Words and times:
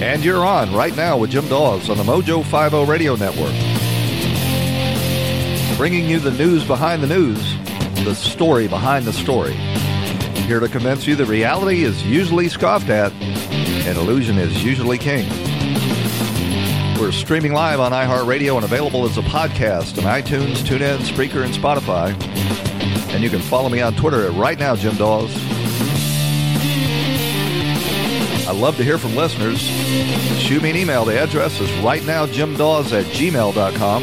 And 0.00 0.24
you're 0.24 0.46
on 0.46 0.72
right 0.74 0.96
now 0.96 1.18
with 1.18 1.30
Jim 1.30 1.46
Daws 1.48 1.90
on 1.90 1.98
the 1.98 2.02
Mojo 2.02 2.42
50 2.42 2.90
Radio 2.90 3.16
Network. 3.16 3.52
Bringing 5.76 6.06
you 6.06 6.18
the 6.18 6.30
news 6.30 6.64
behind 6.64 7.02
the 7.02 7.06
news, 7.06 7.38
the 8.04 8.14
story 8.14 8.66
behind 8.66 9.04
the 9.04 9.12
story. 9.12 9.52
Here 10.46 10.58
to 10.58 10.68
convince 10.68 11.06
you 11.06 11.16
that 11.16 11.26
reality 11.26 11.84
is 11.84 12.02
usually 12.02 12.48
scoffed 12.48 12.88
at 12.88 13.12
and 13.12 13.98
illusion 13.98 14.38
is 14.38 14.64
usually 14.64 14.96
king. 14.96 15.28
We're 16.98 17.12
streaming 17.12 17.52
live 17.52 17.78
on 17.78 17.92
iHeartRadio 17.92 18.56
and 18.56 18.64
available 18.64 19.04
as 19.04 19.18
a 19.18 19.22
podcast 19.22 19.98
on 19.98 20.04
iTunes, 20.04 20.62
TuneIn, 20.62 21.00
Spreaker, 21.00 21.44
and 21.44 21.52
Spotify. 21.52 22.18
And 23.12 23.22
you 23.22 23.28
can 23.28 23.40
follow 23.40 23.68
me 23.68 23.82
on 23.82 23.94
Twitter 23.96 24.26
at 24.26 24.32
right 24.32 24.58
now, 24.58 24.74
Jim 24.76 24.96
Daws. 24.96 25.59
I 28.50 28.52
love 28.52 28.76
to 28.78 28.82
hear 28.82 28.98
from 28.98 29.14
listeners. 29.14 29.60
Shoot 30.40 30.60
me 30.60 30.70
an 30.70 30.76
email. 30.76 31.04
The 31.04 31.16
address 31.16 31.60
is 31.60 31.70
rightnowjimdaws 31.84 32.92
at 32.98 33.06
gmail.com. 33.06 34.02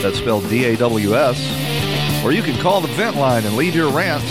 That's 0.00 0.16
spelled 0.16 0.48
D-A-W-S. 0.48 2.24
Or 2.24 2.32
you 2.32 2.42
can 2.42 2.58
call 2.62 2.80
the 2.80 2.88
vent 2.88 3.16
line 3.16 3.44
and 3.44 3.56
leave 3.56 3.74
your 3.74 3.92
rants 3.92 4.24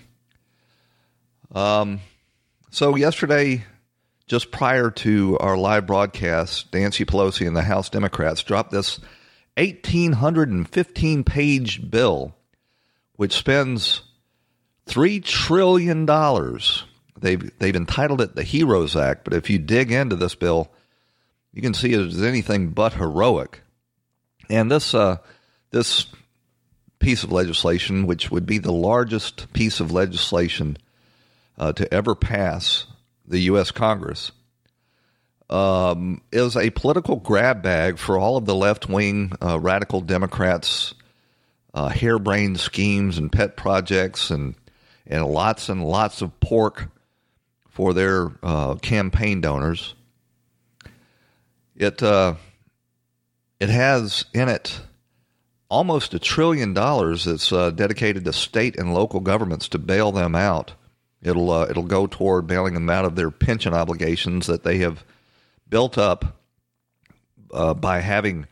Um, 1.54 2.00
so 2.70 2.96
yesterday, 2.96 3.64
just 4.26 4.50
prior 4.50 4.90
to 4.90 5.38
our 5.38 5.56
live 5.56 5.86
broadcast, 5.86 6.72
Nancy 6.72 7.04
Pelosi 7.04 7.46
and 7.46 7.56
the 7.56 7.62
House 7.62 7.90
Democrats 7.90 8.42
dropped 8.42 8.70
this 8.70 8.98
1,815 9.56 11.24
page 11.24 11.90
bill, 11.90 12.34
which 13.16 13.34
spends 13.34 14.02
$3 14.86 15.22
trillion. 15.22 16.06
They've, 17.18 17.58
they've 17.58 17.76
entitled 17.76 18.20
it 18.20 18.34
the 18.34 18.42
Heroes 18.42 18.96
Act, 18.96 19.24
but 19.24 19.34
if 19.34 19.50
you 19.50 19.58
dig 19.58 19.92
into 19.92 20.16
this 20.16 20.34
bill, 20.34 20.70
you 21.52 21.60
can 21.60 21.74
see 21.74 21.92
it 21.92 22.00
as 22.00 22.22
anything 22.22 22.70
but 22.70 22.94
heroic. 22.94 23.60
And 24.48 24.70
this, 24.70 24.94
uh, 24.94 25.18
this 25.70 26.06
piece 27.02 27.24
of 27.24 27.32
legislation, 27.32 28.06
which 28.06 28.30
would 28.30 28.46
be 28.46 28.58
the 28.58 28.72
largest 28.72 29.52
piece 29.52 29.80
of 29.80 29.90
legislation 29.90 30.78
uh, 31.58 31.72
to 31.72 31.92
ever 31.92 32.14
pass 32.14 32.86
the 33.26 33.40
U.S. 33.40 33.72
Congress, 33.72 34.30
um, 35.50 36.22
is 36.30 36.56
a 36.56 36.70
political 36.70 37.16
grab 37.16 37.60
bag 37.60 37.98
for 37.98 38.16
all 38.16 38.36
of 38.36 38.46
the 38.46 38.54
left 38.54 38.88
wing 38.88 39.32
uh, 39.42 39.58
radical 39.58 40.00
Democrats' 40.00 40.94
uh, 41.74 41.88
harebrained 41.88 42.60
schemes 42.60 43.18
and 43.18 43.32
pet 43.32 43.56
projects 43.56 44.30
and, 44.30 44.54
and 45.06 45.26
lots 45.26 45.68
and 45.68 45.84
lots 45.84 46.22
of 46.22 46.38
pork 46.40 46.88
for 47.68 47.92
their 47.92 48.30
uh, 48.42 48.76
campaign 48.76 49.40
donors. 49.40 49.94
It, 51.76 52.02
uh, 52.02 52.36
it 53.58 53.70
has 53.70 54.24
in 54.32 54.48
it 54.48 54.80
almost 55.72 56.12
a 56.12 56.18
trillion 56.18 56.74
dollars 56.74 57.24
that's 57.24 57.50
uh, 57.50 57.70
dedicated 57.70 58.26
to 58.26 58.32
state 58.32 58.78
and 58.78 58.92
local 58.92 59.20
governments 59.20 59.68
to 59.68 59.78
bail 59.78 60.12
them 60.12 60.34
out. 60.34 60.74
It'll 61.22 61.50
uh, 61.50 61.66
it'll 61.68 61.84
go 61.84 62.06
toward 62.06 62.46
bailing 62.46 62.74
them 62.74 62.90
out 62.90 63.06
of 63.06 63.16
their 63.16 63.30
pension 63.30 63.72
obligations 63.72 64.46
that 64.48 64.64
they 64.64 64.78
have 64.78 65.02
built 65.68 65.96
up 65.96 66.36
uh, 67.54 67.72
by 67.72 68.00
having 68.00 68.46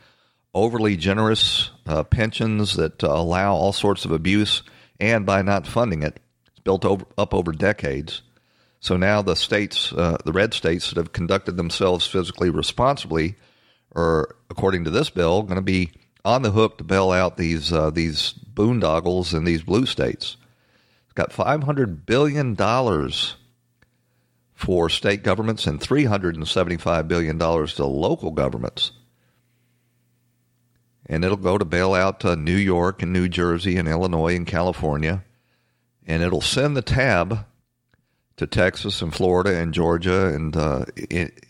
overly 0.54 0.96
generous 0.96 1.70
uh, 1.86 2.04
pensions 2.04 2.74
that 2.76 3.04
uh, 3.04 3.08
allow 3.08 3.54
all 3.54 3.72
sorts 3.72 4.06
of 4.06 4.12
abuse, 4.12 4.62
and 4.98 5.26
by 5.26 5.42
not 5.42 5.66
funding 5.66 6.02
it. 6.02 6.18
It's 6.46 6.60
built 6.60 6.86
over, 6.86 7.04
up 7.18 7.34
over 7.34 7.52
decades. 7.52 8.22
So 8.80 8.96
now 8.96 9.20
the 9.20 9.36
states, 9.36 9.92
uh, 9.92 10.16
the 10.24 10.32
red 10.32 10.54
states 10.54 10.88
that 10.88 10.96
have 10.96 11.12
conducted 11.12 11.58
themselves 11.58 12.06
physically 12.06 12.48
responsibly, 12.48 13.36
are, 13.94 14.34
according 14.48 14.84
to 14.84 14.90
this 14.90 15.10
bill, 15.10 15.42
going 15.42 15.56
to 15.56 15.62
be 15.62 15.92
on 16.24 16.42
the 16.42 16.50
hook 16.50 16.78
to 16.78 16.84
bail 16.84 17.10
out 17.10 17.36
these 17.36 17.72
uh, 17.72 17.90
these 17.90 18.34
boondoggles 18.54 19.34
in 19.34 19.44
these 19.44 19.62
blue 19.62 19.86
states. 19.86 20.36
It's 21.04 21.14
got 21.14 21.32
five 21.32 21.62
hundred 21.62 22.06
billion 22.06 22.54
dollars 22.54 23.36
for 24.54 24.88
state 24.88 25.22
governments 25.22 25.66
and 25.66 25.80
three 25.80 26.04
hundred 26.04 26.36
and 26.36 26.46
seventy 26.46 26.76
five 26.76 27.08
billion 27.08 27.38
dollars 27.38 27.74
to 27.74 27.86
local 27.86 28.30
governments. 28.30 28.92
And 31.06 31.24
it'll 31.24 31.38
go 31.38 31.58
to 31.58 31.64
bail 31.64 31.94
out 31.94 32.24
uh, 32.24 32.36
New 32.36 32.56
York 32.56 33.02
and 33.02 33.12
New 33.12 33.28
Jersey 33.28 33.76
and 33.76 33.88
Illinois 33.88 34.36
and 34.36 34.46
California, 34.46 35.24
and 36.06 36.22
it'll 36.22 36.40
send 36.40 36.76
the 36.76 36.82
tab 36.82 37.46
to 38.36 38.46
Texas 38.46 39.02
and 39.02 39.12
Florida 39.12 39.56
and 39.56 39.74
Georgia 39.74 40.26
and 40.26 40.56
uh, 40.56 40.84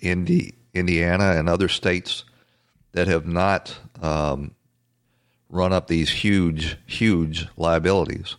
Indi- 0.00 0.54
Indiana 0.72 1.32
and 1.36 1.48
other 1.48 1.68
states 1.68 2.24
that 2.92 3.06
have 3.06 3.26
not 3.26 3.78
um, 4.00 4.54
run 5.50 5.72
up 5.72 5.88
these 5.88 6.10
huge, 6.10 6.78
huge 6.86 7.46
liabilities. 7.56 8.36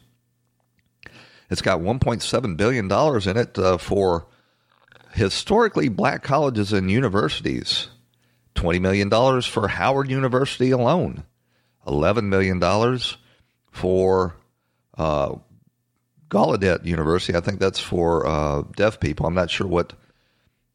It's 1.50 1.62
got 1.62 1.82
$1.7 1.82 2.58
billion 2.58 2.86
in 3.30 3.38
it 3.38 3.60
uh, 3.60 3.78
for 3.78 4.28
historically 5.14 5.90
black 5.90 6.24
colleges 6.24 6.72
and 6.72 6.90
universities, 6.90 7.90
$20 8.56 8.80
million 8.80 9.42
for 9.42 9.68
Howard 9.68 10.10
University 10.10 10.72
alone, 10.72 11.26
$11 11.86 12.24
million 12.24 12.60
for 13.72 14.36
uh, 14.98 15.36
Gallaudet 16.30 16.86
University. 16.86 17.38
I 17.38 17.42
think 17.42 17.60
that's 17.60 17.80
for 17.80 18.26
uh, 18.26 18.64
deaf 18.78 19.02
people. 19.02 19.26
I'm 19.26 19.36
not 19.36 19.52
sure 19.52 19.68
what 19.68 19.94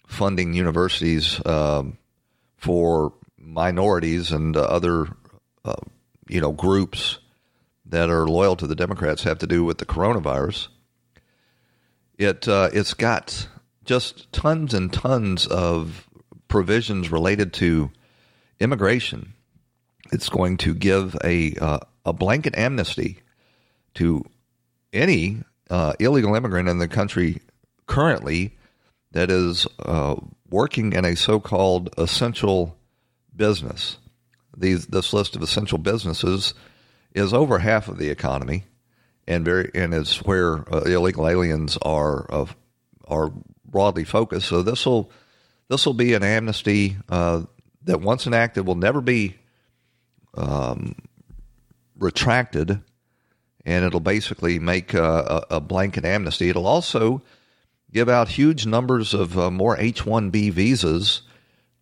funding 0.07 0.53
universities 0.53 1.45
um, 1.47 1.97
for 2.59 3.15
minorities 3.39 4.31
and 4.33 4.57
uh, 4.57 4.61
other 4.61 5.09
uh, 5.65 5.77
you 6.29 6.41
know 6.41 6.53
groups 6.53 7.19
that 7.87 8.11
are 8.11 8.27
loyal 8.27 8.57
to 8.57 8.67
the 8.67 8.75
Democrats 8.75 9.23
have 9.23 9.39
to 9.39 9.47
do 9.47 9.65
with 9.65 9.79
the 9.79 9.87
coronavirus. 9.87 10.69
It 12.19 12.49
uh, 12.49 12.71
it's 12.73 12.95
got 12.95 13.49
just 13.85 14.33
tons 14.33 14.75
and 14.75 14.93
tons 14.93 15.47
of 15.47 16.09
provisions 16.49 17.11
related 17.11 17.53
to 17.55 17.91
immigration. 18.61 19.35
It's 20.13 20.29
going 20.29 20.57
to 20.59 20.75
give 20.75 21.17
a 21.25 21.55
uh, 21.55 21.79
a 22.05 22.13
blanket 22.13 22.57
amnesty 22.57 23.19
to 23.95 24.25
any 24.93 25.43
uh, 25.71 25.95
illegal 25.99 26.35
immigrant 26.35 26.69
in 26.69 26.79
the 26.79 26.89
country 26.89 27.41
currently 27.87 28.57
that 29.13 29.31
is 29.31 29.67
uh, 29.81 30.17
working 30.51 30.93
in 30.93 31.05
a 31.05 31.17
so-called 31.17 31.91
essential 31.99 32.77
business. 33.35 33.99
These 34.57 34.87
this 34.87 35.13
list 35.13 35.37
of 35.37 35.43
essential 35.43 35.79
businesses 35.79 36.55
is 37.15 37.33
over 37.33 37.59
half 37.59 37.89
of 37.89 37.99
the 37.99 38.09
economy, 38.09 38.65
and 39.27 39.45
very 39.45 39.71
and 39.75 39.93
is 39.93 40.19
where 40.19 40.65
uh, 40.73 40.81
illegal 40.81 41.29
aliens 41.29 41.77
are 41.83 42.25
of 42.27 42.57
are 43.07 43.33
broadly 43.65 44.05
focused. 44.05 44.49
So 44.49 44.63
this 44.63 44.87
will 44.87 45.11
this 45.69 45.85
will 45.85 45.95
be 45.95 46.15
an 46.15 46.23
amnesty 46.23 46.97
uh, 47.09 47.43
that 47.83 48.01
once 48.01 48.27
enacted 48.27 48.67
will 48.67 48.77
never 48.77 49.01
be 49.01 49.37
um, 50.37 50.95
retracted, 51.99 52.81
and 53.65 53.85
it'll 53.85 54.01
basically 54.01 54.59
make 54.59 54.95
a, 54.95 55.45
a, 55.51 55.61
blanket 55.61 56.05
amnesty. 56.05 56.49
It'll 56.49 56.67
also 56.67 57.23
give 57.93 58.09
out 58.09 58.29
huge 58.29 58.67
numbers 58.67 59.15
of 59.15 59.39
uh, 59.39 59.51
more 59.51 59.79
H 59.79 60.05
one 60.05 60.31
B 60.31 60.51
visas 60.51 61.23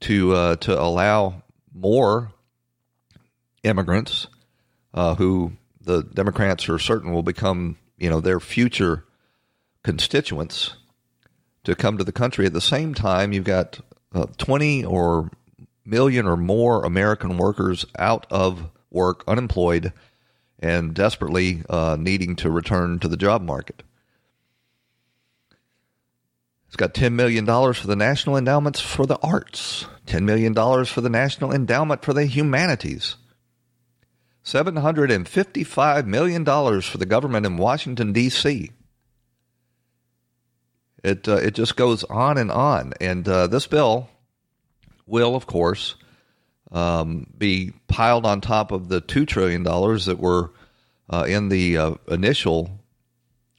to 0.00 0.35
uh, 0.35 0.56
to 0.56 0.81
allow 0.81 1.43
more 1.75 2.34
immigrants 3.65 4.29
uh, 4.93 5.15
who 5.15 5.53
the 5.81 6.03
Democrats 6.03 6.69
are 6.69 6.79
certain 6.79 7.13
will 7.13 7.23
become 7.23 7.77
you 7.99 8.09
know 8.09 8.21
their 8.21 8.41
future 8.41 9.05
constituents 9.83 10.77
to 11.65 11.75
come 11.75 11.99
to 11.99 12.05
the 12.05 12.13
country. 12.13 12.47
At 12.47 12.53
the 12.53 12.61
same 12.61 12.95
time, 12.95 13.33
you've 13.33 13.45
got 13.45 13.81
uh, 14.15 14.27
20 14.39 14.85
or 14.85 15.31
million 15.85 16.27
or 16.27 16.37
more 16.37 16.85
American 16.85 17.37
workers 17.37 17.85
out 17.99 18.27
of 18.31 18.71
work, 18.91 19.25
unemployed, 19.27 19.93
and 20.59 20.95
desperately 20.95 21.63
uh, 21.69 21.97
needing 21.99 22.37
to 22.37 22.51
return 22.51 22.99
to 23.01 23.09
the 23.09 23.17
job 23.17 23.43
market. 23.43 23.83
It's 26.69 26.77
got 26.77 26.95
$10 26.95 27.13
million 27.13 27.47
for 27.47 27.87
the 27.87 27.95
National 27.97 28.37
Endowments 28.37 28.81
for 28.81 29.07
the 29.07 29.19
Arts, 29.23 29.87
$10 30.07 30.23
million 30.25 30.55
for 30.85 31.01
the 31.01 31.09
National 31.09 31.53
Endowment 31.53 32.03
for 32.05 32.13
the 32.13 32.27
Humanities, 32.27 33.17
$755 34.44 36.06
million 36.06 36.44
for 36.44 36.99
the 36.99 37.06
government 37.06 37.46
in 37.46 37.56
Washington, 37.56 38.12
D.C. 38.12 38.70
It, 41.02 41.29
uh, 41.29 41.37
it 41.37 41.55
just 41.55 41.76
goes 41.76 42.05
on 42.05 42.38
and 42.38 42.50
on. 42.50 42.93
And 43.00 43.26
uh, 43.29 43.46
this 43.46 43.67
bill 43.67 44.08
will, 45.06 45.35
of 45.35 45.46
course, 45.46 45.96
um, 46.73 47.26
be 47.37 47.73
piled 47.88 48.26
on 48.26 48.41
top 48.41 48.70
of 48.70 48.88
the 48.88 49.00
$2 49.00 49.26
trillion 49.26 49.62
that 49.62 50.17
were 50.19 50.50
uh, 51.11 51.25
in 51.29 51.49
the 51.49 51.79
uh, 51.79 51.94
initial 52.08 52.81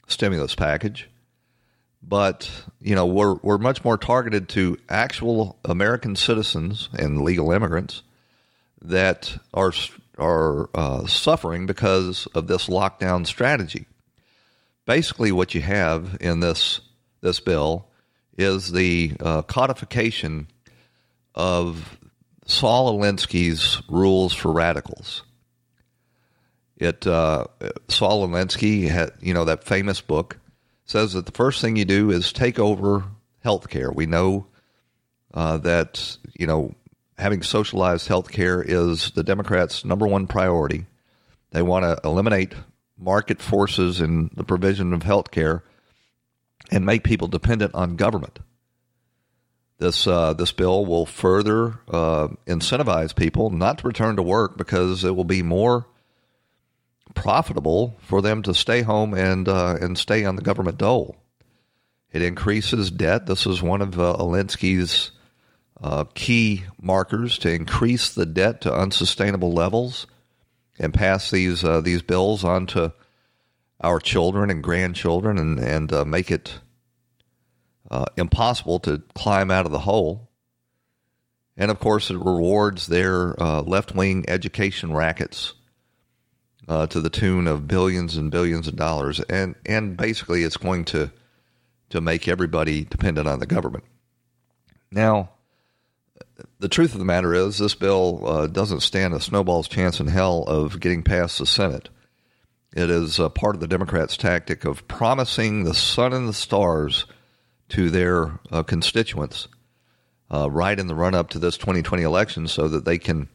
stimulus 0.06 0.54
package. 0.54 1.08
But, 2.02 2.48
you 2.80 2.94
know, 2.94 3.06
we're, 3.06 3.34
we're 3.42 3.58
much 3.58 3.84
more 3.84 3.98
targeted 3.98 4.48
to 4.50 4.78
actual 4.88 5.58
American 5.64 6.14
citizens 6.14 6.88
and 6.96 7.22
legal 7.22 7.50
immigrants 7.50 8.02
that 8.82 9.38
are, 9.52 9.72
are 10.18 10.70
uh, 10.74 11.06
suffering 11.06 11.66
because 11.66 12.26
of 12.34 12.46
this 12.46 12.66
lockdown 12.66 13.26
strategy. 13.26 13.86
Basically, 14.84 15.32
what 15.32 15.54
you 15.54 15.60
have 15.62 16.16
in 16.20 16.40
this, 16.40 16.80
this 17.20 17.40
bill 17.40 17.88
is 18.38 18.72
the 18.72 19.12
uh, 19.20 19.42
codification 19.42 20.48
of 21.34 21.98
Saul 22.46 22.98
Alinsky's 22.98 23.82
Rules 23.88 24.32
for 24.32 24.52
Radicals. 24.52 25.22
It 26.76 27.06
uh, 27.06 27.44
Saul 27.88 28.28
Alinsky 28.28 28.88
had, 28.88 29.12
you 29.20 29.32
know, 29.32 29.46
that 29.46 29.64
famous 29.64 30.00
book 30.00 30.38
says 30.84 31.14
that 31.14 31.26
the 31.26 31.32
first 31.32 31.60
thing 31.60 31.76
you 31.76 31.84
do 31.84 32.10
is 32.10 32.32
take 32.32 32.58
over 32.58 33.04
healthcare. 33.44 33.94
We 33.94 34.06
know 34.06 34.46
uh, 35.32 35.58
that 35.58 36.16
you 36.38 36.46
know 36.46 36.74
having 37.18 37.42
socialized 37.42 38.08
health 38.08 38.30
care 38.30 38.62
is 38.62 39.10
the 39.12 39.22
Democrats' 39.22 39.84
number 39.84 40.06
one 40.06 40.26
priority. 40.26 40.86
They 41.50 41.62
want 41.62 41.84
to 41.84 41.98
eliminate 42.06 42.54
market 42.98 43.40
forces 43.40 44.00
in 44.00 44.30
the 44.34 44.44
provision 44.44 44.92
of 44.92 45.02
health 45.02 45.30
care 45.30 45.62
and 46.70 46.84
make 46.84 47.04
people 47.04 47.28
dependent 47.28 47.74
on 47.74 47.96
government. 47.96 48.38
This 49.78 50.06
uh, 50.06 50.32
this 50.32 50.52
bill 50.52 50.86
will 50.86 51.04
further 51.04 51.80
uh, 51.88 52.28
incentivize 52.46 53.14
people 53.14 53.50
not 53.50 53.78
to 53.78 53.86
return 53.86 54.16
to 54.16 54.22
work 54.22 54.56
because 54.56 55.04
it 55.04 55.14
will 55.14 55.24
be 55.24 55.42
more 55.42 55.86
profitable 57.14 57.96
for 58.00 58.22
them 58.22 58.42
to 58.42 58.54
stay 58.54 58.82
home 58.82 59.12
and 59.12 59.48
uh, 59.48 59.76
and 59.80 59.98
stay 59.98 60.24
on 60.24 60.36
the 60.36 60.42
government 60.42 60.78
dole. 60.78 61.16
It 62.10 62.22
increases 62.22 62.90
debt. 62.90 63.26
This 63.26 63.46
is 63.46 63.62
one 63.62 63.82
of 63.82 64.00
uh, 64.00 64.16
Alinsky's 64.18 65.10
uh, 65.82 66.04
key 66.14 66.64
markers 66.80 67.38
to 67.38 67.52
increase 67.52 68.12
the 68.12 68.26
debt 68.26 68.60
to 68.62 68.74
unsustainable 68.74 69.52
levels 69.52 70.06
and 70.78 70.94
pass 70.94 71.30
these 71.30 71.64
uh, 71.64 71.80
these 71.80 72.02
bills 72.02 72.44
on 72.44 72.66
to 72.66 72.92
our 73.80 74.00
children 74.00 74.50
and 74.50 74.62
grandchildren 74.62 75.38
and 75.38 75.58
and 75.58 75.92
uh, 75.92 76.04
make 76.04 76.30
it 76.30 76.60
uh, 77.90 78.06
impossible 78.16 78.78
to 78.80 79.02
climb 79.14 79.50
out 79.50 79.66
of 79.66 79.72
the 79.72 79.80
hole. 79.80 80.28
And 81.56 81.70
of 81.70 81.78
course, 81.78 82.10
it 82.10 82.16
rewards 82.16 82.86
their 82.86 83.40
uh, 83.42 83.62
left 83.62 83.94
wing 83.94 84.24
education 84.28 84.92
rackets 84.92 85.54
uh, 86.68 86.86
to 86.88 87.00
the 87.00 87.10
tune 87.10 87.46
of 87.46 87.68
billions 87.68 88.16
and 88.16 88.30
billions 88.30 88.68
of 88.68 88.76
dollars. 88.76 89.20
And, 89.20 89.54
and 89.64 89.96
basically, 89.96 90.42
it's 90.42 90.56
going 90.56 90.84
to, 90.86 91.10
to 91.90 92.00
make 92.00 92.28
everybody 92.28 92.84
dependent 92.84 93.28
on 93.28 93.38
the 93.38 93.46
government. 93.46 93.84
Now, 94.90 95.30
the 96.58 96.68
truth 96.68 96.92
of 96.92 96.98
the 96.98 97.04
matter 97.04 97.34
is, 97.34 97.58
this 97.58 97.74
bill 97.74 98.26
uh, 98.26 98.46
doesn't 98.46 98.80
stand 98.80 99.14
a 99.14 99.20
snowball's 99.20 99.68
chance 99.68 100.00
in 100.00 100.06
hell 100.06 100.42
of 100.44 100.80
getting 100.80 101.02
past 101.02 101.38
the 101.38 101.46
Senate. 101.46 101.88
It 102.74 102.90
is 102.90 103.18
part 103.34 103.54
of 103.54 103.60
the 103.60 103.68
Democrats' 103.68 104.16
tactic 104.16 104.64
of 104.64 104.86
promising 104.86 105.64
the 105.64 105.74
sun 105.74 106.12
and 106.12 106.28
the 106.28 106.34
stars 106.34 107.06
to 107.70 107.90
their 107.90 108.38
uh, 108.50 108.62
constituents 108.62 109.48
uh, 110.32 110.50
right 110.50 110.78
in 110.78 110.86
the 110.86 110.94
run 110.94 111.14
up 111.14 111.30
to 111.30 111.38
this 111.38 111.56
2020 111.56 112.02
election 112.02 112.48
so 112.48 112.68
that 112.68 112.84
they 112.84 112.98
can 112.98 113.28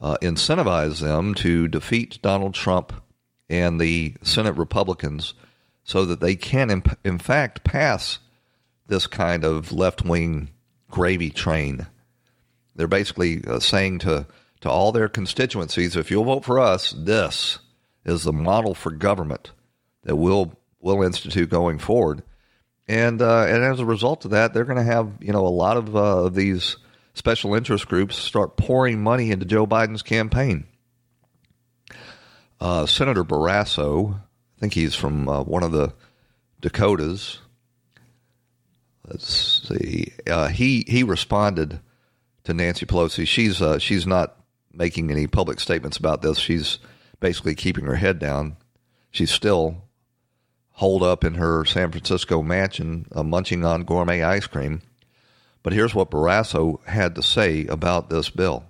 uh, 0.00 0.16
incentivize 0.22 1.00
them 1.00 1.34
to 1.34 1.68
defeat 1.68 2.18
Donald 2.22 2.54
Trump 2.54 2.92
and 3.48 3.80
the 3.80 4.14
Senate 4.22 4.56
Republicans 4.56 5.34
so 5.84 6.04
that 6.04 6.20
they 6.20 6.34
can, 6.34 6.70
in, 6.70 6.82
in 7.04 7.18
fact, 7.18 7.64
pass 7.64 8.18
this 8.88 9.06
kind 9.06 9.44
of 9.44 9.72
left 9.72 10.04
wing 10.04 10.50
gravy 10.90 11.30
train. 11.30 11.86
They're 12.76 12.86
basically 12.86 13.42
uh, 13.44 13.58
saying 13.58 14.00
to, 14.00 14.26
to 14.60 14.70
all 14.70 14.92
their 14.92 15.08
constituencies 15.08 15.96
if 15.96 16.10
you'll 16.10 16.24
vote 16.24 16.44
for 16.44 16.60
us, 16.60 16.94
this 16.96 17.58
is 18.04 18.22
the 18.22 18.32
model 18.32 18.74
for 18.74 18.92
government 18.92 19.50
that 20.04 20.16
we'll, 20.16 20.52
we'll 20.80 21.02
institute 21.02 21.50
going 21.50 21.78
forward 21.78 22.22
and 22.88 23.20
uh, 23.20 23.46
and 23.46 23.64
as 23.64 23.80
a 23.80 23.84
result 23.84 24.24
of 24.24 24.30
that, 24.32 24.54
they're 24.54 24.64
going 24.64 24.76
to 24.76 24.82
have 24.82 25.12
you 25.20 25.32
know 25.32 25.46
a 25.46 25.48
lot 25.48 25.76
of 25.76 25.96
uh, 25.96 26.28
these 26.28 26.76
special 27.14 27.54
interest 27.54 27.88
groups 27.88 28.16
start 28.16 28.56
pouring 28.56 29.02
money 29.02 29.30
into 29.30 29.44
Joe 29.44 29.66
Biden's 29.66 30.02
campaign. 30.02 30.66
Uh, 32.60 32.86
Senator 32.86 33.24
Barrasso, 33.24 34.14
I 34.14 34.60
think 34.60 34.74
he's 34.74 34.94
from 34.94 35.28
uh, 35.28 35.42
one 35.42 35.62
of 35.62 35.72
the 35.72 35.92
Dakotas. 36.60 37.38
Let's 39.06 39.68
see. 39.68 40.12
Uh, 40.26 40.48
he 40.48 40.84
he 40.86 41.02
responded 41.02 41.80
to 42.46 42.54
Nancy 42.54 42.86
Pelosi. 42.86 43.26
She's 43.26 43.60
uh, 43.60 43.78
she's 43.78 44.06
not 44.06 44.36
making 44.72 45.10
any 45.10 45.26
public 45.26 45.60
statements 45.60 45.96
about 45.96 46.22
this. 46.22 46.38
She's 46.38 46.78
basically 47.20 47.54
keeping 47.54 47.84
her 47.84 47.96
head 47.96 48.18
down. 48.18 48.56
She's 49.10 49.30
still 49.30 49.82
holed 50.72 51.02
up 51.02 51.24
in 51.24 51.34
her 51.34 51.64
San 51.64 51.90
Francisco 51.90 52.42
mansion, 52.42 53.06
uh, 53.12 53.22
munching 53.22 53.64
on 53.64 53.84
gourmet 53.84 54.22
ice 54.22 54.46
cream. 54.46 54.82
But 55.62 55.72
here's 55.72 55.94
what 55.94 56.10
Barrasso 56.10 56.84
had 56.86 57.14
to 57.16 57.22
say 57.22 57.66
about 57.66 58.10
this 58.10 58.30
bill. 58.30 58.64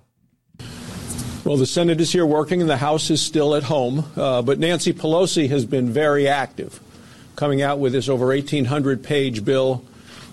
Well, 1.43 1.57
the 1.57 1.65
Senate 1.65 2.01
is 2.01 2.11
here 2.11 2.25
working 2.25 2.61
and 2.61 2.69
the 2.69 2.77
House 2.77 3.09
is 3.09 3.21
still 3.21 3.55
at 3.55 3.63
home. 3.63 4.05
Uh, 4.15 4.41
but 4.41 4.57
Nancy 4.57 4.93
Pelosi 4.93 5.49
has 5.49 5.65
been 5.65 5.89
very 5.89 6.27
active, 6.27 6.79
coming 7.35 7.61
out 7.61 7.79
with 7.79 7.91
this 7.91 8.09
over 8.09 8.27
1,800 8.27 9.03
page 9.03 9.45
bill, 9.45 9.83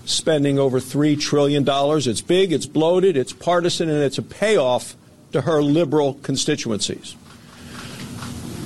spending 0.05 0.59
over 0.59 0.81
$3 0.81 1.19
trillion. 1.19 1.65
It's 1.67 2.21
big, 2.21 2.53
it's 2.53 2.67
bloated, 2.67 3.17
it's 3.17 3.33
partisan, 3.33 3.89
and 3.89 4.03
it's 4.03 4.19
a 4.19 4.23
payoff 4.23 4.97
to 5.33 5.41
her 5.43 5.63
liberal 5.63 6.15
constituencies. 6.15 7.13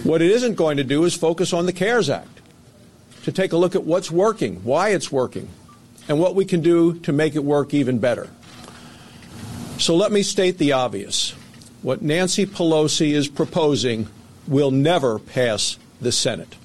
What 0.04 0.22
it 0.22 0.30
isn't 0.30 0.54
going 0.54 0.76
to 0.76 0.84
do 0.84 1.04
is 1.04 1.14
focus 1.14 1.52
on 1.52 1.66
the 1.66 1.72
CARES 1.72 2.10
Act 2.10 2.40
to 3.24 3.32
take 3.32 3.52
a 3.52 3.56
look 3.56 3.74
at 3.74 3.84
what's 3.84 4.10
working, 4.10 4.62
why 4.64 4.90
it's 4.90 5.12
working, 5.12 5.48
and 6.08 6.18
what 6.18 6.34
we 6.34 6.44
can 6.44 6.60
do 6.60 6.98
to 7.00 7.12
make 7.12 7.34
it 7.34 7.44
work 7.44 7.74
even 7.74 7.98
better. 7.98 8.28
So 9.78 9.94
let 9.94 10.10
me 10.10 10.22
state 10.22 10.58
the 10.58 10.72
obvious. 10.72 11.32
What 11.82 12.02
Nancy 12.02 12.46
Pelosi 12.46 13.12
is 13.12 13.28
proposing 13.28 14.08
will 14.46 14.70
never 14.70 15.18
pass 15.18 15.78
the 16.00 16.10
Senate. 16.10 16.56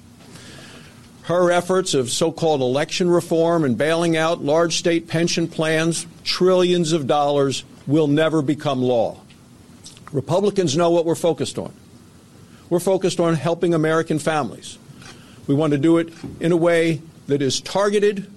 Her 1.24 1.50
efforts 1.50 1.94
of 1.94 2.10
so 2.10 2.30
called 2.30 2.60
election 2.60 3.08
reform 3.08 3.64
and 3.64 3.78
bailing 3.78 4.14
out 4.14 4.44
large 4.44 4.76
state 4.76 5.08
pension 5.08 5.48
plans, 5.48 6.06
trillions 6.22 6.92
of 6.92 7.06
dollars, 7.06 7.64
will 7.86 8.08
never 8.08 8.42
become 8.42 8.82
law. 8.82 9.18
Republicans 10.12 10.76
know 10.76 10.90
what 10.90 11.06
we're 11.06 11.14
focused 11.14 11.58
on. 11.58 11.72
We're 12.68 12.78
focused 12.78 13.20
on 13.20 13.34
helping 13.34 13.72
American 13.72 14.18
families. 14.18 14.78
We 15.46 15.54
want 15.54 15.72
to 15.72 15.78
do 15.78 15.96
it 15.96 16.12
in 16.40 16.52
a 16.52 16.56
way 16.58 17.00
that 17.26 17.40
is 17.40 17.60
targeted 17.60 18.30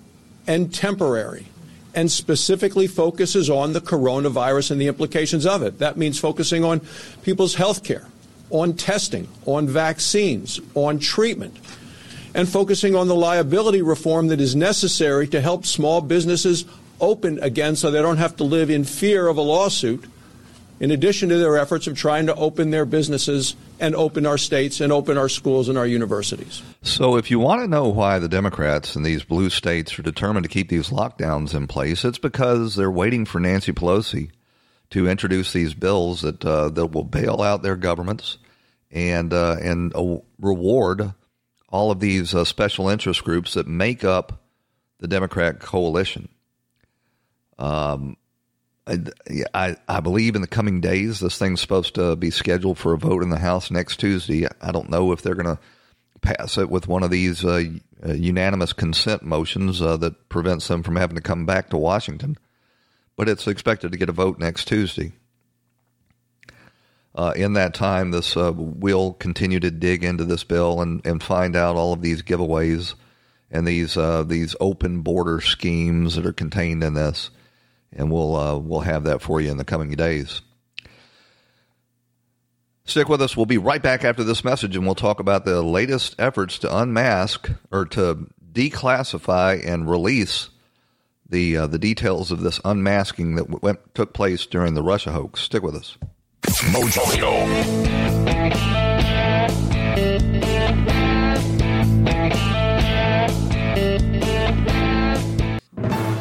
and 0.48 0.74
temporary 0.74 1.48
and 1.94 2.10
specifically 2.10 2.88
focuses 2.88 3.50
on 3.50 3.74
the 3.74 3.82
coronavirus 3.82 4.72
and 4.72 4.80
the 4.80 4.88
implications 4.88 5.46
of 5.46 5.62
it. 5.62 5.80
That 5.80 5.98
means 5.98 6.20
focusing 6.20 6.64
on 6.64 6.82
people's 7.22 7.56
health 7.56 7.84
care, 7.84 8.08
on 8.50 8.76
testing, 8.76 9.28
on 9.46 9.68
vaccines, 9.68 10.62
on 10.74 11.00
treatment, 11.00 11.58
and 12.34 12.48
focusing 12.48 12.96
on 12.96 13.08
the 13.08 13.16
liability 13.16 13.82
reform 13.82 14.28
that 14.28 14.42
is 14.42 14.56
necessary 14.56 15.28
to 15.28 15.42
help 15.42 15.66
small 15.66 16.02
businesses 16.02 16.66
open 17.00 17.40
again 17.40 17.76
so 17.76 17.92
they 17.92 18.02
don't 18.02 18.18
have 18.18 18.36
to 18.38 18.44
live 18.44 18.70
in 18.70 18.84
fear 18.84 19.28
of 19.28 19.38
a 19.38 19.42
lawsuit, 19.42 20.06
in 20.80 20.92
addition 20.92 21.30
to 21.30 21.38
their 21.38 21.58
efforts 21.58 21.88
of 21.88 21.98
trying 21.98 22.28
to 22.28 22.36
open 22.36 22.70
their 22.70 22.86
businesses 22.86 23.56
and 23.80 23.96
open 23.96 24.26
our 24.26 24.38
states 24.38 24.80
and 24.80 24.92
open 24.92 25.18
our 25.18 25.30
schools 25.30 25.70
and 25.70 25.78
our 25.78 25.88
universities. 25.88 26.62
So, 26.84 27.16
if 27.16 27.32
you 27.32 27.40
want 27.40 27.62
to 27.62 27.68
know 27.68 27.88
why 27.88 28.20
the 28.20 28.28
Democrats 28.28 28.96
in 28.96 29.04
these 29.04 29.24
blue 29.24 29.50
states 29.50 29.98
are 29.98 30.04
determined 30.04 30.44
to 30.44 30.50
keep 30.50 30.70
these 30.70 30.90
lockdowns 30.90 31.54
in 31.54 31.68
place, 31.68 32.06
it's 32.06 32.20
because 32.20 32.76
they're 32.76 32.92
waiting 32.92 33.26
for 33.26 33.40
Nancy 33.40 33.72
Pelosi 33.72 34.32
to 34.90 35.08
introduce 35.08 35.54
these 35.54 35.74
bills 35.74 36.22
that 36.22 36.44
uh, 36.46 36.70
that 36.70 36.88
will 36.88 37.04
bail 37.04 37.42
out 37.42 37.64
their 37.64 37.76
governments 37.76 38.38
and 38.92 39.34
uh, 39.34 39.58
and 39.62 39.96
uh, 39.96 40.18
reward 40.40 41.14
all 41.70 41.92
of 41.92 42.00
these 42.00 42.34
uh, 42.34 42.46
special 42.46 42.90
interest 42.90 43.24
groups 43.24 43.54
that 43.56 43.68
make 43.68 44.04
up 44.04 44.44
the 45.00 45.08
Democrat 45.08 45.60
coalition. 45.60 46.30
Um, 47.60 48.18
I, 49.54 49.76
I 49.88 50.00
believe 50.00 50.36
in 50.36 50.42
the 50.42 50.48
coming 50.48 50.80
days, 50.80 51.20
this 51.20 51.38
thing's 51.38 51.60
supposed 51.60 51.96
to 51.96 52.16
be 52.16 52.32
scheduled 52.32 52.78
for 52.78 52.94
a 52.94 52.98
vote 52.98 53.22
in 53.22 53.30
the 53.30 53.40
House 53.40 53.70
next 53.70 53.98
Tuesday. 53.98 54.48
I 54.62 54.72
don't 54.72 54.90
know 54.90 55.12
if 55.12 55.22
they're 55.22 55.36
going 55.36 55.58
to 55.58 55.62
pass 56.22 56.58
it 56.58 56.70
with 56.70 56.88
one 56.88 57.04
of 57.04 57.12
these 57.12 57.44
uh, 57.44 57.64
unanimous 58.06 58.74
consent 58.74 59.24
motions 59.24 59.82
uh, 59.82 59.98
that 59.98 60.30
prevents 60.30 60.68
them 60.68 60.84
from 60.84 60.96
having 60.96 61.16
to 61.16 61.22
come 61.22 61.46
back 61.46 61.70
to 61.70 61.78
Washington, 61.78 62.38
but 63.18 63.28
it's 63.28 63.48
expected 63.48 63.92
to 63.92 63.98
get 63.98 64.10
a 64.10 64.14
vote 64.14 64.40
next 64.40 64.66
Tuesday. 64.66 65.12
Uh, 67.18 67.34
in 67.36 67.54
that 67.54 67.74
time, 67.74 68.12
this 68.12 68.38
uh, 68.38 68.54
we'll 68.56 69.14
continue 69.14 69.60
to 69.60 69.72
dig 69.72 70.04
into 70.04 70.24
this 70.24 70.46
bill 70.46 70.82
and, 70.82 71.06
and 71.06 71.22
find 71.22 71.56
out 71.56 71.76
all 71.76 71.92
of 71.92 72.02
these 72.02 72.22
giveaways 72.22 72.94
and 73.52 73.68
these 73.68 73.98
uh, 73.98 74.24
these 74.24 74.56
open 74.60 75.02
border 75.02 75.42
schemes 75.42 76.16
that 76.16 76.26
are 76.26 76.34
contained 76.34 76.84
in 76.84 76.94
this 76.94 77.32
and 77.92 78.12
we'll 78.12 78.36
uh, 78.36 78.58
we'll 78.58 78.82
have 78.82 79.04
that 79.04 79.22
for 79.22 79.42
you 79.42 79.52
in 79.52 79.58
the 79.58 79.66
coming 79.66 79.92
days. 79.92 80.42
Stick 82.86 83.10
with 83.10 83.22
us. 83.22 83.36
We'll 83.36 83.46
be 83.46 83.58
right 83.58 83.82
back 83.82 84.06
after 84.06 84.24
this 84.24 84.46
message, 84.46 84.76
and 84.76 84.86
we'll 84.86 84.96
talk 84.96 85.20
about 85.20 85.44
the 85.44 85.62
latest 85.62 86.16
efforts 86.20 86.58
to 86.60 86.78
unmask 86.78 87.50
or 87.70 87.86
to 87.88 88.28
declassify 88.54 89.66
and 89.66 89.90
release 89.90 90.50
the 91.28 91.58
uh, 91.58 91.68
the 91.68 91.80
details 91.80 92.32
of 92.32 92.42
this 92.42 92.62
unmasking 92.64 93.36
that 93.36 93.62
went, 93.62 93.80
took 93.94 94.14
place 94.14 94.46
during 94.46 94.74
the 94.74 94.84
Russia 94.84 95.12
hoax. 95.12 95.42
Stick 95.42 95.64
with 95.64 95.76
us. 95.76 95.98
Mojo. 96.64 98.27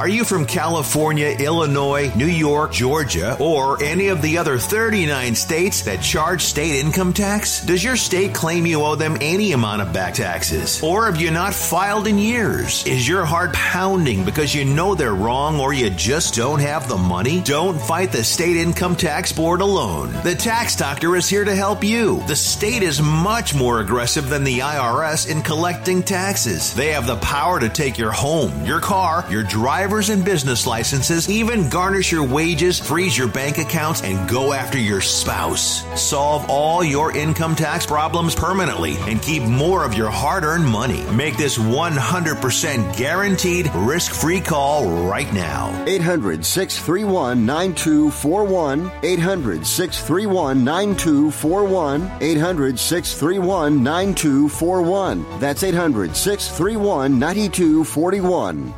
Are 0.07 0.19
you 0.19 0.23
from 0.23 0.47
California, 0.47 1.35
Illinois, 1.37 2.15
New 2.15 2.29
York, 2.29 2.71
Georgia, 2.71 3.37
or 3.41 3.83
any 3.83 4.07
of 4.07 4.23
the 4.23 4.39
other 4.39 4.57
39 4.57 5.35
states 5.35 5.83
that 5.83 6.01
charge 6.01 6.43
state 6.43 6.77
income 6.77 7.13
tax? 7.13 7.61
Does 7.67 7.83
your 7.83 7.97
state 7.97 8.33
claim 8.33 8.67
you 8.67 8.85
owe 8.85 8.95
them 8.95 9.17
any 9.21 9.51
amount 9.51 9.83
of 9.83 9.93
back 9.93 10.15
taxes? 10.15 10.81
Or 10.81 11.07
have 11.07 11.21
you 11.21 11.33
not 11.33 11.55
filed 11.55 12.07
in 12.07 12.19
years? 12.19 12.87
Is 12.87 13.09
your 13.09 13.25
heart 13.25 13.53
pounding 13.53 14.25
because 14.25 14.55
you 14.55 14.65
know 14.65 14.95
they're 14.95 15.13
wrong 15.13 15.59
or 15.59 15.73
you 15.73 15.91
just 15.91 16.37
don't 16.37 16.61
have 16.61 16.89
the 16.89 16.97
money? 16.97 17.41
Don't 17.41 17.77
fight 17.77 18.13
the 18.13 18.23
state 18.23 18.59
income 18.59 18.95
tax 18.95 19.33
board 19.33 19.61
alone. 19.61 20.13
The 20.23 20.37
tax 20.37 20.77
doctor 20.77 21.17
is 21.17 21.29
here 21.29 21.45
to 21.45 21.57
help 21.57 21.83
you. 21.83 22.23
The 22.29 22.37
state 22.37 22.85
is 22.85 23.03
much 23.03 23.57
more 23.57 23.81
aggressive 23.81 24.29
than 24.29 24.45
the 24.45 24.61
IRS 24.61 25.29
in 25.29 25.43
collecting 25.43 26.05
taxes. 26.05 26.73
They 26.75 26.93
have 26.93 27.09
the 27.09 27.17
power 27.17 27.59
to 27.59 27.69
take 27.69 27.99
your 27.99 28.13
home, 28.13 28.65
your 28.65 28.79
car, 28.79 29.27
your 29.29 29.43
driver 29.43 29.96
and 29.97 30.23
business 30.25 30.67
licenses, 30.67 31.29
even 31.31 31.71
garnish 31.71 32.13
your 32.13 32.23
wages, 32.23 32.79
freeze 32.79 33.17
your 33.17 33.29
bank 33.29 33.57
accounts, 33.57 34.03
and 34.03 34.29
go 34.29 34.53
after 34.53 34.79
your 34.79 35.01
spouse. 35.01 35.83
Solve 36.01 36.51
all 36.51 36.85
your 36.85 37.17
income 37.17 37.57
tax 37.57 37.87
problems 37.87 38.35
permanently 38.35 38.97
and 39.09 39.23
keep 39.23 39.43
more 39.43 39.85
of 39.85 39.95
your 39.95 40.11
hard 40.11 40.45
earned 40.45 40.67
money. 40.67 41.03
Make 41.13 41.39
this 41.39 41.57
100% 41.57 42.97
guaranteed 42.97 43.75
risk 43.75 44.13
free 44.13 44.41
call 44.41 45.09
right 45.09 45.33
now. 45.33 45.85
800 45.87 46.45
631 46.45 47.47
9241. 47.47 48.93
800 49.03 49.67
631 49.67 50.63
9241. 50.63 52.13
800 52.21 52.79
631 52.79 53.83
9241. 53.83 55.41
That's 55.41 55.63
800 55.63 56.15
631 56.15 57.19
9241. 57.19 58.75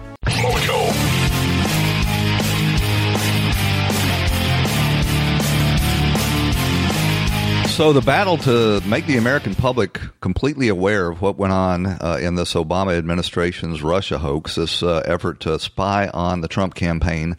So, 7.79 7.93
the 7.93 8.01
battle 8.01 8.37
to 8.39 8.81
make 8.89 9.07
the 9.07 9.19
American 9.19 9.55
public 9.55 10.01
completely 10.21 10.67
aware 10.67 11.11
of 11.11 11.23
what 11.23 11.39
went 11.39 11.53
on 11.53 11.87
uh, 11.87 12.19
in 12.21 12.35
this 12.35 12.55
Obama 12.55 12.99
administration's 12.99 13.85
Russia 13.85 14.19
hoax, 14.19 14.57
this 14.57 14.83
uh, 14.83 15.03
effort 15.05 15.39
to 15.43 15.61
spy 15.61 16.09
on 16.09 16.41
the 16.41 16.49
Trump 16.49 16.75
campaign 16.75 17.37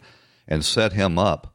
and 0.48 0.64
set 0.64 0.94
him 0.94 1.18
up, 1.18 1.52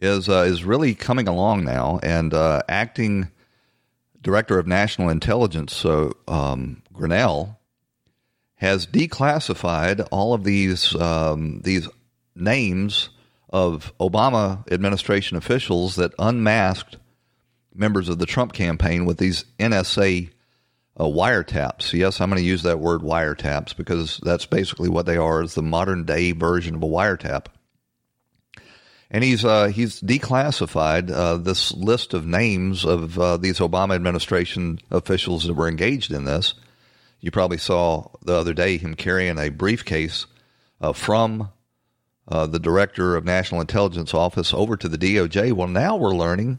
is 0.00 0.26
uh, 0.26 0.46
is 0.48 0.64
really 0.64 0.94
coming 0.94 1.28
along 1.28 1.66
now. 1.66 2.00
And 2.02 2.32
uh, 2.32 2.62
acting 2.66 3.28
director 4.22 4.58
of 4.58 4.66
national 4.66 5.10
intelligence, 5.10 5.84
um, 5.84 6.82
Grenell, 6.94 7.58
has 8.54 8.86
declassified 8.86 10.08
all 10.10 10.32
of 10.32 10.44
these 10.44 10.96
um, 10.96 11.60
these 11.60 11.86
names 12.34 13.10
of 13.50 13.92
Obama 14.00 14.66
administration 14.72 15.36
officials 15.36 15.96
that 15.96 16.14
unmasked 16.18 16.96
members 17.78 18.08
of 18.08 18.18
the 18.18 18.26
Trump 18.26 18.52
campaign 18.52 19.04
with 19.04 19.18
these 19.18 19.44
NSA 19.58 20.30
uh, 20.98 21.04
wiretaps. 21.04 21.92
Yes, 21.92 22.20
I'm 22.20 22.30
going 22.30 22.42
to 22.42 22.46
use 22.46 22.64
that 22.64 22.80
word 22.80 23.02
wiretaps 23.02 23.76
because 23.76 24.20
that's 24.22 24.46
basically 24.46 24.88
what 24.88 25.06
they 25.06 25.16
are 25.16 25.42
is 25.42 25.54
the 25.54 25.62
modern 25.62 26.04
day 26.04 26.32
version 26.32 26.74
of 26.74 26.82
a 26.82 26.86
wiretap. 26.86 27.46
And 29.10 29.24
he's 29.24 29.42
uh, 29.42 29.68
he's 29.68 30.02
declassified 30.02 31.10
uh, 31.10 31.38
this 31.38 31.72
list 31.72 32.12
of 32.12 32.26
names 32.26 32.84
of 32.84 33.18
uh, 33.18 33.38
these 33.38 33.58
Obama 33.58 33.94
administration 33.94 34.80
officials 34.90 35.44
that 35.44 35.54
were 35.54 35.68
engaged 35.68 36.12
in 36.12 36.26
this. 36.26 36.54
You 37.20 37.30
probably 37.30 37.58
saw 37.58 38.10
the 38.22 38.34
other 38.34 38.52
day 38.52 38.76
him 38.76 38.94
carrying 38.94 39.38
a 39.38 39.48
briefcase 39.48 40.26
uh, 40.80 40.92
from 40.92 41.50
uh, 42.28 42.46
the 42.46 42.58
director 42.58 43.16
of 43.16 43.24
National 43.24 43.62
Intelligence 43.62 44.12
Office 44.12 44.52
over 44.52 44.76
to 44.76 44.88
the 44.88 44.98
DOJ. 44.98 45.52
Well, 45.54 45.68
now 45.68 45.96
we're 45.96 46.14
learning 46.14 46.58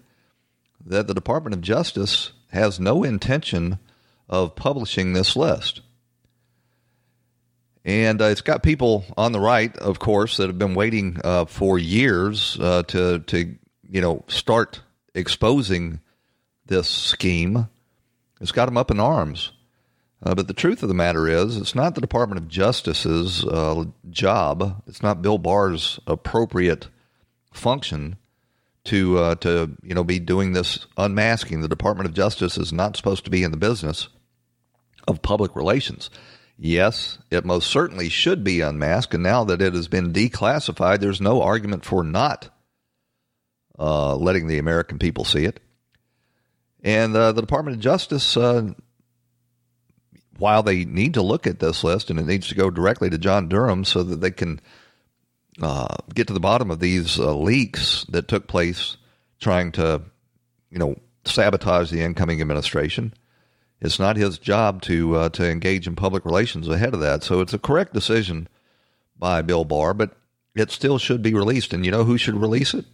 that 0.86 1.07
the 1.07 1.13
Department 1.13 1.55
of 1.55 1.62
Justice 1.62 2.31
has 2.51 2.79
no 2.79 3.03
intention 3.03 3.79
of 4.27 4.55
publishing 4.55 5.13
this 5.13 5.36
list. 5.36 5.81
And 7.86 8.21
uh, 8.21 8.25
it's 8.25 8.41
got 8.41 8.62
people 8.62 9.05
on 9.17 9.31
the 9.31 9.39
right, 9.39 9.75
of 9.77 10.00
course, 10.00 10.38
that 10.38 10.48
have 10.48 10.59
been 10.59 10.75
waiting 10.75 11.17
uh, 11.24 11.45
for 11.45 11.79
years 11.79 12.57
uh, 12.59 12.83
to 12.83 13.19
to 13.19 13.55
you 13.89 14.01
know 14.01 14.24
start 14.27 14.81
exposing 15.15 16.01
this 16.65 16.88
scheme. 16.88 17.67
It's 18.41 18.51
got 18.51 18.65
them 18.65 18.77
up 18.77 18.91
in 18.91 19.00
arms. 19.00 19.51
Uh, 20.21 20.36
but 20.36 20.48
the 20.48 20.53
truth 20.53 20.83
of 20.83 20.89
the 20.89 20.95
matter 20.95 21.27
is, 21.29 21.55
it's 21.55 21.74
not 21.74 21.95
the 21.95 22.01
Department 22.01 22.41
of 22.41 22.50
Justice's 22.50 23.45
uh, 23.45 23.86
job. 24.09 24.83
It's 24.86 25.01
not 25.01 25.21
Bill 25.21 25.38
Barr's 25.38 26.00
appropriate 26.05 26.89
function 27.53 28.17
to 28.89 29.17
uh, 29.19 29.36
to 29.36 29.72
you 29.84 29.93
know 29.93 30.03
be 30.03 30.19
doing 30.19 30.53
this 30.53 30.86
unmasking. 30.98 31.62
The 31.62 31.67
Department 31.67 32.10
of 32.10 32.15
Justice 32.15 32.58
is 32.58 32.74
not 32.74 32.98
supposed 32.98 33.24
to 33.25 33.31
be 33.31 33.43
in 33.43 33.51
the 33.51 33.58
business 33.58 34.10
of 35.08 35.22
public 35.22 35.55
relations. 35.55 36.10
Yes, 36.58 37.19
it 37.31 37.46
most 37.46 37.69
certainly 37.69 38.10
should 38.10 38.43
be 38.43 38.62
unmasked, 38.62 39.13
and 39.13 39.24
now 39.24 39.43
that 39.46 39.62
it 39.62 39.74
has 39.74 39.88
been 39.88 40.12
declassified, 40.12 41.00
there's 41.00 41.22
no 41.22 41.41
argument 41.41 41.86
for 41.86 42.03
not 42.03 42.50
uh, 43.77 44.15
letting 44.15 44.48
the 44.48 44.58
American 44.58 45.00
people 45.00 45.24
see 45.24 45.46
it. 45.46 45.62
And 46.84 47.15
uh, 47.15 47.31
the 47.31 47.41
Department 47.41 47.77
of 47.77 47.81
Justice, 47.81 48.36
uh, 48.36 48.74
while 50.38 50.63
they 50.63 50.84
need 50.84 51.13
to 51.13 51.22
look 51.22 51.48
at 51.48 51.60
this 51.60 51.84
list, 51.84 52.10
and 52.10 52.19
it 52.19 52.25
needs 52.25 52.48
to 52.48 52.55
go 52.55 52.69
directly 52.69 53.10
to 53.10 53.17
John 53.17 53.48
Durham 53.48 53.86
so 53.86 54.03
that 54.03 54.19
they 54.19 54.31
can 54.31 54.60
uh, 55.62 55.88
get 56.13 56.28
to 56.28 56.34
the 56.34 56.39
bottom 56.39 56.72
of 56.72 56.80
these 56.80 57.20
uh, 57.20 57.34
leaks 57.36 58.06
that 58.10 58.28
took 58.28 58.48
place 58.48 58.98
trying 59.39 59.72
to, 59.74 60.01
you 60.70 60.80
know, 60.80 60.96
sabotage 61.25 61.92
the 61.92 62.01
incoming 62.01 62.42
administration. 62.42 63.13
It's 63.82 64.00
not 64.00 64.18
his 64.18 64.38
job 64.38 64.82
to 64.84 65.16
uh, 65.16 65.30
to 65.30 65.50
engage 65.50 65.88
in 65.88 65.96
public 65.96 66.25
relations 66.25 66.68
ahead 66.68 66.94
of 66.94 67.00
that. 67.00 67.24
So 67.24 67.39
it's 67.42 67.54
a 67.54 67.60
correct 67.60 67.94
decision 67.94 68.48
by 69.18 69.42
Bill 69.42 69.63
Barr, 69.63 69.94
but 69.94 70.12
it 70.56 70.72
still 70.72 70.98
should 70.98 71.22
be 71.22 71.34
released. 71.34 71.74
And 71.74 71.86
you 71.86 71.92
know 71.92 72.04
who 72.04 72.18
should 72.18 72.36
release 72.36 72.74
it? 72.74 72.86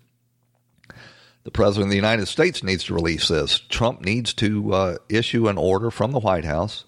The 1.44 1.52
President 1.52 1.86
of 1.88 1.90
the 1.92 1.96
United 1.96 2.28
States 2.28 2.64
needs 2.64 2.86
to 2.86 2.94
release 2.94 3.28
this. 3.28 3.60
Trump 3.60 4.02
needs 4.02 4.34
to 4.36 4.74
uh, 4.74 4.98
issue 5.10 5.48
an 5.48 5.58
order 5.58 5.92
from 5.92 6.12
the 6.12 6.20
White 6.20 6.46
House 6.46 6.86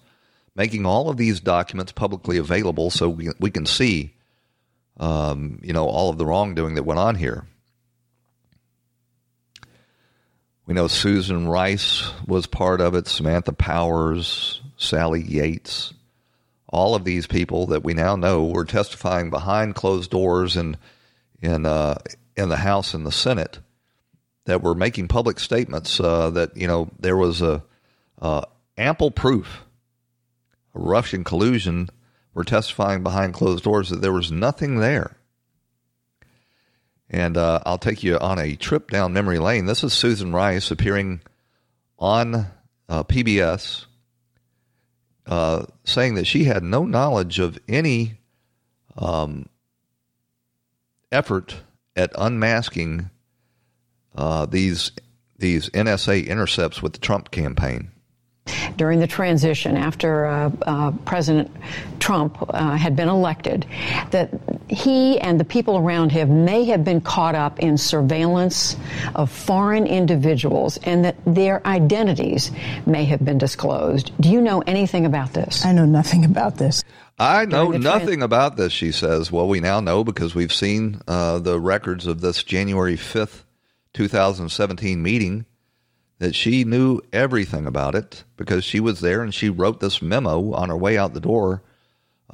making 0.58 0.84
all 0.84 1.08
of 1.08 1.16
these 1.16 1.38
documents 1.38 1.92
publicly 1.92 2.36
available 2.36 2.90
so 2.90 3.08
we, 3.08 3.30
we 3.38 3.48
can 3.48 3.64
see, 3.64 4.12
um, 4.98 5.60
you 5.62 5.72
know, 5.72 5.86
all 5.86 6.10
of 6.10 6.18
the 6.18 6.26
wrongdoing 6.26 6.74
that 6.74 6.84
went 6.84 7.00
on 7.00 7.14
here. 7.14 7.46
We 10.66 10.74
know 10.74 10.86
Susan 10.86 11.48
Rice 11.48 12.10
was 12.26 12.46
part 12.46 12.80
of 12.80 12.94
it, 12.94 13.06
Samantha 13.06 13.52
Powers, 13.52 14.60
Sally 14.76 15.22
Yates, 15.22 15.94
all 16.68 16.94
of 16.94 17.04
these 17.04 17.26
people 17.26 17.68
that 17.68 17.82
we 17.82 17.94
now 17.94 18.16
know 18.16 18.44
were 18.44 18.64
testifying 18.64 19.30
behind 19.30 19.74
closed 19.74 20.10
doors 20.10 20.56
in 20.56 20.76
in 21.40 21.64
uh, 21.64 21.96
in 22.36 22.48
the 22.48 22.56
House 22.56 22.94
and 22.94 23.06
the 23.06 23.12
Senate 23.12 23.58
that 24.44 24.62
were 24.62 24.74
making 24.74 25.08
public 25.08 25.38
statements 25.38 26.00
uh, 26.00 26.30
that 26.30 26.56
you 26.56 26.66
know 26.66 26.90
there 26.98 27.16
was 27.16 27.40
a 27.42 27.62
uh, 28.20 28.42
ample 28.76 29.10
proof 29.10 29.64
of 30.74 30.82
Russian 30.82 31.24
collusion. 31.24 31.88
Were 32.38 32.44
testifying 32.44 33.02
behind 33.02 33.34
closed 33.34 33.64
doors 33.64 33.90
that 33.90 34.00
there 34.00 34.12
was 34.12 34.30
nothing 34.30 34.78
there. 34.78 35.16
And 37.10 37.36
uh, 37.36 37.58
I'll 37.66 37.78
take 37.78 38.04
you 38.04 38.16
on 38.16 38.38
a 38.38 38.54
trip 38.54 38.92
down 38.92 39.12
memory 39.12 39.40
lane. 39.40 39.66
This 39.66 39.82
is 39.82 39.92
Susan 39.92 40.32
Rice 40.32 40.70
appearing 40.70 41.20
on 41.98 42.46
uh, 42.88 43.02
PBS 43.02 43.86
uh, 45.26 45.64
saying 45.82 46.14
that 46.14 46.28
she 46.28 46.44
had 46.44 46.62
no 46.62 46.84
knowledge 46.84 47.40
of 47.40 47.58
any 47.66 48.18
um, 48.96 49.48
effort 51.10 51.56
at 51.96 52.12
unmasking 52.16 53.10
uh, 54.14 54.46
these 54.46 54.92
these 55.36 55.70
NSA 55.70 56.28
intercepts 56.28 56.80
with 56.80 56.92
the 56.92 57.00
Trump 57.00 57.32
campaign 57.32 57.90
during 58.76 59.00
the 59.00 59.06
transition 59.06 59.76
after 59.76 60.26
uh, 60.26 60.50
uh, 60.62 60.92
President 61.04 61.50
Trump 61.98 62.38
uh, 62.48 62.76
had 62.76 62.96
been 62.96 63.08
elected 63.08 63.66
that 64.10 64.30
he 64.68 65.18
and 65.20 65.40
the 65.40 65.44
people 65.44 65.76
around 65.78 66.12
him 66.12 66.44
may 66.44 66.64
have 66.64 66.84
been 66.84 67.00
caught 67.00 67.34
up 67.34 67.58
in 67.58 67.76
surveillance 67.76 68.76
of 69.14 69.30
foreign 69.30 69.86
individuals 69.86 70.78
and 70.84 71.04
that 71.04 71.16
their 71.26 71.66
identities 71.66 72.50
may 72.86 73.04
have 73.04 73.24
been 73.24 73.38
disclosed. 73.38 74.12
Do 74.20 74.30
you 74.30 74.40
know 74.40 74.62
anything 74.66 75.06
about 75.06 75.32
this? 75.32 75.64
I 75.64 75.72
know 75.72 75.86
nothing 75.86 76.24
about 76.24 76.56
this. 76.56 76.84
I 77.18 77.46
know 77.46 77.70
nothing 77.70 78.22
about 78.22 78.56
this, 78.56 78.72
she 78.72 78.92
says. 78.92 79.32
Well, 79.32 79.48
we 79.48 79.58
now 79.58 79.80
know 79.80 80.04
because 80.04 80.36
we've 80.36 80.52
seen 80.52 81.00
uh, 81.08 81.40
the 81.40 81.58
records 81.58 82.06
of 82.06 82.20
this 82.20 82.44
January 82.44 82.96
5th, 82.96 83.42
2017 83.94 85.02
meeting 85.02 85.44
that 86.18 86.34
she 86.34 86.64
knew 86.64 87.00
everything 87.12 87.66
about 87.66 87.94
it 87.94 88.24
because 88.36 88.64
she 88.64 88.80
was 88.80 89.00
there 89.00 89.22
and 89.22 89.34
she 89.34 89.48
wrote 89.48 89.80
this 89.80 90.02
memo 90.02 90.52
on 90.52 90.68
her 90.68 90.76
way 90.76 90.98
out 90.98 91.14
the 91.14 91.20
door 91.20 91.62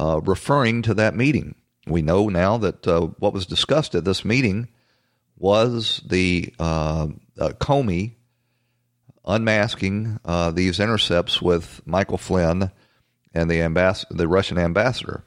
uh, 0.00 0.21
referring 0.25 0.83
to 0.83 0.95
that 0.95 1.14
meeting. 1.14 1.55
We 1.87 2.03
know 2.03 2.29
now 2.29 2.57
that 2.59 2.88
uh, 2.88 3.09
what 3.19 3.35
was 3.35 3.47
discussed 3.47 3.95
at 3.95 4.05
this 4.05 4.25
meeting 4.25 4.69
was 5.37 6.00
the 6.07 6.55
uh, 6.59 7.09
uh 7.38 7.49
Comey 7.61 8.14
unmasking 9.26 10.21
uh, 10.25 10.50
these 10.50 10.81
intercepts 10.81 11.42
with 11.42 11.83
Michael 11.87 12.18
Flynn 12.18 12.70
and 13.33 13.51
the, 13.51 13.61
ambass- 13.61 14.05
the 14.11 14.29
Russian 14.29 14.59
ambassador. 14.59 15.25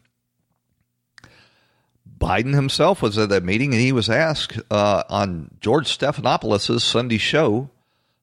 Biden 2.18 2.54
himself 2.54 3.02
was 3.02 3.18
at 3.18 3.30
that 3.30 3.44
meeting 3.44 3.74
and 3.74 3.82
he 3.82 3.92
was 3.92 4.10
asked 4.10 4.60
uh, 4.72 5.04
on 5.10 5.52
George 5.60 5.96
Stephanopoulos' 5.96 6.82
Sunday 6.82 7.18
show 7.18 7.70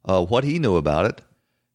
uh, 0.04 0.24
what 0.24 0.44
he 0.44 0.58
knew 0.58 0.76
about 0.76 1.06
it. 1.06 1.20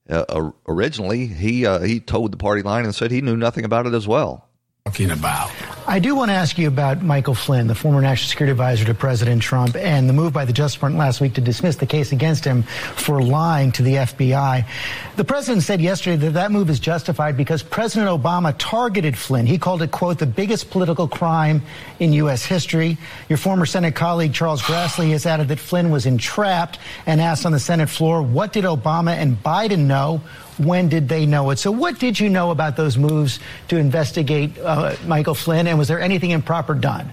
Uh, 0.09 0.51
originally, 0.67 1.27
he 1.27 1.65
uh, 1.65 1.79
he 1.81 1.99
told 1.99 2.31
the 2.31 2.37
party 2.37 2.63
line 2.63 2.83
and 2.83 2.95
said 2.95 3.11
he 3.11 3.21
knew 3.21 3.37
nothing 3.37 3.63
about 3.63 3.85
it 3.85 3.93
as 3.93 4.07
well. 4.07 4.49
Talking 4.85 5.11
about. 5.11 5.51
I 5.89 5.97
do 5.97 6.13
want 6.13 6.29
to 6.29 6.35
ask 6.35 6.59
you 6.59 6.67
about 6.67 7.01
Michael 7.01 7.33
Flynn, 7.33 7.65
the 7.65 7.73
former 7.73 7.99
national 7.99 8.29
security 8.29 8.51
advisor 8.51 8.85
to 8.85 8.93
President 8.93 9.41
Trump, 9.41 9.75
and 9.75 10.07
the 10.07 10.13
move 10.13 10.31
by 10.31 10.45
the 10.45 10.53
Justice 10.53 10.75
Department 10.75 10.99
last 10.99 11.19
week 11.19 11.33
to 11.33 11.41
dismiss 11.41 11.77
the 11.77 11.87
case 11.87 12.11
against 12.11 12.45
him 12.45 12.61
for 12.95 13.23
lying 13.23 13.71
to 13.71 13.81
the 13.81 13.95
FBI. 13.95 14.67
The 15.15 15.23
president 15.23 15.63
said 15.63 15.81
yesterday 15.81 16.15
that 16.17 16.33
that 16.35 16.51
move 16.51 16.69
is 16.69 16.79
justified 16.79 17.35
because 17.35 17.63
President 17.63 18.07
Obama 18.07 18.53
targeted 18.59 19.17
Flynn. 19.17 19.47
He 19.47 19.57
called 19.57 19.81
it, 19.81 19.89
quote, 19.89 20.19
the 20.19 20.27
biggest 20.27 20.69
political 20.69 21.07
crime 21.07 21.63
in 21.99 22.13
U.S. 22.13 22.45
history. 22.45 22.99
Your 23.27 23.37
former 23.37 23.65
Senate 23.65 23.95
colleague, 23.95 24.35
Charles 24.35 24.61
Grassley, 24.61 25.09
has 25.09 25.25
added 25.25 25.47
that 25.47 25.57
Flynn 25.57 25.89
was 25.89 26.05
entrapped 26.05 26.77
and 27.07 27.19
asked 27.19 27.47
on 27.47 27.51
the 27.51 27.59
Senate 27.59 27.89
floor, 27.89 28.21
what 28.21 28.53
did 28.53 28.63
Obama 28.63 29.15
and 29.15 29.41
Biden 29.41 29.87
know? 29.87 30.21
When 30.59 30.89
did 30.89 31.07
they 31.07 31.25
know 31.25 31.49
it? 31.51 31.57
So, 31.57 31.71
what 31.71 31.99
did 31.99 32.19
you 32.19 32.29
know 32.29 32.51
about 32.51 32.75
those 32.75 32.97
moves 32.97 33.39
to 33.69 33.77
investigate 33.77 34.57
uh, 34.59 34.95
Michael 35.07 35.35
Flynn, 35.35 35.67
and 35.67 35.79
was 35.79 35.87
there 35.87 36.01
anything 36.01 36.31
improper 36.31 36.73
done? 36.73 37.11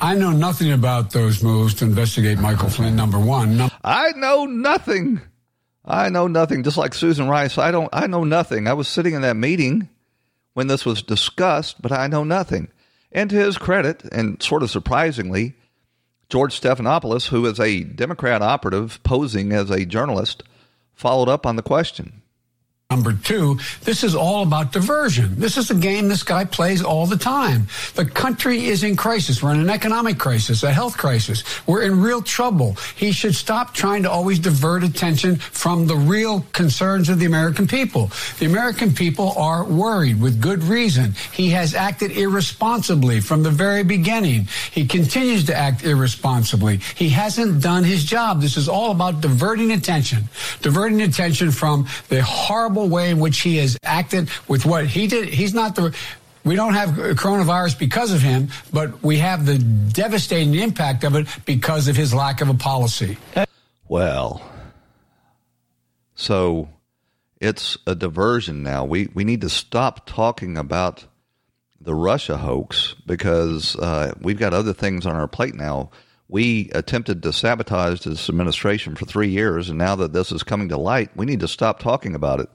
I 0.00 0.14
know 0.14 0.30
nothing 0.30 0.72
about 0.72 1.10
those 1.10 1.42
moves 1.42 1.74
to 1.74 1.84
investigate 1.84 2.38
Michael 2.38 2.68
Flynn. 2.68 2.96
Number 2.96 3.18
one, 3.18 3.56
Num- 3.56 3.70
I 3.84 4.12
know 4.12 4.44
nothing. 4.44 5.20
I 5.84 6.08
know 6.08 6.26
nothing. 6.26 6.62
Just 6.62 6.76
like 6.76 6.94
Susan 6.94 7.28
Rice, 7.28 7.58
I 7.58 7.70
don't. 7.70 7.88
I 7.92 8.06
know 8.06 8.24
nothing. 8.24 8.66
I 8.66 8.72
was 8.72 8.88
sitting 8.88 9.14
in 9.14 9.22
that 9.22 9.36
meeting 9.36 9.88
when 10.54 10.66
this 10.66 10.84
was 10.84 11.02
discussed, 11.02 11.80
but 11.80 11.92
I 11.92 12.06
know 12.06 12.24
nothing. 12.24 12.68
And 13.12 13.30
to 13.30 13.36
his 13.36 13.56
credit, 13.58 14.04
and 14.10 14.42
sort 14.42 14.62
of 14.62 14.70
surprisingly, 14.70 15.54
George 16.28 16.58
Stephanopoulos, 16.60 17.28
who 17.28 17.46
is 17.46 17.60
a 17.60 17.84
Democrat 17.84 18.42
operative 18.42 19.00
posing 19.02 19.52
as 19.52 19.70
a 19.70 19.84
journalist, 19.86 20.42
followed 20.96 21.28
up 21.28 21.46
on 21.46 21.54
the 21.56 21.62
question. 21.62 22.22
Number 22.88 23.14
two, 23.14 23.58
this 23.82 24.04
is 24.04 24.14
all 24.14 24.44
about 24.44 24.70
diversion. 24.70 25.40
This 25.40 25.56
is 25.56 25.72
a 25.72 25.74
game 25.74 26.06
this 26.06 26.22
guy 26.22 26.44
plays 26.44 26.84
all 26.84 27.04
the 27.04 27.16
time. 27.16 27.66
The 27.96 28.04
country 28.04 28.66
is 28.66 28.84
in 28.84 28.94
crisis. 28.94 29.42
We're 29.42 29.54
in 29.54 29.60
an 29.60 29.70
economic 29.70 30.18
crisis, 30.18 30.62
a 30.62 30.70
health 30.70 30.96
crisis. 30.96 31.42
We're 31.66 31.82
in 31.82 32.00
real 32.00 32.22
trouble. 32.22 32.76
He 32.94 33.10
should 33.10 33.34
stop 33.34 33.74
trying 33.74 34.04
to 34.04 34.10
always 34.10 34.38
divert 34.38 34.84
attention 34.84 35.34
from 35.34 35.88
the 35.88 35.96
real 35.96 36.46
concerns 36.52 37.08
of 37.08 37.18
the 37.18 37.26
American 37.26 37.66
people. 37.66 38.12
The 38.38 38.46
American 38.46 38.94
people 38.94 39.32
are 39.36 39.64
worried 39.64 40.20
with 40.20 40.40
good 40.40 40.62
reason. 40.62 41.16
He 41.32 41.50
has 41.50 41.74
acted 41.74 42.12
irresponsibly 42.12 43.18
from 43.18 43.42
the 43.42 43.50
very 43.50 43.82
beginning. 43.82 44.46
He 44.70 44.86
continues 44.86 45.42
to 45.46 45.56
act 45.56 45.82
irresponsibly. 45.82 46.76
He 46.94 47.08
hasn't 47.08 47.64
done 47.64 47.82
his 47.82 48.04
job. 48.04 48.40
This 48.40 48.56
is 48.56 48.68
all 48.68 48.92
about 48.92 49.22
diverting 49.22 49.72
attention, 49.72 50.28
diverting 50.62 51.02
attention 51.02 51.50
from 51.50 51.88
the 52.10 52.22
horrible 52.22 52.75
horrible 52.76 52.94
way 52.94 53.10
in 53.10 53.18
which 53.18 53.38
he 53.40 53.56
has 53.56 53.78
acted 53.82 54.28
with 54.48 54.66
what 54.66 54.86
he 54.86 55.06
did. 55.06 55.28
He's 55.28 55.54
not 55.54 55.74
the 55.74 55.94
we 56.44 56.54
don't 56.54 56.74
have 56.74 56.90
coronavirus 56.90 57.76
because 57.76 58.12
of 58.12 58.22
him, 58.22 58.50
but 58.72 59.02
we 59.02 59.18
have 59.18 59.46
the 59.46 59.58
devastating 59.58 60.54
impact 60.54 61.02
of 61.02 61.16
it 61.16 61.26
because 61.44 61.88
of 61.88 61.96
his 61.96 62.14
lack 62.14 62.40
of 62.40 62.48
a 62.48 62.54
policy. 62.54 63.18
Well, 63.88 64.48
so 66.14 66.68
it's 67.40 67.76
a 67.86 67.96
diversion 67.96 68.62
now. 68.62 68.84
We 68.84 69.08
we 69.14 69.24
need 69.24 69.40
to 69.40 69.48
stop 69.48 70.06
talking 70.06 70.56
about 70.56 71.06
the 71.80 71.94
Russia 71.94 72.36
hoax 72.36 72.94
because 73.06 73.74
uh, 73.76 74.14
we've 74.20 74.38
got 74.38 74.54
other 74.54 74.72
things 74.72 75.06
on 75.06 75.16
our 75.16 75.28
plate 75.28 75.54
now. 75.54 75.90
We 76.28 76.70
attempted 76.74 77.22
to 77.22 77.32
sabotage 77.32 78.00
this 78.00 78.28
administration 78.28 78.96
for 78.96 79.04
three 79.04 79.28
years, 79.28 79.68
and 79.68 79.78
now 79.78 79.94
that 79.96 80.12
this 80.12 80.32
is 80.32 80.42
coming 80.42 80.68
to 80.70 80.76
light, 80.76 81.10
we 81.16 81.26
need 81.26 81.40
to 81.40 81.48
stop 81.48 81.78
talking 81.78 82.14
about 82.14 82.40
it. 82.40 82.48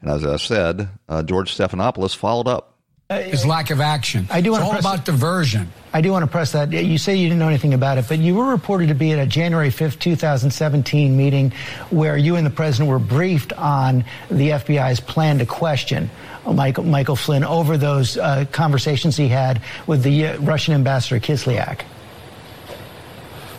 And 0.00 0.10
as 0.10 0.24
I 0.24 0.36
said, 0.36 0.88
uh, 1.08 1.22
George 1.22 1.56
Stephanopoulos 1.56 2.14
followed 2.14 2.48
up. 2.48 2.74
His 3.10 3.46
lack 3.46 3.70
of 3.70 3.80
action. 3.80 4.28
I 4.30 4.42
do 4.42 4.50
want 4.50 4.62
it's 4.62 4.68
want 4.68 4.84
all 4.84 4.92
about 4.94 5.06
diversion. 5.06 5.72
I 5.94 6.02
do 6.02 6.12
want 6.12 6.24
to 6.24 6.30
press 6.30 6.52
that. 6.52 6.70
You 6.70 6.98
say 6.98 7.16
you 7.16 7.28
didn't 7.28 7.38
know 7.38 7.48
anything 7.48 7.72
about 7.72 7.96
it, 7.96 8.04
but 8.06 8.18
you 8.18 8.34
were 8.34 8.44
reported 8.44 8.88
to 8.88 8.94
be 8.94 9.12
at 9.12 9.18
a 9.18 9.24
January 9.24 9.70
5th, 9.70 9.98
2017 9.98 11.16
meeting 11.16 11.52
where 11.88 12.18
you 12.18 12.36
and 12.36 12.44
the 12.44 12.50
president 12.50 12.90
were 12.90 12.98
briefed 12.98 13.54
on 13.54 14.04
the 14.30 14.50
FBI's 14.50 15.00
plan 15.00 15.38
to 15.38 15.46
question 15.46 16.10
Michael, 16.46 16.84
Michael 16.84 17.16
Flynn 17.16 17.44
over 17.44 17.78
those 17.78 18.18
uh, 18.18 18.44
conversations 18.52 19.16
he 19.16 19.28
had 19.28 19.62
with 19.86 20.02
the 20.02 20.26
uh, 20.26 20.38
Russian 20.40 20.74
ambassador 20.74 21.18
Kislyak. 21.18 21.80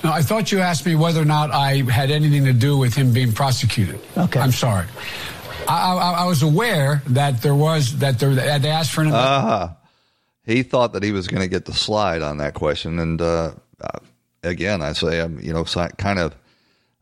No, 0.04 0.12
I 0.12 0.22
thought 0.22 0.52
you 0.52 0.60
asked 0.60 0.86
me 0.86 0.96
whether 0.96 1.22
or 1.22 1.26
not 1.26 1.52
I 1.52 1.84
had 1.90 2.12
anything 2.12 2.46
to 2.46 2.54
do 2.54 2.78
with 2.78 2.94
him 2.94 3.12
being 3.14 3.34
prosecuted. 3.34 4.00
Okay. 4.16 4.40
I'm 4.40 4.52
sorry. 4.52 4.86
I, 5.68 5.94
I, 5.94 6.12
I 6.24 6.26
was 6.26 6.44
aware 6.44 7.02
that 7.08 7.42
there 7.42 7.56
was 7.56 8.00
that 8.00 8.20
there 8.20 8.34
that 8.36 8.62
they 8.62 8.70
asked 8.70 8.92
for 8.92 9.02
an. 9.02 9.12
Uh-huh. 9.12 9.70
he 10.46 10.64
thought 10.64 10.94
that 10.94 11.04
he 11.04 11.12
was 11.12 11.28
going 11.28 11.42
to 11.42 11.48
get 11.48 11.66
the 11.66 11.74
slide 11.74 12.22
on 12.22 12.38
that 12.38 12.54
question, 12.54 13.00
and 13.00 13.22
uh, 13.22 13.52
uh 13.82 14.00
again, 14.44 14.82
I 14.82 14.94
say 14.94 15.20
I'm 15.20 15.40
you 15.40 15.54
know 15.54 15.64
kind 15.64 16.20
of 16.20 16.36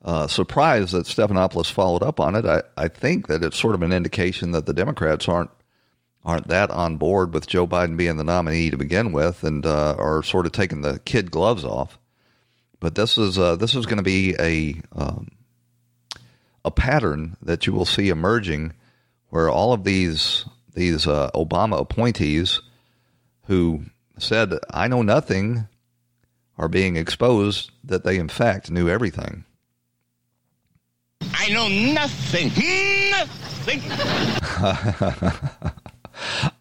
uh, 0.04 0.28
surprised 0.28 0.94
that 0.94 1.06
Stephanopoulos 1.06 1.72
followed 1.72 2.04
up 2.04 2.20
on 2.20 2.36
it. 2.36 2.46
I, 2.46 2.64
I 2.78 2.88
think 2.88 3.28
that 3.28 3.44
it's 3.44 3.58
sort 3.58 3.76
of 3.76 3.82
an 3.82 3.92
indication 3.92 4.52
that 4.52 4.66
the 4.66 4.74
Democrats 4.74 5.28
aren't 5.28 5.52
aren't 6.24 6.48
that 6.50 6.70
on 6.72 6.98
board 6.98 7.34
with 7.34 7.48
Joe 7.48 7.66
Biden 7.66 7.96
being 7.96 8.18
the 8.18 8.24
nominee 8.24 8.70
to 8.70 8.78
begin 8.78 9.12
with, 9.12 9.44
and 9.44 9.66
uh, 9.66 9.96
are 9.98 10.24
sort 10.24 10.46
of 10.46 10.52
taking 10.52 10.82
the 10.82 11.00
kid 11.00 11.32
gloves 11.32 11.64
off. 11.64 11.98
But 12.80 12.96
this 12.96 13.18
is 13.18 13.40
uh, 13.40 13.56
this 13.56 13.76
is 13.76 13.86
going 13.86 13.98
to 13.98 14.04
be 14.04 14.36
a 14.40 14.82
um, 14.96 15.30
a 16.66 16.72
pattern 16.72 17.38
that 17.42 17.68
you 17.68 17.74
will 17.74 17.86
see 17.86 18.10
emerging, 18.10 18.74
where 19.30 19.50
all 19.50 19.74
of 19.74 19.84
these 19.84 20.46
these 20.74 21.08
uh, 21.08 21.30
Obama 21.34 21.80
appointees 21.80 22.62
who 23.46 23.84
said 24.18 24.54
I 24.72 24.88
know 24.88 25.02
nothing 25.02 25.68
are 26.58 26.68
being 26.68 26.98
exposed 26.98 27.72
that 27.84 28.04
they 28.04 28.18
in 28.18 28.30
fact 28.30 28.72
knew 28.72 28.90
everything. 28.90 29.46
I 31.22 31.50
know 31.50 31.68
nothing. 31.68 32.48
Nothing. 33.12 33.82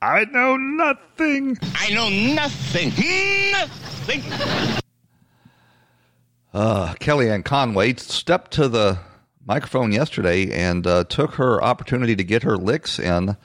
I 0.02 0.24
know 0.30 0.56
nothing. 0.56 1.56
I 1.74 1.90
know 1.90 2.08
nothing. 2.08 2.92
Nothing. 3.52 4.22
Uh, 6.52 6.94
Kellyanne 6.94 7.44
Conway 7.44 7.94
stepped 7.96 8.52
to 8.52 8.68
the 8.68 8.98
microphone 9.46 9.92
yesterday 9.92 10.50
and 10.50 10.86
uh, 10.86 11.04
took 11.04 11.34
her 11.34 11.62
opportunity 11.62 12.16
to 12.16 12.24
get 12.24 12.42
her 12.42 12.56
licks 12.56 12.98
in 12.98 13.36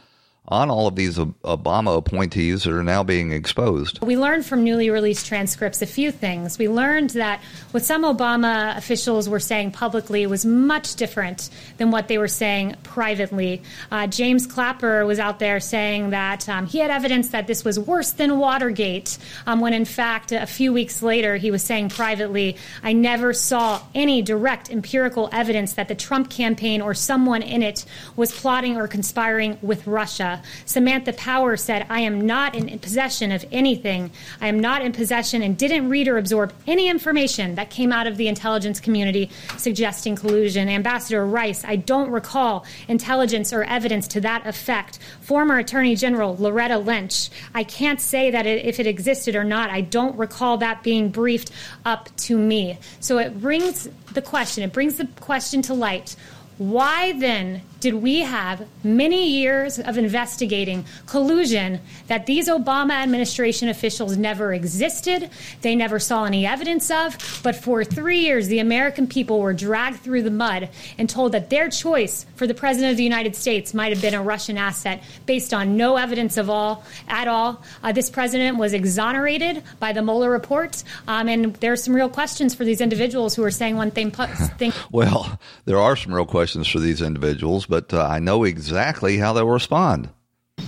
on 0.52 0.70
all 0.70 0.86
of 0.86 0.96
these 0.98 1.18
Obama 1.18 1.98
appointees 1.98 2.66
that 2.66 2.74
are 2.74 2.84
now 2.84 3.04
being 3.04 3.32
exposed. 3.32 4.04
We 4.04 4.18
learned 4.18 4.46
from 4.46 4.66
newly 4.66 4.90
released 4.90 5.26
transcripts 5.26 5.82
a 5.82 5.86
few 5.86 6.12
things. 6.12 6.60
We 6.60 6.68
learned 6.68 7.12
that 7.12 7.42
what 7.72 7.84
some 7.84 8.04
Obama 8.04 8.78
officials 8.78 9.30
were 9.30 9.40
saying 9.40 9.72
publicly 9.72 10.28
was 10.28 10.46
much 10.46 10.96
different 10.96 11.50
than 11.78 11.90
what 11.90 12.10
they 12.10 12.18
were 12.18 12.28
saying 12.28 12.76
privately. 12.84 13.62
Uh, 13.90 14.08
James 14.08 14.46
Clapper 14.46 15.06
was 15.06 15.20
out 15.20 15.40
there 15.40 15.62
saying 15.62 16.10
that 16.10 16.50
um, 16.50 16.66
he 16.66 16.80
had 16.80 16.92
evidence 16.92 17.30
that 17.30 17.48
this 17.48 17.64
was 17.64 17.80
worse 17.80 18.12
than 18.12 18.38
Watergate, 18.38 19.18
um, 19.48 19.62
when 19.62 19.74
in 19.74 19.86
fact, 19.86 20.34
a 20.34 20.46
few 20.46 20.74
weeks 20.74 21.02
later, 21.02 21.38
he 21.38 21.50
was 21.50 21.64
saying 21.64 21.90
privately, 21.90 22.58
I 22.84 22.92
never 22.92 23.32
saw 23.32 23.82
any 23.96 24.22
direct 24.22 24.70
empirical 24.70 25.30
evidence 25.32 25.74
that 25.74 25.88
the 25.88 25.96
Trump 25.96 26.30
campaign 26.30 26.82
or 26.82 26.94
someone 26.94 27.42
in 27.42 27.64
it 27.64 27.86
was 28.18 28.38
plotting 28.38 28.76
or 28.76 28.88
conspiring 28.88 29.58
with 29.62 29.88
Russia. 29.88 30.41
Samantha 30.66 31.14
Power 31.14 31.58
said, 31.58 31.86
I 31.90 32.02
am 32.02 32.22
not 32.22 32.56
in 32.56 32.78
possession 32.80 33.32
of 33.32 33.46
anything. 33.52 34.12
I 34.40 34.48
am 34.48 34.60
not 34.60 34.82
in 34.82 34.92
possession 34.92 35.42
and 35.42 35.58
didn't 35.58 35.90
read 35.90 36.08
or 36.08 36.18
absorb 36.18 36.54
any 36.68 36.90
information 36.90 37.56
that 37.56 37.70
came 37.70 37.92
out 37.92 38.08
of 38.08 38.18
the 38.18 38.28
intelligence 38.28 38.80
community 38.80 39.30
suggesting 39.58 40.16
collusion. 40.16 40.70
Ambassador 40.70 41.26
Rice, 41.26 41.64
I 41.66 41.76
don't 41.76 42.10
recall 42.10 42.66
intelligence 42.88 43.54
or 43.54 43.64
evidence 43.64 44.08
to 44.10 44.22
that 44.22 44.46
effect. 44.46 45.00
Former 45.22 45.58
Attorney 45.58 45.96
General 45.96 46.36
Loretta 46.38 46.78
Lynch, 46.78 47.30
I 47.54 47.64
can't 47.64 48.02
say 48.02 48.32
that 48.32 48.46
it, 48.46 48.66
if 48.66 48.80
it 48.80 48.88
existed 48.88 49.36
or 49.36 49.44
not. 49.44 49.70
I 49.70 49.82
don't 49.82 50.18
recall 50.18 50.58
that 50.58 50.84
being 50.84 51.10
briefed 51.10 51.52
up 51.86 52.16
to 52.18 52.38
me. 52.38 52.78
So 53.00 53.18
it 53.18 53.40
brings 53.40 53.90
the 54.14 54.22
question, 54.22 54.64
it 54.64 54.74
brings 54.74 54.98
the 54.98 55.08
question 55.20 55.62
to 55.64 55.74
light. 55.74 56.16
Why 56.58 57.14
then 57.14 57.62
did 57.82 57.96
we 57.96 58.20
have 58.20 58.68
many 58.84 59.28
years 59.32 59.80
of 59.80 59.98
investigating 59.98 60.86
collusion 61.08 61.82
that 62.08 62.28
these 62.28 62.48
Obama 62.48 62.94
administration 62.94 63.70
officials 63.70 64.16
never 64.16 64.54
existed, 64.54 65.30
they 65.62 65.76
never 65.76 65.98
saw 65.98 66.26
any 66.26 66.46
evidence 66.46 66.92
of, 66.92 67.18
but 67.44 67.56
for 67.56 67.84
three 67.84 68.20
years 68.20 68.48
the 68.48 68.60
American 68.60 69.08
people 69.08 69.40
were 69.40 69.52
dragged 69.52 70.00
through 70.02 70.22
the 70.22 70.32
mud 70.32 70.70
and 71.00 71.10
told 71.10 71.32
that 71.32 71.50
their 71.50 71.70
choice 71.70 72.28
for 72.36 72.46
the 72.46 72.54
President 72.54 72.92
of 72.92 72.98
the 72.98 73.04
United 73.04 73.36
States 73.36 73.74
might 73.74 73.92
have 73.92 74.02
been 74.02 74.14
a 74.14 74.22
Russian 74.22 74.60
asset 74.60 75.02
based 75.26 75.52
on 75.52 75.76
no 75.76 75.98
evidence 75.98 76.38
of 76.38 76.52
all 76.52 76.84
at 77.08 77.28
all. 77.28 77.64
Uh, 77.84 77.92
this 77.92 78.12
president 78.12 78.58
was 78.58 78.74
exonerated 78.74 79.64
by 79.80 79.92
the 79.92 80.04
Mueller 80.04 80.30
report, 80.30 80.84
um, 81.08 81.28
and 81.28 81.56
there 81.56 81.72
are 81.72 81.78
some 81.78 81.96
real 81.96 82.10
questions 82.10 82.54
for 82.54 82.64
these 82.64 82.80
individuals 82.80 83.34
who 83.34 83.44
are 83.44 83.52
saying 83.52 83.76
one 83.76 83.90
thing. 83.90 84.12
thing. 84.58 84.72
well, 84.92 85.40
there 85.66 85.80
are 85.80 85.96
some 85.96 86.14
real 86.14 86.26
questions 86.26 86.68
for 86.68 86.80
these 86.80 87.02
individuals 87.02 87.66
but 87.72 87.94
uh, 87.94 88.06
I 88.06 88.20
know 88.20 88.44
exactly 88.44 89.18
how 89.18 89.32
they'll 89.32 89.48
respond. 89.48 90.10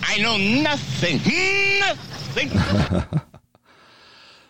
I 0.03 0.19
know 0.19 0.37
nothing. 0.37 1.17
Nothing. 1.81 2.49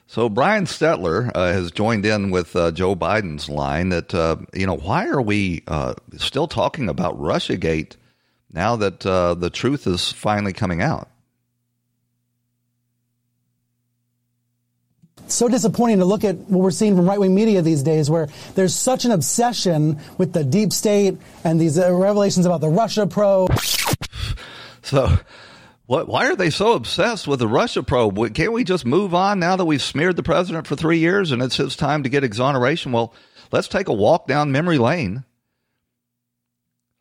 so 0.08 0.30
Brian 0.30 0.66
Stelter 0.66 1.32
uh, 1.34 1.52
has 1.52 1.72
joined 1.72 2.06
in 2.06 2.30
with 2.30 2.56
uh, 2.56 2.70
Joe 2.72 2.96
Biden's 2.96 3.50
line 3.50 3.90
that 3.90 4.14
uh, 4.14 4.38
you 4.54 4.68
know 4.68 4.78
why 4.78 5.08
are 5.08 5.22
we 5.22 5.64
uh, 5.68 5.96
still 6.18 6.48
talking 6.48 6.90
about 6.90 7.20
RussiaGate 7.20 7.96
now 8.52 8.76
that 8.76 9.04
uh, 9.04 9.34
the 9.34 9.50
truth 9.50 9.88
is 9.88 10.12
finally 10.12 10.54
coming 10.54 10.80
out? 10.80 11.10
So 15.28 15.48
disappointing 15.48 16.00
to 16.00 16.06
look 16.06 16.24
at 16.24 16.36
what 16.36 16.62
we're 16.62 16.72
seeing 16.72 16.96
from 16.96 17.08
right 17.08 17.20
wing 17.20 17.34
media 17.34 17.62
these 17.62 17.84
days, 17.84 18.10
where 18.10 18.28
there's 18.56 18.76
such 18.76 19.06
an 19.06 19.12
obsession 19.12 20.00
with 20.18 20.34
the 20.34 20.44
deep 20.44 20.72
state 20.74 21.18
and 21.44 21.60
these 21.60 21.80
uh, 21.80 21.92
revelations 21.92 22.46
about 22.46 22.62
the 22.62 22.70
Russia 22.70 23.08
probe. 23.08 23.52
So, 24.84 25.18
what, 25.86 26.08
why 26.08 26.28
are 26.28 26.36
they 26.36 26.50
so 26.50 26.74
obsessed 26.74 27.28
with 27.28 27.40
the 27.40 27.48
Russia 27.48 27.84
probe? 27.84 28.34
Can't 28.34 28.52
we 28.54 28.64
just 28.64 28.86
move 28.86 29.14
on 29.16 29.40
now 29.40 29.56
that 29.56 29.66
we've 29.66 29.82
smeared 29.82 30.18
the 30.18 30.24
president 30.24 30.68
for 30.68 30.76
three 30.76 31.00
years 31.00 31.32
and 31.32 31.42
it's 31.42 31.58
his 31.58 31.76
time 31.76 32.04
to 32.04 32.10
get 32.10 32.24
exoneration? 32.24 32.92
Well, 32.92 33.14
let's 33.52 33.68
take 33.68 33.88
a 33.88 33.94
walk 33.94 34.28
down 34.28 34.52
memory 34.52 34.78
lane 34.78 35.24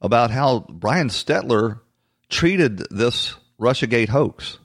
about 0.00 0.30
how 0.30 0.60
Brian 0.68 1.08
Stelter 1.08 1.80
treated 2.28 2.78
this 2.90 3.34
Russiagate 3.60 4.08
hoax. 4.08 4.58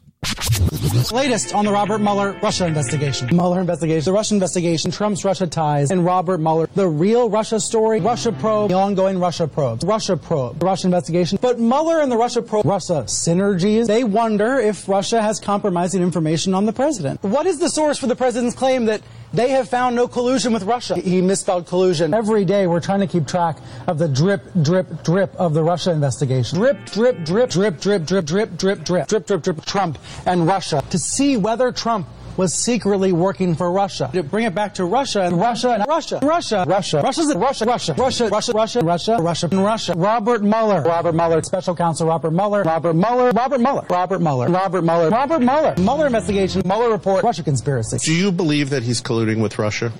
Latest 1.12 1.54
on 1.54 1.66
the 1.66 1.72
Robert 1.72 2.00
Mueller 2.00 2.38
Russia 2.42 2.66
investigation. 2.66 3.30
Mueller 3.32 3.62
investigation, 3.62 4.04
the 4.04 4.12
Russia 4.12 4.34
investigation, 4.34 4.92
Trump's 4.92 5.24
Russia 5.24 5.48
ties, 5.48 5.92
and 5.92 6.04
Robert 6.04 6.40
Mueller, 6.40 6.68
the 6.76 6.88
real 6.88 7.30
Russia 7.30 7.60
story, 7.60 8.00
Russia 8.00 8.32
probe, 8.32 8.70
the 8.70 8.76
ongoing 8.76 9.20
Russia 9.20 9.48
probe, 9.48 9.84
Russia 9.84 10.18
probe, 10.18 10.62
Russia 10.62 10.88
investigation. 10.88 11.38
But 11.42 11.60
Mueller 11.60 12.02
and 12.02 12.12
the 12.12 12.18
Russia 12.18 12.42
probe, 12.42 12.66
Russia 12.66 13.04
synergies, 13.06 13.88
they 13.88 14.04
wonder 14.04 14.58
if 14.58 14.90
Russia 14.90 15.22
has 15.22 15.40
compromising 15.40 16.02
information 16.02 16.54
on 16.54 16.66
the 16.66 16.74
president. 16.74 17.22
What 17.24 17.46
is 17.46 17.60
the 17.60 17.70
source 17.70 17.98
for 17.98 18.08
the 18.08 18.16
president's 18.16 18.56
claim 18.56 18.86
that 18.86 19.02
they 19.34 19.50
have 19.50 19.70
found 19.70 19.96
no 19.96 20.08
collusion 20.08 20.54
with 20.54 20.64
Russia. 20.64 20.96
He 20.96 21.22
misspelled 21.22 21.68
collusion. 21.68 22.14
Every 22.14 22.46
day 22.46 22.68
we're 22.68 22.80
trying 22.80 23.02
to 23.02 23.08
keep 23.08 23.28
track 23.28 23.58
of 23.88 23.98
the 23.98 24.08
drip, 24.08 24.42
drip, 24.62 25.04
drip 25.04 25.36
of 25.36 25.54
the 25.54 25.64
Russia 25.64 25.92
investigation. 25.92 26.60
Drip, 26.60 26.86
drip, 26.86 27.26
drip, 27.26 27.50
drip, 27.50 27.80
drip, 27.80 28.06
drip, 28.06 28.26
drip, 28.26 28.58
drip, 28.58 28.84
drip, 28.84 29.08
drip, 29.08 29.28
drip, 29.28 29.44
drip, 29.44 29.66
Trump 29.66 29.98
and 30.26 30.48
Russia 30.48 30.84
to 30.90 30.98
see 30.98 31.38
whether 31.38 31.72
Trump 31.72 32.08
was 32.38 32.54
secretly 32.54 33.12
working 33.12 33.56
for 33.56 33.72
Russia. 33.72 34.10
To 34.14 34.24
bring 34.24 34.46
it 34.46 34.54
back 34.54 34.76
to 34.76 34.86
Russia 34.86 35.22
and 35.24 35.40
Russia 35.40 35.72
and 35.72 35.86
Russia, 35.88 36.20
Russia, 36.22 36.66
Russia, 36.68 37.02
Russia's 37.02 37.36
Russia, 37.36 37.66
Russia, 37.66 37.94
Russia, 37.96 38.30
Russia, 38.30 38.54
Russia, 38.54 38.82
Russia, 38.84 39.18
Russia, 39.20 39.48
and 39.52 39.64
Russia. 39.64 39.94
Robert 39.98 40.44
Mueller, 40.44 40.82
Robert 40.84 41.14
Mueller, 41.14 41.42
Special 41.42 41.76
Counsel 41.76 42.08
Robert 42.08 42.32
Mueller, 42.32 42.64
Robert 42.64 42.94
Mueller, 42.94 43.32
Robert 43.32 43.60
Mueller, 43.60 43.86
Robert 43.90 44.20
Mueller, 44.20 44.48
Robert 44.48 44.84
Mueller, 44.84 45.10
Robert 45.10 45.40
Mueller, 45.40 45.76
Mueller 45.78 46.06
investigation, 46.06 46.62
Mueller 46.66 46.92
report, 46.92 47.24
Russia 47.24 47.44
conspiracy. 47.44 47.98
Do 47.98 48.14
you 48.14 48.32
believe 48.32 48.70
that 48.70 48.84
he's 48.84 49.02
colluding 49.02 49.42
with 49.42 49.58
Russia? 49.58 49.92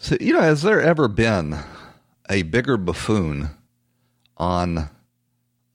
so, 0.00 0.16
you 0.20 0.32
know, 0.32 0.40
has 0.40 0.62
there 0.62 0.80
ever 0.80 1.06
been 1.06 1.56
a 2.28 2.42
bigger 2.42 2.76
buffoon 2.76 3.50
on 4.36 4.90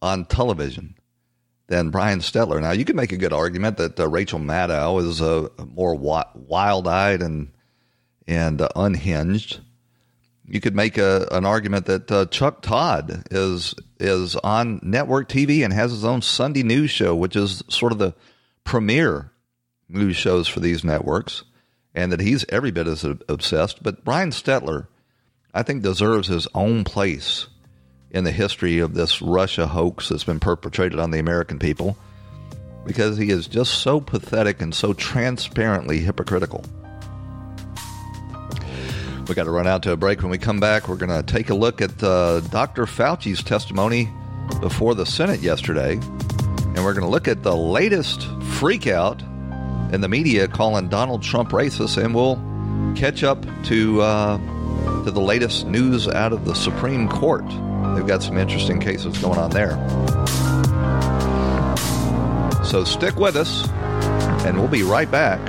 on 0.02 0.26
television 0.26 0.97
than 1.68 1.90
Brian 1.90 2.20
Stelter. 2.20 2.62
Now, 2.62 2.72
you 2.72 2.86
can 2.86 2.96
make 2.96 3.12
a 3.12 3.18
good 3.18 3.34
argument 3.34 3.78
that 3.78 4.00
uh, 4.00 4.08
Rachel 4.08 4.40
Maddow 4.40 5.02
is 5.04 5.22
uh, 5.22 5.50
more 5.74 5.94
wi- 5.94 6.28
wild-eyed 6.34 7.22
and 7.22 7.52
and 8.28 8.62
uh, 8.62 8.70
unhinged. 8.76 9.62
You 10.46 10.60
could 10.62 10.76
make 10.76 10.98
a, 10.98 11.28
an 11.32 11.46
argument 11.46 11.86
that 11.86 12.12
uh, 12.12 12.26
Chuck 12.28 12.62
Todd 12.62 13.28
is 13.32 13.76
is 14.00 14.36
on 14.38 14.80
network 14.82 15.28
TV 15.28 15.64
and 15.64 15.74
has 15.74 15.92
his 15.92 16.06
own 16.06 16.22
Sunday 16.22 16.64
news 16.64 16.90
show, 16.90 17.16
which 17.16 17.36
is 17.36 17.64
sort 17.70 17.92
of 17.92 17.98
the 17.98 18.14
premier 18.64 19.32
news 19.90 20.16
shows 20.16 20.48
for 20.48 20.60
these 20.60 20.84
networks, 20.84 21.44
and 21.94 22.12
that 22.12 22.22
he's 22.22 22.46
every 22.50 22.72
bit 22.72 22.88
as 22.88 23.04
obsessed. 23.04 23.84
But 23.84 24.06
Brian 24.06 24.32
Stelter, 24.32 24.88
I 25.54 25.64
think, 25.64 25.84
deserves 25.84 26.28
his 26.28 26.48
own 26.54 26.86
place 26.86 27.48
in 28.12 28.24
the 28.24 28.32
history 28.32 28.80
of 28.80 28.94
this 28.94 29.22
Russia 29.22 29.68
hoax 29.68 30.10
that's 30.10 30.24
been 30.24 30.40
perpetrated 30.40 31.00
on 31.00 31.12
the 31.12 31.20
American 31.20 31.60
people 31.60 31.98
because 32.86 33.18
he 33.18 33.30
is 33.30 33.48
just 33.48 33.76
so 33.76 34.00
pathetic 34.00 34.62
and 34.62 34.74
so 34.74 34.94
transparently 34.94 36.00
hypocritical. 36.00 36.64
We 39.28 39.36
got 39.36 39.44
to 39.44 39.52
run 39.52 39.68
out 39.68 39.84
to 39.84 39.92
a 39.92 39.98
break. 39.98 40.22
When 40.22 40.32
we 40.32 40.38
come 40.38 40.62
back, 40.62 40.88
we're 40.88 40.96
going 40.96 41.12
to 41.12 41.22
take 41.22 41.50
a 41.50 41.54
look 41.54 41.82
at 41.82 42.02
uh, 42.02 42.40
Dr. 42.40 42.86
Fauci's 42.86 43.44
testimony 43.44 44.10
before 44.62 44.96
the 44.96 45.06
Senate 45.06 45.42
yesterday, 45.42 45.94
and 45.94 46.78
we're 46.78 46.94
going 46.94 47.02
to 47.02 47.10
look 47.10 47.28
at 47.28 47.44
the 47.44 47.56
latest 47.56 48.22
freakout 48.60 49.22
in 49.94 50.00
the 50.00 50.08
media 50.08 50.48
calling 50.48 50.88
Donald 50.88 51.24
Trump 51.24 51.50
racist, 51.50 52.02
and 52.02 52.16
we'll 52.16 52.38
catch 52.96 53.24
up 53.24 53.46
to 53.66 54.02
uh, 54.02 54.38
to 55.04 55.12
the 55.12 55.20
latest 55.20 55.68
news 55.68 56.08
out 56.08 56.32
of 56.32 56.46
the 56.46 56.56
Supreme 56.56 57.10
Court. 57.10 57.46
They've 57.98 58.06
got 58.06 58.22
some 58.22 58.38
interesting 58.38 58.80
cases 58.80 59.18
going 59.18 59.40
on 59.40 59.50
there. 59.50 59.72
So 62.64 62.84
stick 62.84 63.16
with 63.16 63.36
us, 63.36 63.68
and 64.46 64.60
we'll 64.60 64.68
be 64.68 64.84
right 64.84 65.10
back 65.10 65.40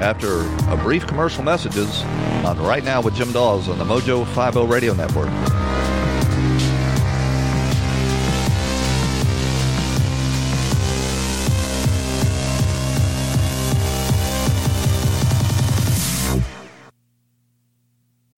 after 0.00 0.40
a 0.72 0.76
brief 0.82 1.06
commercial 1.06 1.44
messages 1.44 2.00
on 2.46 2.58
Right 2.62 2.82
Now 2.82 3.02
with 3.02 3.14
Jim 3.14 3.30
Daws 3.32 3.68
on 3.68 3.76
the 3.76 3.84
Mojo 3.84 4.26
50 4.26 4.64
Radio 4.72 4.94
Network. 4.94 5.28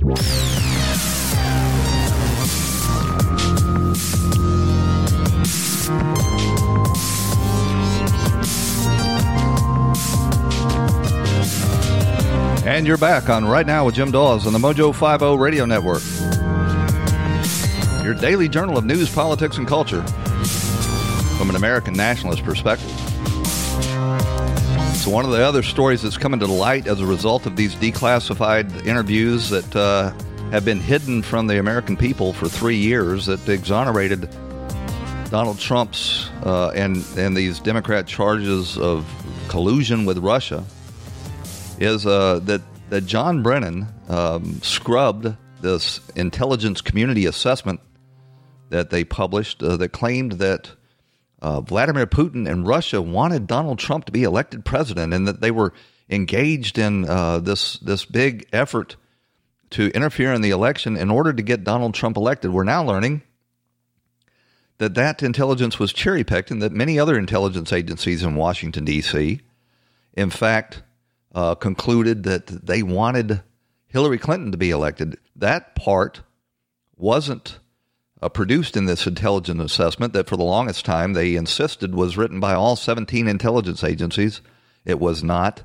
And 0.00 0.16
you're 12.86 12.96
back 12.96 13.28
on 13.28 13.44
Right 13.44 13.66
Now 13.66 13.86
with 13.86 13.96
Jim 13.96 14.12
Daws 14.12 14.46
on 14.46 14.52
the 14.52 14.60
Mojo 14.60 14.94
50 14.94 15.36
Radio 15.36 15.64
Network. 15.64 16.04
Your 18.04 18.14
daily 18.14 18.48
journal 18.48 18.78
of 18.78 18.84
news, 18.84 19.12
politics, 19.12 19.58
and 19.58 19.66
culture 19.66 20.04
from 21.38 21.50
an 21.50 21.56
American 21.56 21.94
nationalist 21.94 22.44
perspective. 22.44 23.07
One 25.08 25.24
of 25.24 25.30
the 25.30 25.42
other 25.42 25.62
stories 25.62 26.02
that's 26.02 26.18
coming 26.18 26.38
to 26.40 26.46
light 26.46 26.86
as 26.86 27.00
a 27.00 27.06
result 27.06 27.46
of 27.46 27.56
these 27.56 27.74
declassified 27.74 28.86
interviews 28.86 29.48
that 29.48 29.74
uh, 29.74 30.12
have 30.50 30.66
been 30.66 30.80
hidden 30.80 31.22
from 31.22 31.46
the 31.46 31.58
American 31.58 31.96
people 31.96 32.34
for 32.34 32.46
three 32.46 32.76
years 32.76 33.24
that 33.24 33.48
exonerated 33.48 34.28
Donald 35.30 35.58
Trump's 35.58 36.28
uh, 36.44 36.72
and 36.74 37.02
and 37.16 37.34
these 37.34 37.58
Democrat 37.58 38.06
charges 38.06 38.76
of 38.76 39.06
collusion 39.48 40.04
with 40.04 40.18
Russia 40.18 40.62
is 41.80 42.04
uh, 42.04 42.40
that 42.40 42.60
that 42.90 43.06
John 43.06 43.42
Brennan 43.42 43.86
um, 44.10 44.60
scrubbed 44.60 45.34
this 45.62 46.00
intelligence 46.16 46.82
community 46.82 47.24
assessment 47.24 47.80
that 48.68 48.90
they 48.90 49.04
published 49.04 49.62
uh, 49.62 49.78
that 49.78 49.88
claimed 49.88 50.32
that 50.32 50.70
uh, 51.40 51.60
Vladimir 51.60 52.06
Putin 52.06 52.50
and 52.50 52.66
Russia 52.66 53.00
wanted 53.00 53.46
Donald 53.46 53.78
Trump 53.78 54.04
to 54.06 54.12
be 54.12 54.24
elected 54.24 54.64
president, 54.64 55.14
and 55.14 55.28
that 55.28 55.40
they 55.40 55.50
were 55.50 55.72
engaged 56.10 56.78
in 56.78 57.08
uh, 57.08 57.38
this 57.38 57.78
this 57.78 58.04
big 58.04 58.46
effort 58.52 58.96
to 59.70 59.88
interfere 59.88 60.32
in 60.32 60.40
the 60.40 60.50
election 60.50 60.96
in 60.96 61.10
order 61.10 61.32
to 61.32 61.42
get 61.42 61.64
Donald 61.64 61.94
Trump 61.94 62.16
elected. 62.16 62.52
We're 62.52 62.64
now 62.64 62.82
learning 62.82 63.22
that 64.78 64.94
that 64.94 65.22
intelligence 65.22 65.78
was 65.78 65.92
cherry 65.92 66.24
picked, 66.24 66.50
and 66.50 66.62
that 66.62 66.72
many 66.72 66.98
other 66.98 67.18
intelligence 67.18 67.72
agencies 67.72 68.22
in 68.22 68.34
Washington 68.34 68.84
D.C. 68.84 69.40
in 70.14 70.30
fact 70.30 70.82
uh, 71.34 71.54
concluded 71.54 72.22
that 72.24 72.46
they 72.46 72.82
wanted 72.82 73.42
Hillary 73.86 74.18
Clinton 74.18 74.52
to 74.52 74.58
be 74.58 74.70
elected. 74.70 75.18
That 75.36 75.74
part 75.74 76.22
wasn't 76.96 77.58
uh, 78.20 78.28
produced 78.28 78.76
in 78.76 78.86
this 78.86 79.06
intelligence 79.06 79.62
assessment 79.62 80.12
that 80.12 80.28
for 80.28 80.36
the 80.36 80.44
longest 80.44 80.84
time 80.84 81.12
they 81.12 81.36
insisted 81.36 81.94
was 81.94 82.16
written 82.16 82.40
by 82.40 82.54
all 82.54 82.76
17 82.76 83.28
intelligence 83.28 83.84
agencies. 83.84 84.40
It 84.84 84.98
was 84.98 85.22
not. 85.22 85.62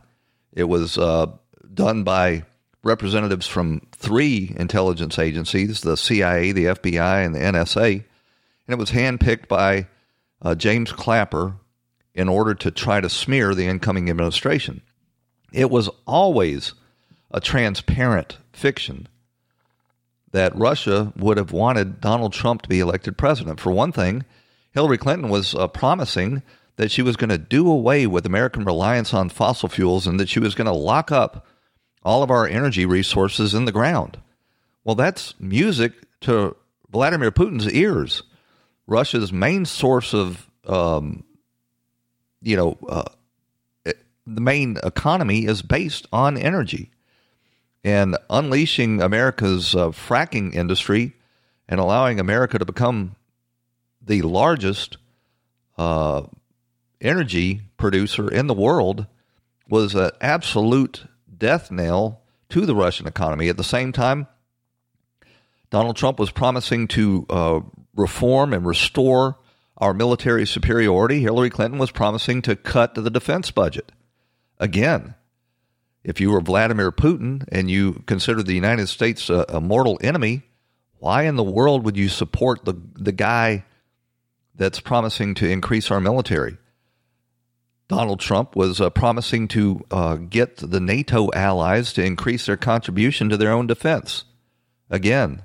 It 0.51 0.65
was 0.65 0.97
uh, 0.97 1.27
done 1.73 2.03
by 2.03 2.43
representatives 2.83 3.47
from 3.47 3.81
three 3.93 4.53
intelligence 4.57 5.17
agencies 5.17 5.81
the 5.81 5.97
CIA, 5.97 6.51
the 6.51 6.65
FBI, 6.65 7.25
and 7.25 7.33
the 7.33 7.39
NSA. 7.39 7.93
And 7.95 8.73
it 8.73 8.77
was 8.77 8.91
handpicked 8.91 9.47
by 9.47 9.87
uh, 10.41 10.55
James 10.55 10.91
Clapper 10.91 11.55
in 12.13 12.29
order 12.29 12.53
to 12.53 12.69
try 12.69 13.01
to 13.01 13.09
smear 13.09 13.55
the 13.55 13.65
incoming 13.65 14.09
administration. 14.09 14.81
It 15.51 15.71
was 15.71 15.89
always 16.05 16.73
a 17.31 17.39
transparent 17.39 18.37
fiction 18.51 19.07
that 20.33 20.55
Russia 20.57 21.13
would 21.15 21.37
have 21.37 21.51
wanted 21.51 22.01
Donald 22.01 22.33
Trump 22.33 22.63
to 22.63 22.69
be 22.69 22.79
elected 22.79 23.17
president. 23.17 23.59
For 23.59 23.71
one 23.71 23.91
thing, 23.91 24.25
Hillary 24.71 24.97
Clinton 24.97 25.29
was 25.29 25.55
uh, 25.55 25.67
promising 25.67 26.41
that 26.75 26.89
she 26.89 27.03
was 27.03 27.15
going 27.15 27.29
to 27.29 27.37
do 27.37 27.69
away 27.69 28.07
with 28.07 28.25
American 28.25 28.65
reliance 28.65 29.13
on 29.13 29.29
fossil 29.29 29.69
fuels 29.69 30.07
and 30.07 30.19
that 30.19 30.27
she 30.27 30.39
was 30.39 30.55
going 30.55 30.65
to 30.65 30.73
lock 30.73 31.11
up 31.11 31.45
all 32.01 32.23
of 32.23 32.31
our 32.31 32.47
energy 32.47 32.85
resources 32.85 33.53
in 33.53 33.65
the 33.65 33.71
ground. 33.71 34.19
Well, 34.83 34.95
that's 34.95 35.35
music 35.39 35.93
to 36.21 36.55
Vladimir 36.89 37.31
Putin's 37.31 37.71
ears. 37.71 38.23
Russia's 38.87 39.31
main 39.31 39.65
source 39.65 40.15
of, 40.15 40.49
um, 40.65 41.23
you 42.41 42.57
know, 42.57 42.77
uh, 42.89 43.03
the 44.25 44.41
main 44.41 44.77
economy 44.83 45.45
is 45.45 45.61
based 45.61 46.07
on 46.11 46.37
energy. 46.37 46.89
And 47.83 48.17
unleashing 48.29 49.01
America's 49.01 49.75
uh, 49.75 49.89
fracking 49.89 50.53
industry 50.55 51.13
and 51.67 51.79
allowing 51.79 52.19
America 52.19 52.57
to 52.57 52.65
become 52.65 53.15
the 54.01 54.21
largest 54.21 54.97
uh, 55.77 56.23
energy 57.01 57.61
producer 57.77 58.29
in 58.29 58.47
the 58.47 58.53
world 58.53 59.07
was 59.67 59.95
an 59.95 60.11
absolute 60.21 61.05
death 61.37 61.71
knell 61.71 62.21
to 62.49 62.65
the 62.65 62.75
Russian 62.75 63.07
economy. 63.07 63.49
At 63.49 63.57
the 63.57 63.63
same 63.63 63.91
time, 63.91 64.27
Donald 65.69 65.95
Trump 65.95 66.19
was 66.19 66.31
promising 66.31 66.87
to 66.89 67.25
uh, 67.29 67.59
reform 67.95 68.53
and 68.53 68.65
restore 68.65 69.39
our 69.77 69.93
military 69.93 70.45
superiority. 70.45 71.21
Hillary 71.21 71.49
Clinton 71.49 71.79
was 71.79 71.91
promising 71.91 72.41
to 72.43 72.55
cut 72.55 72.93
the 72.93 73.09
defense 73.09 73.51
budget. 73.51 73.91
Again, 74.59 75.15
if 76.03 76.19
you 76.19 76.31
were 76.31 76.41
Vladimir 76.41 76.91
Putin 76.91 77.45
and 77.51 77.69
you 77.69 78.03
considered 78.05 78.45
the 78.45 78.53
United 78.53 78.87
States 78.87 79.29
a, 79.29 79.45
a, 79.49 79.61
mortal 79.61 79.97
enemy, 80.01 80.43
why 80.99 81.23
in 81.23 81.35
the 81.35 81.43
world 81.43 81.85
would 81.85 81.97
you 81.97 82.09
support 82.09 82.65
the 82.65 82.75
the 82.95 83.11
guy 83.11 83.63
that's 84.55 84.79
promising 84.79 85.33
to 85.35 85.49
increase 85.49 85.89
our 85.89 85.99
military? 85.99 86.57
Donald 87.87 88.19
Trump 88.19 88.55
was 88.55 88.79
uh, 88.79 88.89
promising 88.89 89.47
to 89.49 89.85
uh, 89.91 90.15
get 90.15 90.57
the 90.57 90.79
NATO 90.79 91.29
allies 91.33 91.93
to 91.93 92.03
increase 92.03 92.45
their 92.45 92.57
contribution 92.57 93.29
to 93.29 93.37
their 93.37 93.51
own 93.51 93.67
defense. 93.67 94.23
Again, 94.89 95.43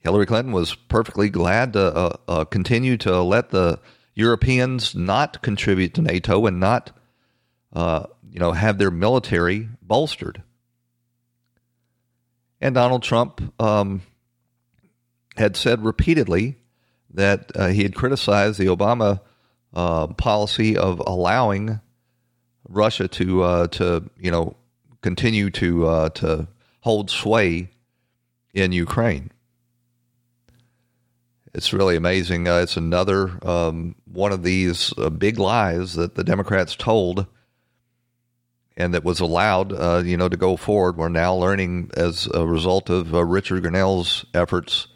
Hillary 0.00 0.26
Clinton 0.26 0.52
was 0.52 0.74
perfectly 0.74 1.28
glad 1.28 1.72
to 1.74 1.80
uh, 1.80 2.16
uh 2.28 2.44
continue 2.44 2.96
to 2.98 3.20
let 3.22 3.50
the 3.50 3.80
Europeans 4.14 4.94
not 4.94 5.42
contribute 5.42 5.94
to 5.94 6.02
NATO 6.02 6.46
and 6.46 6.60
not 6.60 6.92
uh, 7.72 8.06
you 8.30 8.38
know, 8.38 8.52
have 8.52 8.78
their 8.78 8.90
military 8.90 9.68
bolstered. 9.82 10.42
And 12.60 12.74
Donald 12.74 13.02
Trump 13.02 13.40
um, 13.60 14.02
had 15.36 15.56
said 15.56 15.84
repeatedly 15.84 16.56
that 17.14 17.50
uh, 17.54 17.68
he 17.68 17.82
had 17.82 17.94
criticized 17.94 18.58
the 18.58 18.66
Obama 18.66 19.20
uh, 19.72 20.08
policy 20.08 20.76
of 20.76 21.00
allowing 21.06 21.80
Russia 22.68 23.08
to 23.08 23.42
uh, 23.42 23.66
to 23.68 24.08
you 24.18 24.30
know 24.30 24.56
continue 25.00 25.50
to 25.50 25.86
uh, 25.86 26.08
to 26.10 26.48
hold 26.80 27.10
sway 27.10 27.70
in 28.54 28.72
Ukraine. 28.72 29.30
It's 31.52 31.72
really 31.72 31.96
amazing. 31.96 32.46
Uh, 32.46 32.58
it's 32.58 32.76
another 32.76 33.38
um, 33.46 33.96
one 34.04 34.32
of 34.32 34.42
these 34.42 34.94
uh, 34.96 35.10
big 35.10 35.38
lies 35.38 35.94
that 35.94 36.14
the 36.14 36.22
Democrats 36.22 36.76
told 36.76 37.26
and 38.80 38.94
that 38.94 39.04
was 39.04 39.20
allowed, 39.20 39.72
uh, 39.72 40.02
you 40.04 40.16
know, 40.16 40.28
to 40.28 40.36
go 40.36 40.56
forward. 40.56 40.96
We're 40.96 41.08
now 41.08 41.34
learning 41.34 41.90
as 41.94 42.26
a 42.32 42.46
result 42.46 42.88
of 42.88 43.14
uh, 43.14 43.24
Richard 43.24 43.62
Grenell's 43.62 44.24
efforts 44.34 44.88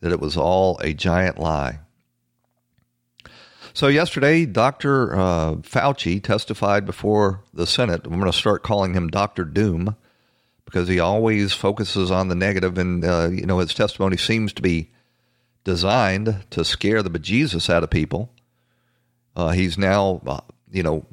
that 0.00 0.12
it 0.12 0.20
was 0.20 0.36
all 0.36 0.78
a 0.78 0.94
giant 0.94 1.38
lie. 1.38 1.80
So 3.74 3.88
yesterday, 3.88 4.46
Dr. 4.46 5.14
Uh, 5.14 5.54
Fauci 5.56 6.22
testified 6.22 6.86
before 6.86 7.42
the 7.52 7.66
Senate. 7.66 8.06
I'm 8.06 8.18
going 8.18 8.24
to 8.24 8.32
start 8.32 8.62
calling 8.62 8.94
him 8.94 9.08
Dr. 9.08 9.44
Doom 9.44 9.96
because 10.64 10.88
he 10.88 10.98
always 10.98 11.52
focuses 11.52 12.10
on 12.10 12.28
the 12.28 12.34
negative, 12.34 12.78
and 12.78 13.04
uh, 13.04 13.28
you 13.30 13.44
know 13.44 13.58
his 13.58 13.74
testimony 13.74 14.16
seems 14.16 14.54
to 14.54 14.62
be 14.62 14.90
designed 15.64 16.44
to 16.50 16.64
scare 16.64 17.02
the 17.02 17.10
bejesus 17.10 17.68
out 17.68 17.84
of 17.84 17.90
people. 17.90 18.32
Uh, 19.34 19.50
he's 19.50 19.76
now, 19.76 20.22
uh, 20.26 20.40
you 20.70 20.82
know, 20.82 21.04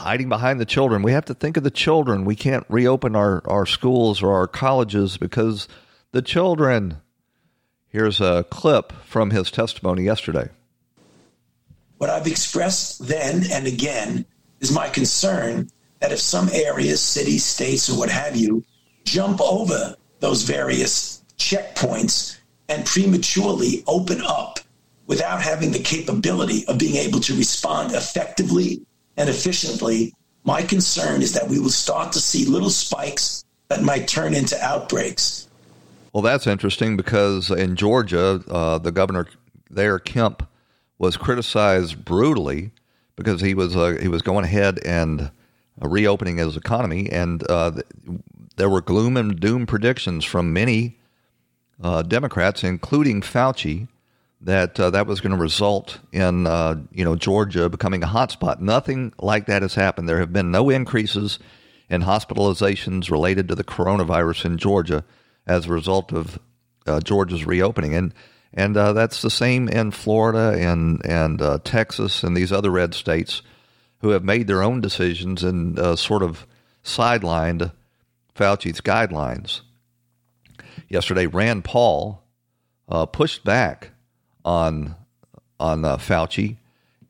hiding 0.00 0.30
behind 0.30 0.58
the 0.58 0.64
children. 0.64 1.02
We 1.02 1.12
have 1.12 1.26
to 1.26 1.34
think 1.34 1.58
of 1.58 1.62
the 1.62 1.70
children. 1.70 2.24
We 2.24 2.34
can't 2.34 2.64
reopen 2.70 3.14
our, 3.14 3.42
our 3.46 3.66
schools 3.66 4.22
or 4.22 4.32
our 4.32 4.46
colleges 4.46 5.18
because 5.18 5.68
the 6.12 6.22
children. 6.22 6.96
Here's 7.88 8.20
a 8.20 8.44
clip 8.50 8.92
from 9.04 9.30
his 9.30 9.50
testimony 9.50 10.04
yesterday. 10.04 10.48
What 11.98 12.08
I've 12.08 12.26
expressed 12.26 13.06
then 13.06 13.42
and 13.52 13.66
again 13.66 14.24
is 14.60 14.72
my 14.72 14.88
concern 14.88 15.68
that 15.98 16.12
if 16.12 16.20
some 16.20 16.48
areas, 16.52 17.02
cities, 17.02 17.44
states, 17.44 17.90
or 17.90 17.98
what 17.98 18.08
have 18.08 18.36
you, 18.36 18.64
jump 19.04 19.40
over 19.42 19.96
those 20.20 20.44
various 20.44 21.22
checkpoints 21.36 22.38
and 22.70 22.86
prematurely 22.86 23.84
open 23.86 24.22
up 24.22 24.60
without 25.06 25.42
having 25.42 25.72
the 25.72 25.78
capability 25.80 26.64
of 26.68 26.78
being 26.78 26.96
able 26.96 27.20
to 27.20 27.36
respond 27.36 27.92
effectively 27.92 28.80
and 29.20 29.28
efficiently, 29.28 30.14
my 30.44 30.62
concern 30.62 31.20
is 31.20 31.34
that 31.34 31.46
we 31.46 31.58
will 31.60 31.68
start 31.68 32.10
to 32.12 32.20
see 32.20 32.46
little 32.46 32.70
spikes 32.70 33.44
that 33.68 33.82
might 33.82 34.08
turn 34.08 34.32
into 34.32 34.58
outbreaks. 34.64 35.46
Well, 36.14 36.22
that's 36.22 36.46
interesting 36.46 36.96
because 36.96 37.50
in 37.50 37.76
Georgia, 37.76 38.42
uh, 38.50 38.78
the 38.78 38.90
governor 38.90 39.26
there, 39.68 39.98
Kemp, 39.98 40.48
was 40.98 41.18
criticized 41.18 42.02
brutally 42.02 42.70
because 43.14 43.42
he 43.42 43.52
was 43.52 43.76
uh, 43.76 43.98
he 44.00 44.08
was 44.08 44.22
going 44.22 44.44
ahead 44.44 44.80
and 44.84 45.20
uh, 45.20 45.88
reopening 45.88 46.38
his 46.38 46.56
economy, 46.56 47.10
and 47.10 47.48
uh, 47.48 47.72
there 48.56 48.70
were 48.70 48.80
gloom 48.80 49.18
and 49.18 49.38
doom 49.38 49.66
predictions 49.66 50.24
from 50.24 50.52
many 50.52 50.98
uh, 51.82 52.02
Democrats, 52.02 52.64
including 52.64 53.20
Fauci, 53.20 53.86
that 54.42 54.78
uh, 54.80 54.90
that 54.90 55.06
was 55.06 55.20
going 55.20 55.32
to 55.32 55.42
result 55.42 55.98
in 56.12 56.46
uh, 56.46 56.76
you 56.92 57.04
know 57.04 57.16
Georgia 57.16 57.68
becoming 57.68 58.02
a 58.02 58.06
hotspot. 58.06 58.60
Nothing 58.60 59.12
like 59.18 59.46
that 59.46 59.62
has 59.62 59.74
happened. 59.74 60.08
There 60.08 60.20
have 60.20 60.32
been 60.32 60.50
no 60.50 60.70
increases 60.70 61.38
in 61.88 62.02
hospitalizations 62.02 63.10
related 63.10 63.48
to 63.48 63.54
the 63.54 63.64
coronavirus 63.64 64.44
in 64.44 64.58
Georgia 64.58 65.04
as 65.46 65.66
a 65.66 65.72
result 65.72 66.12
of 66.12 66.38
Georgia's 67.04 67.44
reopening, 67.44 67.94
and 67.94 68.14
and 68.52 68.76
uh, 68.76 68.92
that's 68.92 69.22
the 69.22 69.30
same 69.30 69.68
in 69.68 69.90
Florida 69.90 70.56
and 70.58 71.04
and 71.04 71.40
uh, 71.40 71.58
Texas 71.62 72.22
and 72.22 72.36
these 72.36 72.52
other 72.52 72.70
red 72.70 72.94
states 72.94 73.42
who 74.00 74.10
have 74.10 74.24
made 74.24 74.46
their 74.46 74.62
own 74.62 74.80
decisions 74.80 75.44
and 75.44 75.78
uh, 75.78 75.94
sort 75.94 76.22
of 76.22 76.46
sidelined 76.82 77.72
Fauci's 78.34 78.80
guidelines. 78.80 79.60
Yesterday, 80.88 81.26
Rand 81.26 81.64
Paul 81.64 82.24
uh, 82.88 83.06
pushed 83.06 83.44
back 83.44 83.90
on 84.44 84.94
on 85.58 85.84
uh, 85.84 85.96
Fauci, 85.98 86.56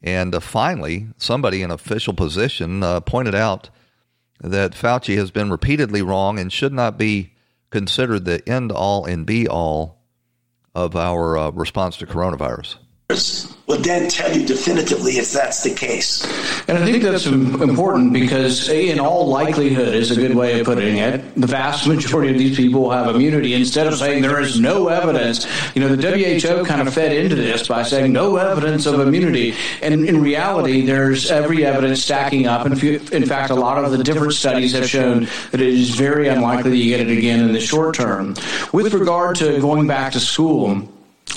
and 0.02 0.34
uh, 0.34 0.40
finally, 0.40 1.08
somebody 1.16 1.62
in 1.62 1.70
official 1.70 2.14
position 2.14 2.82
pointed 3.02 3.34
out 3.34 3.70
that 4.40 4.72
Fauci 4.72 5.16
has 5.16 5.30
been 5.30 5.50
repeatedly 5.50 6.02
wrong 6.02 6.38
and 6.38 6.52
should 6.52 6.72
not 6.72 6.98
be 6.98 7.32
considered 7.70 8.24
the 8.24 8.46
end 8.48 8.72
all 8.72 9.04
and 9.04 9.26
be 9.26 9.46
all 9.46 9.98
of 10.74 10.96
our 10.96 11.36
uh, 11.36 11.50
response 11.50 11.96
to 11.98 12.06
coronavirus 12.06 12.76
will 13.66 13.79
then 13.79 14.09
tell 14.09 14.37
you 14.37 14.44
definitively 14.44 15.12
if 15.12 15.33
that's 15.33 15.62
the 15.62 15.73
case. 15.73 16.25
And 16.66 16.77
I 16.77 16.85
think 16.85 17.03
that's 17.05 17.27
important 17.27 18.12
because, 18.12 18.68
in 18.68 18.99
all 18.99 19.29
likelihood, 19.29 19.94
is 19.94 20.11
a 20.11 20.16
good 20.16 20.35
way 20.35 20.59
of 20.59 20.66
putting 20.66 20.99
it. 20.99 21.35
The 21.37 21.46
vast 21.46 21.87
majority 21.87 22.33
of 22.33 22.38
these 22.38 22.57
people 22.57 22.83
will 22.83 22.90
have 22.90 23.14
immunity. 23.14 23.55
Instead 23.55 23.87
of 23.87 23.94
saying 23.94 24.23
there 24.23 24.40
is 24.40 24.59
no 24.59 24.88
evidence, 24.88 25.46
you 25.77 25.83
know, 25.83 25.94
the 25.94 26.03
WHO 26.03 26.64
kind 26.64 26.87
of 26.87 26.92
fed 26.92 27.12
into 27.12 27.37
this 27.37 27.68
by 27.68 27.85
saying 27.85 28.12
no 28.12 28.37
evidence 28.37 28.87
of 28.87 28.99
immunity. 28.99 29.55
And 29.83 30.05
in 30.05 30.20
reality, 30.20 30.85
there's 30.85 31.31
every 31.31 31.64
evidence 31.64 32.03
stacking 32.03 32.49
up. 32.49 32.66
And 32.66 32.83
in 32.83 33.27
fact, 33.27 33.51
a 33.51 33.55
lot 33.55 33.83
of 33.83 33.92
the 33.92 34.03
different 34.03 34.33
studies 34.35 34.73
have 34.73 34.88
shown 34.88 35.29
that 35.53 35.61
it 35.61 35.68
is 35.68 35.90
very 35.90 36.27
unlikely 36.27 36.70
that 36.70 36.77
you 36.77 36.96
get 36.96 37.09
it 37.09 37.16
again 37.16 37.40
in 37.40 37.53
the 37.53 37.61
short 37.61 37.94
term. 37.94 38.35
With 38.73 38.92
regard 38.92 39.37
to 39.37 39.61
going 39.61 39.87
back 39.87 40.12
to 40.12 40.20
school, 40.20 40.88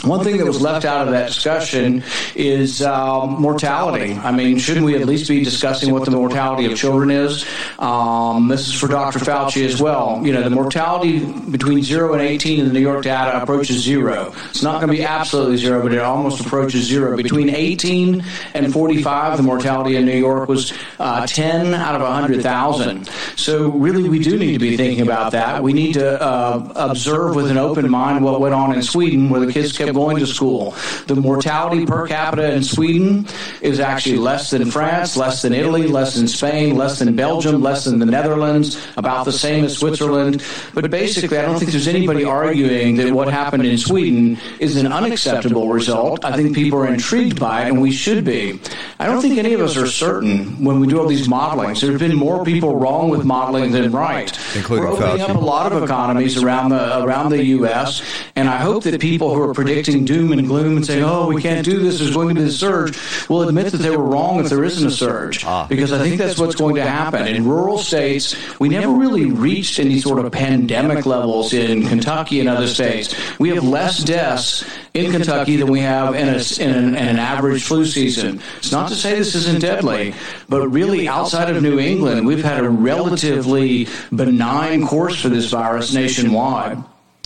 one 0.04 0.24
thing 0.24 0.38
that 0.38 0.46
was 0.46 0.62
left 0.62 0.86
out 0.86 1.08
of 1.08 1.13
that 1.13 1.28
discussion 1.28 2.04
is 2.36 2.82
um, 2.82 3.42
mortality. 3.42 4.13
I 4.13 4.32
mean, 4.32 4.58
shouldn't 4.58 4.86
we 4.86 4.96
at 4.96 5.08
least 5.08 5.30
be 5.30 5.44
discussing 5.44 5.94
what 5.94 6.04
the 6.04 6.12
mortality 6.12 6.66
of 6.66 6.78
children 6.78 7.10
is? 7.10 7.46
Um, 7.80 8.50
this 8.50 8.68
is 8.68 8.74
for 8.74 8.88
Dr. 8.88 9.20
Fauci 9.20 9.66
as 9.66 9.82
well. 9.82 10.22
You 10.24 10.34
know, 10.34 10.44
the 10.44 10.50
mortality 10.50 11.20
between 11.20 11.84
0 11.84 12.13
and 12.13 12.22
18 12.22 12.60
in 12.60 12.68
the 12.68 12.74
New 12.74 12.82
York 12.82 13.04
data 13.04 13.42
approaches 13.42 13.82
zero. 13.82 14.34
It's 14.50 14.62
not 14.62 14.82
going 14.82 14.92
to 14.92 14.98
be 14.98 15.04
absolutely 15.04 15.58
zero, 15.58 15.82
but 15.82 15.94
it 15.94 16.00
almost 16.00 16.46
approaches 16.46 16.86
zero. 16.86 17.16
Between 17.16 17.50
18 17.50 18.24
and 18.56 18.74
45, 18.74 19.38
the 19.38 19.44
mortality 19.44 19.96
in 19.96 20.06
New 20.06 20.18
York 20.18 20.50
was 20.50 20.74
uh, 21.00 21.26
10 21.26 21.74
out 21.74 21.96
of 21.96 22.02
100,000. 22.02 23.10
So, 23.38 23.70
really, 23.70 24.10
we 24.10 24.20
do 24.20 24.38
need 24.38 24.54
to 24.54 24.60
be 24.60 24.76
thinking 24.76 25.02
about 25.02 25.32
that. 25.32 25.63
We 25.63 25.72
need 25.72 25.94
to 25.94 26.22
uh, 26.22 26.74
observe 26.76 27.36
with 27.36 27.50
an 27.50 27.58
open 27.58 27.89
mind 27.89 28.24
what 28.24 28.42
went 28.42 28.54
on 28.54 28.74
in 28.74 28.82
Sweden, 28.82 29.30
where 29.30 29.39
the 29.39 29.52
kids 29.52 29.72
kept 29.72 29.92
going 29.93 30.17
to 30.17 30.27
school. 30.27 30.75
The 31.08 31.15
mortality 31.15 31.86
per 31.86 32.08
capita 32.08 32.53
in 32.53 32.63
Sweden 32.63 33.27
is 33.62 33.79
actually 33.79 34.17
less 34.17 34.49
than 34.49 34.69
France, 34.69 35.15
less 35.15 35.41
than 35.41 35.53
Italy, 35.53 35.88
less 35.88 36.15
than 36.15 36.27
Spain, 36.27 36.75
less 36.75 36.99
than 36.99 37.15
Belgium, 37.15 37.62
less 37.62 37.86
than 37.86 37.99
the 37.99 38.06
Netherlands, 38.06 38.86
about 38.97 39.25
the 39.25 39.32
same 39.32 39.63
as 39.65 39.77
Switzerland. 39.77 40.43
But 40.73 40.89
basically, 40.89 41.38
I 41.38 41.43
don't 41.43 41.60
think 41.60 41.71
there's 41.71 41.88
anybody 41.88 42.23
arguing 42.25 42.97
that 42.97 43.12
what 43.12 43.27
happened 43.27 43.65
in 43.65 43.77
Sweden 43.77 44.38
is 44.60 44.75
an 44.77 44.91
unacceptable 44.91 45.69
result. 45.69 46.25
I 46.25 46.36
think 46.36 46.56
people 46.56 46.79
are 46.79 46.88
intrigued 46.88 47.39
by 47.39 47.63
it, 47.63 47.69
and 47.69 47.82
we 47.82 47.91
should 47.91 48.25
be. 48.25 48.60
I 48.99 49.06
don't 49.06 49.21
think 49.21 49.38
any 49.38 49.53
of 49.53 49.62
us 49.62 49.77
are 49.77 49.88
certain 49.88 50.63
when 50.63 50.79
we 50.79 50.88
do 50.88 50.99
all 50.99 51.08
these 51.08 51.27
modelings. 51.27 51.82
There 51.82 51.91
have 51.91 51.99
been 51.99 52.15
more 52.15 52.43
people 52.43 52.75
wrong 52.77 53.10
with 53.10 53.25
modeling 53.25 53.71
than 53.71 53.91
right. 53.91 54.32
Including 54.56 54.86
We're 54.86 54.91
opening 54.91 55.25
Fauci. 55.25 55.29
up 55.29 55.36
a 55.36 55.39
lot 55.39 55.71
of 55.71 55.84
economies 55.84 56.41
around 56.41 56.69
the 56.69 57.03
around 57.03 57.29
the 57.29 57.43
U.S., 57.58 58.01
and 58.36 58.49
I 58.49 58.58
hope 58.58 58.84
that 58.84 58.99
people 59.01 59.34
who 59.36 59.41
are 59.41 59.53
predicting 59.53 59.83
predicting 59.84 60.06
doom 60.06 60.32
and 60.32 60.48
gloom 60.48 60.78
and 60.78 60.86
saying, 60.86 61.04
oh, 61.04 61.28
we 61.28 61.41
can't 61.41 61.65
do 61.65 61.80
this, 61.80 62.00
there's 62.00 62.13
going 62.13 62.30
to 62.30 62.36
be 62.36 62.48
a 62.48 62.52
surge, 62.52 62.98
will 63.28 63.48
admit 63.48 63.72
that 63.72 63.78
they 63.78 63.89
were 63.89 64.04
wrong 64.04 64.39
if 64.39 64.50
there 64.50 64.63
isn't 64.63 64.88
a 64.88 64.91
surge. 64.91 65.43
Ah. 65.43 65.67
Because 65.67 65.91
I 65.91 66.00
think 66.00 66.17
that's 66.17 66.39
what's 66.39 66.56
going 66.56 66.76
to 66.76 66.84
happen. 66.84 67.28
In 67.28 67.46
rural 67.46 67.78
states, 67.78 68.36
we 68.60 68.69
never 68.69 68.93
really 68.93 69.26
reached 69.26 69.80
any 69.80 70.00
sort 70.00 70.24
of 70.24 70.32
pandemic 70.32 71.06
levels 71.06 71.54
in 71.54 71.86
Kentucky 71.88 72.39
and 72.39 72.48
other 72.48 72.67
states. 72.67 73.13
We 73.39 73.50
have 73.50 73.63
less 73.63 74.02
deaths 74.04 74.63
in 74.93 75.12
Kentucky 75.12 75.58
than 75.58 75.69
we 75.69 75.82
have 75.82 76.15
in, 76.15 76.29
a, 76.29 76.63
in, 76.63 76.71
an, 76.71 76.96
in 76.96 77.08
an 77.08 77.19
average 77.19 77.63
flu 77.65 77.86
season. 77.86 78.40
It's 78.58 78.71
not 78.71 78.88
to 78.90 78.96
say 78.96 79.15
this 79.15 79.36
isn't 79.36 79.60
deadly, 79.60 80.13
but 80.48 80.65
really 80.69 81.10
outside 81.10 81.54
of 81.54 81.62
New 81.62 81.79
England, 81.79 82.25
we've 82.25 82.44
had 82.44 82.63
a 82.63 82.69
relatively 82.69 83.88
benign 84.15 84.88
course 84.88 85.21
for 85.21 85.29
this 85.29 85.50
virus 85.52 85.94
nationwide. 85.94 86.77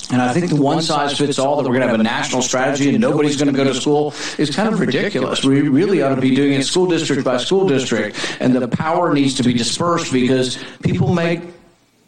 And 0.10 0.22
I 0.22 0.32
think 0.32 0.50
the 0.50 0.56
one 0.56 0.82
size 0.82 1.18
fits 1.18 1.38
all 1.38 1.58
that 1.58 1.64
we're 1.64 1.76
going 1.76 1.82
to 1.82 1.90
have 1.90 2.00
a 2.00 2.04
national 2.04 2.42
strategy 2.42 2.90
and 2.90 3.00
nobody's 3.00 3.36
going 3.36 3.54
to 3.54 3.58
go 3.58 3.66
to 3.66 3.74
school 3.74 4.14
is 4.38 4.56
kind 4.56 4.70
of 4.70 4.80
ridiculous. 4.80 5.44
We 5.44 5.62
really 5.62 6.02
ought 6.02 6.16
to 6.16 6.22
be 6.22 6.34
doing 6.34 6.54
it 6.54 6.64
school 6.64 6.88
district 6.88 7.26
by 7.26 7.38
school 7.38 7.68
district, 7.68 8.38
and 8.40 8.56
the 8.56 8.68
power 8.70 9.14
needs 9.14 9.36
to 9.36 9.44
be 9.44 9.54
dispersed 9.54 10.14
because 10.14 10.58
people 10.82 11.14
make 11.14 11.42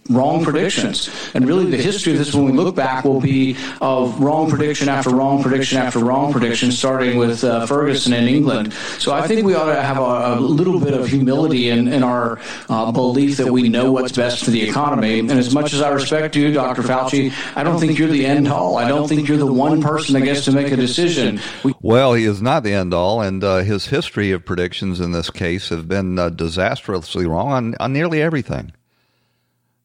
wrong 0.10 0.44
predictions. 0.44 1.10
And 1.34 1.48
really, 1.48 1.70
the 1.70 1.78
history 1.78 2.14
of 2.14 2.20
this, 2.20 2.34
when 2.34 2.46
we 2.46 2.52
look 2.52 2.76
back, 2.76 3.06
will 3.06 3.22
be 3.22 3.56
of 3.82 4.20
wrong 4.20 4.50
prediction 4.50 4.90
after 4.90 5.12
wrong 5.12 5.42
prediction 5.42 5.78
after 5.78 6.00
wrong 6.00 6.32
prediction, 6.32 6.72
starting 6.72 7.18
with 7.18 7.44
uh, 7.44 7.66
Ferguson 7.66 8.14
in 8.14 8.28
England. 8.28 8.74
So 8.98 9.14
I 9.14 9.28
think 9.28 9.46
we 9.46 9.54
ought 9.56 9.74
to 9.74 9.82
have 9.82 9.98
a, 9.98 10.36
a 10.36 10.40
little 10.40 10.80
bit 10.80 10.94
of 10.94 11.08
humility 11.08 11.70
in, 11.70 11.88
in 11.88 12.04
our 12.04 12.40
uh, 12.70 12.92
belief 12.92 13.38
that 13.38 13.52
we 13.52 13.70
know 13.70 13.92
what's 13.92 14.12
best 14.12 14.44
for 14.44 14.52
the 14.52 14.62
economy. 14.68 15.20
And 15.20 15.32
as 15.32 15.54
much 15.54 15.74
as 15.74 15.82
I 15.82 15.90
respect 15.90 16.36
you, 16.36 16.52
Dr. 16.52 16.82
Fauci, 16.82 17.32
I 17.56 17.64
don't 17.64 17.80
think 17.80 18.00
you're 18.00 18.10
the 18.10 18.26
end 18.26 18.48
all. 18.48 18.78
I 18.78 18.88
don't 18.88 19.08
think 19.08 19.28
you're 19.28 19.38
the 19.38 19.52
one 19.52 19.82
person 19.82 20.14
that 20.16 20.22
gets 20.22 20.46
to 20.46 20.52
make 20.52 20.72
a 20.72 20.76
decision. 20.76 21.40
We- 21.64 21.74
well, 21.82 22.14
he 22.14 22.26
is 22.26 22.42
not 22.42 22.64
the 22.64 22.74
end 22.74 22.94
all, 22.94 23.22
and 23.22 23.44
uh, 23.44 23.58
his 23.58 23.88
history 23.88 24.32
of 24.32 24.46
predictions 24.46 25.00
in 25.00 25.12
this 25.12 25.30
case 25.30 25.70
have 25.70 25.88
been 25.88 26.18
uh, 26.18 26.30
disastrously 26.30 27.26
wrong 27.26 27.52
on, 27.52 27.76
on 27.80 27.94
nearly 27.94 28.22
everything 28.22 28.74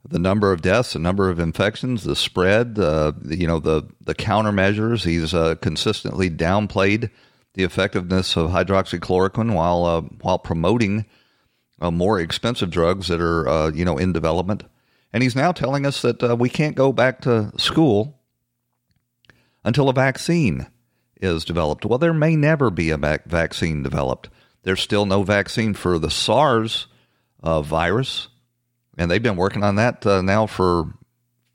the 0.07 0.19
number 0.19 0.53
of 0.53 0.63
deaths, 0.63 0.93
the 0.93 0.99
number 0.99 1.29
of 1.31 1.39
infections, 1.39 2.05
the 2.05 2.17
spread, 2.17 2.79
uh, 2.79 3.13
you 3.25 3.47
know, 3.47 3.59
the 3.59 3.89
the 4.01 4.15
countermeasures. 4.15 5.05
He's 5.05 5.33
uh, 5.33 5.55
consistently 5.57 6.31
downplayed 6.31 7.11
the 7.55 7.65
effectiveness 7.65 8.37
of 8.37 8.51
hydroxychloroquine 8.51 9.55
while 9.55 9.85
uh, 9.85 10.03
while 10.21 10.39
promoting 10.39 11.07
uh, 11.81 11.91
more 11.91 12.21
expensive 12.21 12.71
drugs 12.71 13.09
that 13.09 13.21
are 13.21 13.49
uh, 13.49 13.71
you 13.71 13.85
know 13.85 13.97
in 13.97 14.13
development. 14.13 14.65
And 15.13 15.23
he's 15.23 15.37
now 15.37 15.53
telling 15.53 15.87
us 15.87 16.03
that 16.03 16.23
uh, 16.23 16.37
we 16.37 16.49
can't 16.49 16.75
go 16.75 16.93
back 16.93 17.21
to 17.21 17.53
school 17.57 18.21
until 19.63 19.89
a 19.89 19.93
vaccine 19.93 20.67
is 21.21 21.45
developed. 21.45 21.87
Well, 21.87 22.01
there 22.01 22.13
may 22.13 22.35
never 22.35 22.69
be 22.69 22.91
a 22.91 22.99
vaccine 22.99 23.85
developed. 23.85 24.29
There's 24.65 24.81
still 24.81 25.07
no 25.07 25.23
vaccine 25.23 25.73
for 25.75 26.01
the 26.01 26.11
SARS 26.11 26.89
virus 27.41 28.29
and 28.97 29.11
they've 29.11 29.23
been 29.23 29.37
working 29.37 29.63
on 29.65 29.77
that 29.77 30.05
uh, 30.07 30.23
now 30.23 30.47
for 30.47 30.93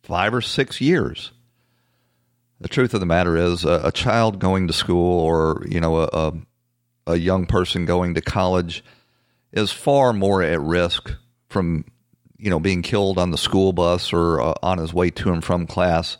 five 0.03 0.33
or 0.33 0.41
six 0.41 0.81
years. 0.81 1.31
The 2.61 2.67
truth 2.67 2.93
of 2.93 2.99
the 2.99 3.05
matter 3.05 3.37
is, 3.37 3.63
a, 3.63 3.81
a 3.85 3.91
child 3.91 4.39
going 4.39 4.67
to 4.67 4.73
school 4.73 5.21
or 5.21 5.63
you 5.67 5.79
know 5.79 5.97
a, 5.97 6.09
a, 6.11 6.33
a 7.07 7.15
young 7.15 7.45
person 7.45 7.85
going 7.85 8.15
to 8.15 8.21
college 8.21 8.83
is 9.51 9.71
far 9.71 10.13
more 10.13 10.43
at 10.43 10.59
risk 10.59 11.13
from 11.47 11.85
you 12.37 12.49
know 12.49 12.59
being 12.59 12.81
killed 12.81 13.17
on 13.17 13.31
the 13.31 13.37
school 13.37 13.73
bus 13.73 14.11
or 14.11 14.41
uh, 14.41 14.53
on 14.61 14.77
his 14.77 14.93
way 14.93 15.09
to 15.11 15.31
and 15.31 15.43
from 15.43 15.67
class 15.67 16.17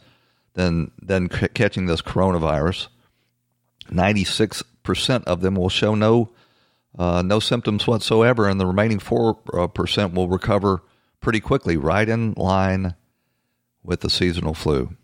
than 0.54 0.92
than 1.02 1.30
c- 1.30 1.48
catching 1.50 1.88
this 1.88 2.02
coronavirus. 2.02 2.88
Ninety 3.92 4.24
six 4.24 4.64
percent 4.84 5.26
of 5.28 5.42
them 5.42 5.56
will 5.56 5.70
show 5.70 5.96
no 5.96 6.30
uh, 6.98 7.22
no 7.22 7.40
symptoms 7.40 7.86
whatsoever, 7.86 8.48
and 8.48 8.60
the 8.60 8.66
remaining 8.66 9.00
four 9.00 9.40
uh, 9.54 9.68
percent 9.68 10.14
will 10.14 10.28
recover 10.28 10.82
pretty 11.20 11.40
quickly, 11.40 11.78
right 11.78 12.08
in 12.08 12.34
line 12.34 12.96
with 13.84 14.02
the 14.02 14.10
seasonal 14.10 14.54
flu. 14.54 14.96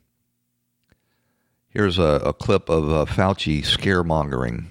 Here's 1.70 1.97
a, 1.97 2.22
a 2.24 2.34
clip 2.34 2.70
of 2.70 2.89
uh, 2.89 3.05
Fauci 3.05 3.61
scaremongering. 3.61 4.68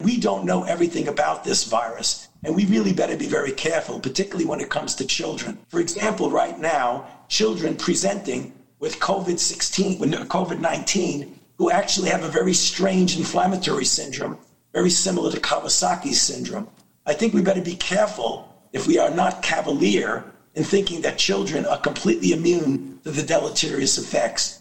We 0.00 0.18
don't 0.18 0.44
know 0.44 0.64
everything 0.64 1.08
about 1.08 1.44
this 1.44 1.64
virus, 1.64 2.28
and 2.44 2.54
we 2.54 2.66
really 2.66 2.92
better 2.92 3.16
be 3.16 3.26
very 3.26 3.52
careful, 3.52 3.98
particularly 3.98 4.46
when 4.46 4.60
it 4.60 4.70
comes 4.70 4.94
to 4.96 5.06
children. 5.06 5.58
For 5.68 5.80
example, 5.80 6.30
right 6.30 6.58
now, 6.58 7.06
children 7.28 7.76
presenting 7.76 8.52
with 8.78 9.00
COVID 9.00 9.38
16, 9.38 9.98
with 9.98 10.12
COVID 10.12 10.60
19, 10.60 11.38
who 11.56 11.70
actually 11.70 12.10
have 12.10 12.22
a 12.22 12.28
very 12.28 12.54
strange 12.54 13.16
inflammatory 13.16 13.84
syndrome, 13.84 14.38
very 14.72 14.90
similar 14.90 15.32
to 15.32 15.40
Kawasaki 15.40 16.14
syndrome. 16.14 16.68
I 17.06 17.14
think 17.14 17.34
we 17.34 17.42
better 17.42 17.62
be 17.62 17.74
careful 17.76 18.57
if 18.78 18.86
we 18.86 18.96
are 18.96 19.10
not 19.10 19.42
cavalier 19.42 20.24
in 20.54 20.62
thinking 20.62 21.02
that 21.02 21.18
children 21.18 21.66
are 21.66 21.78
completely 21.78 22.32
immune 22.32 23.00
to 23.02 23.10
the 23.10 23.22
deleterious 23.22 23.98
effects. 23.98 24.60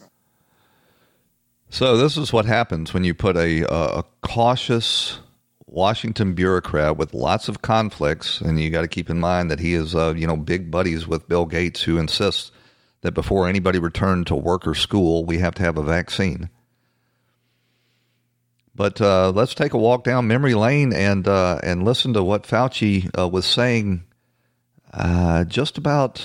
So, 1.69 1.97
this 1.97 2.17
is 2.17 2.33
what 2.33 2.45
happens 2.45 2.93
when 2.93 3.03
you 3.03 3.13
put 3.13 3.35
a, 3.37 3.63
a 3.71 4.03
cautious 4.21 5.19
Washington 5.67 6.33
bureaucrat 6.33 6.97
with 6.97 7.13
lots 7.13 7.49
of 7.49 7.61
conflicts, 7.61 8.41
and 8.41 8.59
you 8.59 8.69
got 8.69 8.81
to 8.81 8.87
keep 8.87 9.09
in 9.09 9.19
mind 9.19 9.51
that 9.51 9.59
he 9.59 9.73
is, 9.73 9.93
uh, 9.93 10.13
you 10.15 10.25
know, 10.25 10.37
big 10.37 10.71
buddies 10.71 11.07
with 11.07 11.27
Bill 11.27 11.45
Gates, 11.45 11.83
who 11.83 11.97
insists 11.97 12.51
that 13.01 13.11
before 13.11 13.47
anybody 13.47 13.77
returned 13.77 14.27
to 14.27 14.35
work 14.35 14.65
or 14.65 14.73
school, 14.73 15.25
we 15.25 15.37
have 15.39 15.53
to 15.55 15.63
have 15.63 15.77
a 15.77 15.83
vaccine. 15.83 16.49
But 18.73 19.01
uh, 19.01 19.31
let's 19.31 19.53
take 19.53 19.73
a 19.73 19.77
walk 19.77 20.03
down 20.03 20.27
memory 20.27 20.53
lane 20.53 20.93
and 20.93 21.27
uh, 21.27 21.59
and 21.63 21.83
listen 21.83 22.13
to 22.13 22.23
what 22.23 22.43
Fauci 22.43 23.09
uh, 23.19 23.27
was 23.27 23.45
saying 23.45 24.03
uh, 24.93 25.43
just 25.43 25.77
about 25.77 26.21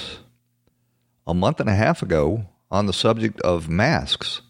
a 1.26 1.34
month 1.34 1.60
and 1.60 1.68
a 1.68 1.74
half 1.74 2.02
ago 2.02 2.46
on 2.70 2.86
the 2.86 2.92
subject 2.92 3.40
of 3.42 3.68
masks. 3.68 4.40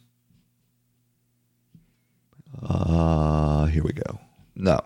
Uh, 2.62 3.66
here 3.66 3.82
we 3.82 3.92
go. 3.92 4.20
No, 4.54 4.80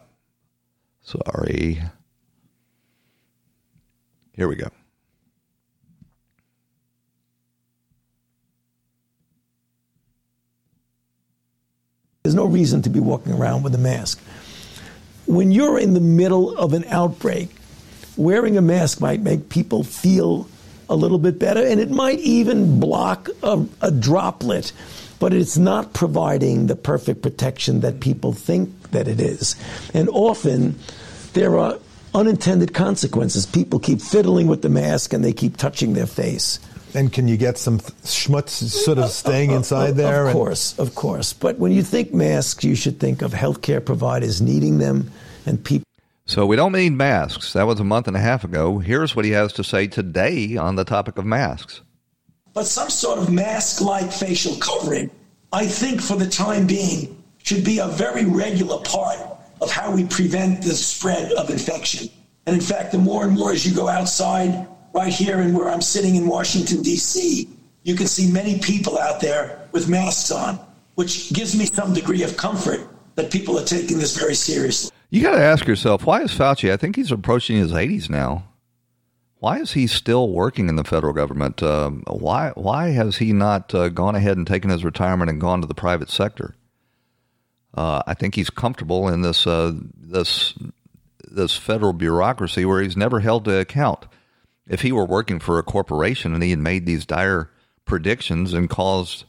sorry. 1.03 1.83
Here 4.33 4.49
we 4.49 4.57
go. 4.57 4.69
There's 12.23 12.35
no 12.35 12.47
reason 12.47 12.83
to 12.83 12.91
be 12.91 12.99
walking 12.99 13.33
around 13.33 13.63
with 13.63 13.75
a 13.77 13.79
mask. 13.79 14.21
When 15.27 15.53
you're 15.53 15.79
in 15.79 15.95
the 15.95 16.01
middle 16.01 16.59
of 16.59 16.73
an 16.73 16.85
outbreak, 16.89 17.51
wearing 18.17 18.57
a 18.57 18.63
mask 18.63 19.01
might 19.01 19.21
make 19.21 19.49
people 19.49 19.85
feel 19.85 20.49
a 20.89 20.97
little 20.97 21.19
bit 21.19 21.39
better, 21.39 21.65
and 21.65 21.81
it 21.81 21.91
might 21.91 22.21
even 22.21 22.79
block 22.79 23.29
a, 23.43 23.65
a 23.83 23.91
droplet, 23.91 24.73
but 25.19 25.33
it's 25.33 25.57
not 25.57 25.93
providing 25.93 26.67
the 26.67 26.77
perfect 26.77 27.23
protection 27.23 27.81
that 27.81 28.01
people 28.01 28.33
think 28.33 28.91
that 28.93 29.09
it 29.09 29.21
is. 29.21 29.57
And 29.95 30.09
often 30.11 30.79
there 31.33 31.59
are 31.59 31.79
unintended 32.15 32.73
consequences. 32.73 33.47
People 33.47 33.79
keep 33.79 34.01
fiddling 34.01 34.47
with 34.47 34.63
the 34.63 34.69
mask 34.69 35.13
and 35.13 35.25
they 35.25 35.33
keep 35.33 35.57
touching 35.57 35.93
their 35.93 36.07
face. 36.07 36.61
And 36.95 37.13
can 37.13 37.29
you 37.29 37.37
get 37.37 37.59
some 37.59 37.79
schmutz 37.79 38.49
sort 38.71 38.99
of 38.99 39.11
staying 39.11 39.51
inside 39.51 39.97
there? 39.97 40.29
Of 40.29 40.33
course, 40.33 40.79
of 40.79 40.95
course. 40.95 41.35
But 41.35 41.59
when 41.59 41.73
you 41.73 41.83
think 41.83 42.15
masks, 42.15 42.65
you 42.65 42.75
should 42.75 42.99
think 42.99 43.21
of 43.21 43.33
healthcare 43.33 43.85
providers 43.85 44.41
needing 44.41 44.79
them 44.79 45.11
and 45.45 45.63
people. 45.63 45.86
So 46.29 46.45
we 46.45 46.57
don't 46.57 46.73
need 46.73 46.93
masks. 46.93 47.53
That 47.53 47.69
was 47.69 47.79
a 47.79 47.85
month 47.85 48.09
and 48.09 48.17
a 48.17 48.21
half 48.21 48.43
ago. 48.43 48.79
Here's 48.79 49.15
what 49.15 49.25
he 49.25 49.31
has 49.31 49.53
to 49.55 49.65
say 49.65 49.87
today 49.87 50.57
on 50.57 50.75
the 50.75 50.85
topic 50.85 51.19
of 51.19 51.25
masks. 51.25 51.83
But 52.53 52.67
some 52.67 52.91
sort 52.91 53.21
of 53.21 53.33
mask 53.33 53.81
like 53.81 54.11
facial 54.11 54.57
covering, 54.57 55.09
I 55.53 55.67
think 55.67 56.01
for 56.01 56.17
the 56.17 56.27
time 56.27 56.67
being, 56.67 57.23
should 57.45 57.65
be 57.65 57.79
a 57.79 57.87
very 57.87 58.25
regular 58.25 58.79
part 58.79 59.21
of 59.61 59.71
how 59.71 59.95
we 59.95 60.05
prevent 60.05 60.63
the 60.63 60.75
spread 60.75 61.31
of 61.33 61.49
infection. 61.49 62.09
And 62.47 62.57
in 62.57 62.63
fact, 62.63 62.91
the 62.91 62.99
more 62.99 63.25
and 63.25 63.33
more 63.33 63.53
as 63.53 63.65
you 63.65 63.73
go 63.73 63.87
outside, 63.87 64.67
right 64.93 65.13
here 65.13 65.39
and 65.39 65.57
where 65.57 65.69
I'm 65.69 65.81
sitting 65.81 66.17
in 66.17 66.27
Washington, 66.27 66.83
D.C., 66.83 67.49
you 67.85 67.95
can 67.95 68.09
see 68.09 68.33
many 68.33 68.59
people 68.59 68.99
out 68.99 69.21
there 69.21 69.69
with 69.71 69.89
masks 69.89 70.33
on, 70.33 70.59
which 70.97 71.33
gives 71.33 71.57
me 71.57 71.67
some 71.67 71.95
degree 71.95 72.25
of 72.25 72.37
comfort 72.37 72.81
that 73.15 73.31
people 73.31 73.57
are 73.61 73.65
taking 73.65 73.99
this 73.99 74.17
very 74.17 74.35
seriously. 74.35 74.91
You 75.17 75.23
got 75.23 75.37
to 75.37 75.43
ask 75.43 75.67
yourself, 75.67 76.05
why 76.05 76.21
is 76.21 76.33
Fauci? 76.33 76.71
I 76.71 76.77
think 76.77 76.95
he's 76.95 77.11
approaching 77.11 77.57
his 77.57 77.73
80s 77.73 78.11
now. 78.11 78.49
Why 79.39 79.61
is 79.61 79.73
he 79.73 79.87
still 79.87 80.29
working 80.29 80.69
in 80.69 80.77
the 80.77 80.85
federal 80.85 81.15
government? 81.15 81.63
Um, 81.63 82.03
why 82.07 82.51
why 82.51 82.91
has 82.91 83.17
he 83.17 83.33
not 83.33 83.75
uh, 83.75 83.89
gone 83.89 84.15
ahead 84.15 84.37
and 84.37 84.47
taken 84.47 84.69
his 84.69 84.85
retirement 84.85 85.31
and 85.31 85.41
gone 85.41 85.63
to 85.63 85.67
the 85.67 85.73
private 85.73 86.11
sector? 86.11 86.55
Uh, 87.73 88.03
I 88.07 88.13
think 88.13 88.35
he's 88.35 88.51
comfortable 88.51 89.09
in 89.09 89.23
this 89.23 89.47
uh, 89.47 89.73
this 89.99 90.53
this 91.27 91.57
federal 91.57 91.95
bureaucracy 91.95 92.67
where 92.67 92.83
he's 92.83 92.95
never 92.95 93.21
held 93.21 93.47
to 93.47 93.59
account 93.59 94.05
if 94.69 94.83
he 94.83 94.93
were 94.93 95.07
working 95.07 95.41
for 95.41 95.59
a 95.59 95.63
corporation 95.63 96.35
and 96.35 96.43
he 96.43 96.51
had 96.51 96.59
made 96.59 96.85
these 96.85 97.07
dire 97.07 97.51
predictions 97.87 98.53
and 98.53 98.69
caused 98.69 99.25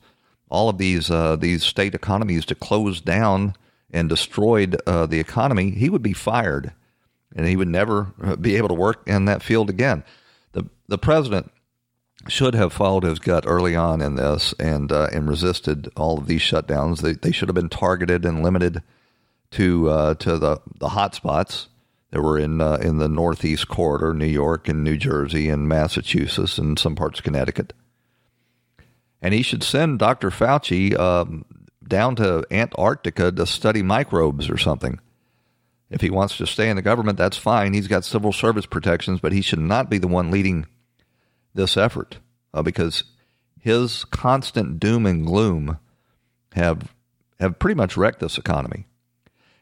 all 0.49 0.67
of 0.67 0.79
these 0.79 1.09
uh, 1.09 1.37
these 1.37 1.63
state 1.63 1.95
economies 1.95 2.45
to 2.47 2.55
close 2.55 2.99
down 2.99 3.55
and 3.91 4.09
destroyed 4.09 4.77
uh, 4.85 5.05
the 5.05 5.19
economy, 5.19 5.71
he 5.71 5.89
would 5.89 6.01
be 6.01 6.13
fired, 6.13 6.73
and 7.35 7.45
he 7.45 7.55
would 7.55 7.67
never 7.67 8.13
uh, 8.21 8.35
be 8.35 8.55
able 8.55 8.67
to 8.67 8.73
work 8.73 9.03
in 9.07 9.25
that 9.25 9.43
field 9.43 9.69
again. 9.69 10.03
the 10.51 10.65
The 10.87 10.97
president 10.97 11.51
should 12.27 12.55
have 12.55 12.73
followed 12.73 13.03
his 13.03 13.19
gut 13.19 13.45
early 13.47 13.75
on 13.75 14.01
in 14.01 14.15
this 14.15 14.53
and 14.59 14.91
uh, 14.91 15.07
and 15.13 15.29
resisted 15.29 15.89
all 15.95 16.17
of 16.17 16.27
these 16.27 16.41
shutdowns. 16.41 17.01
They 17.01 17.13
they 17.13 17.31
should 17.31 17.47
have 17.47 17.55
been 17.55 17.69
targeted 17.69 18.25
and 18.25 18.43
limited 18.43 18.81
to 19.51 19.89
uh, 19.89 20.13
to 20.15 20.37
the 20.37 20.61
the 20.79 20.89
hot 20.89 21.15
spots 21.15 21.67
that 22.11 22.21
were 22.21 22.37
in 22.37 22.61
uh, 22.61 22.77
in 22.81 22.97
the 22.97 23.07
Northeast 23.07 23.67
corridor, 23.67 24.13
New 24.13 24.25
York 24.25 24.67
and 24.67 24.83
New 24.83 24.97
Jersey 24.97 25.49
and 25.49 25.67
Massachusetts 25.67 26.57
and 26.57 26.77
some 26.77 26.95
parts 26.95 27.19
of 27.19 27.25
Connecticut. 27.25 27.73
And 29.21 29.33
he 29.33 29.41
should 29.41 29.63
send 29.63 29.99
Dr. 29.99 30.29
Fauci 30.29 30.97
um, 30.97 31.45
down 31.87 32.15
to 32.17 32.45
Antarctica 32.51 33.31
to 33.31 33.45
study 33.45 33.81
microbes 33.81 34.49
or 34.49 34.57
something. 34.57 34.99
If 35.89 36.01
he 36.01 36.09
wants 36.09 36.37
to 36.37 36.47
stay 36.47 36.69
in 36.69 36.75
the 36.75 36.81
government, 36.81 37.17
that's 37.17 37.37
fine. 37.37 37.73
He's 37.73 37.87
got 37.87 38.03
civil 38.03 38.33
service 38.33 38.65
protections, 38.65 39.19
but 39.21 39.31
he 39.31 39.41
should 39.41 39.59
not 39.59 39.89
be 39.89 39.97
the 39.97 40.07
one 40.07 40.31
leading 40.31 40.65
this 41.53 41.77
effort 41.77 42.17
uh, 42.53 42.61
because 42.61 43.03
his 43.59 44.05
constant 44.05 44.79
doom 44.79 45.05
and 45.05 45.25
gloom 45.25 45.77
have 46.53 46.93
have 47.39 47.59
pretty 47.59 47.75
much 47.75 47.95
wrecked 47.95 48.19
this 48.19 48.37
economy. 48.37 48.85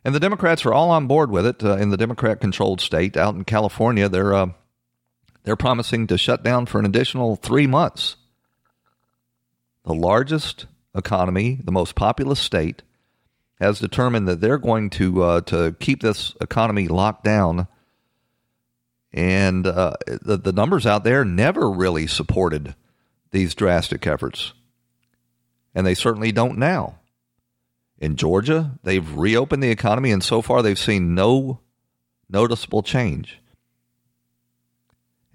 And 0.04 0.16
the 0.16 0.20
Democrats 0.20 0.66
are 0.66 0.74
all 0.74 0.92
on 0.92 1.08
board 1.08 1.30
with 1.30 1.46
it. 1.46 1.64
Uh, 1.64 1.78
in 1.78 1.90
the 1.90 1.98
Democrat-controlled 1.98 2.80
state 2.80 3.18
out 3.18 3.36
in 3.36 3.44
California, 3.44 4.08
they're 4.08 4.34
uh, 4.34 4.48
they're 5.44 5.56
promising 5.56 6.08
to 6.08 6.18
shut 6.18 6.44
down 6.44 6.66
for 6.66 6.80
an 6.80 6.86
additional 6.86 7.36
three 7.36 7.68
months. 7.68 8.16
The 9.84 9.94
largest 9.94 10.66
economy, 10.96 11.60
the 11.64 11.72
most 11.72 11.96
populous 11.96 12.40
state, 12.40 12.82
has 13.60 13.80
determined 13.80 14.28
that 14.28 14.42
they're 14.42 14.58
going 14.58 14.90
to 14.92 15.24
uh, 15.24 15.42
to 15.42 15.76
keep 15.80 16.02
this 16.02 16.34
economy 16.42 16.88
locked 16.88 17.24
down. 17.24 17.68
And 19.14 19.66
uh, 19.66 19.94
the, 20.08 20.38
the 20.38 20.52
numbers 20.52 20.86
out 20.86 21.04
there 21.04 21.24
never 21.24 21.70
really 21.72 22.06
supported 22.06 22.76
these 23.32 23.56
drastic 23.56 24.06
efforts. 24.06 24.54
And 25.74 25.86
they 25.86 25.94
certainly 25.94 26.32
don't 26.32 26.58
now. 26.58 27.00
In 27.98 28.18
Georgia, 28.18 28.78
they've 28.84 29.16
reopened 29.16 29.64
the 29.64 29.72
economy, 29.72 30.12
and 30.12 30.24
so 30.24 30.42
far 30.42 30.62
they've 30.62 30.78
seen 30.78 31.16
no 31.16 31.62
noticeable 32.30 32.84
change. 32.84 33.40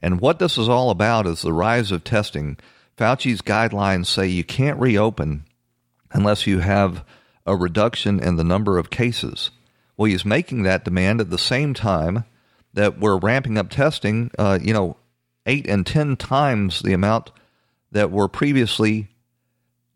And 0.02 0.20
what 0.20 0.38
this 0.38 0.58
is 0.58 0.68
all 0.68 0.90
about 0.90 1.26
is 1.26 1.42
the 1.42 1.52
rise 1.52 1.90
of 1.90 2.04
testing. 2.04 2.58
Fauci's 2.96 3.40
guidelines 3.40 4.06
say 4.06 4.26
you 4.26 4.44
can't 4.44 4.78
reopen 4.78 5.44
unless 6.12 6.46
you 6.46 6.60
have 6.60 7.04
a 7.46 7.56
reduction 7.56 8.20
in 8.20 8.36
the 8.36 8.44
number 8.44 8.78
of 8.78 8.90
cases. 8.90 9.50
Well, 9.96 10.10
he's 10.10 10.24
making 10.24 10.62
that 10.62 10.84
demand 10.84 11.20
at 11.20 11.30
the 11.30 11.38
same 11.38 11.74
time 11.74 12.24
that 12.74 12.98
we're 12.98 13.18
ramping 13.18 13.58
up 13.58 13.70
testing, 13.70 14.30
uh, 14.38 14.58
you 14.62 14.72
know, 14.72 14.96
eight 15.46 15.66
and 15.66 15.86
10 15.86 16.16
times 16.16 16.80
the 16.80 16.92
amount 16.92 17.30
that 17.92 18.10
were 18.10 18.28
previously 18.28 19.08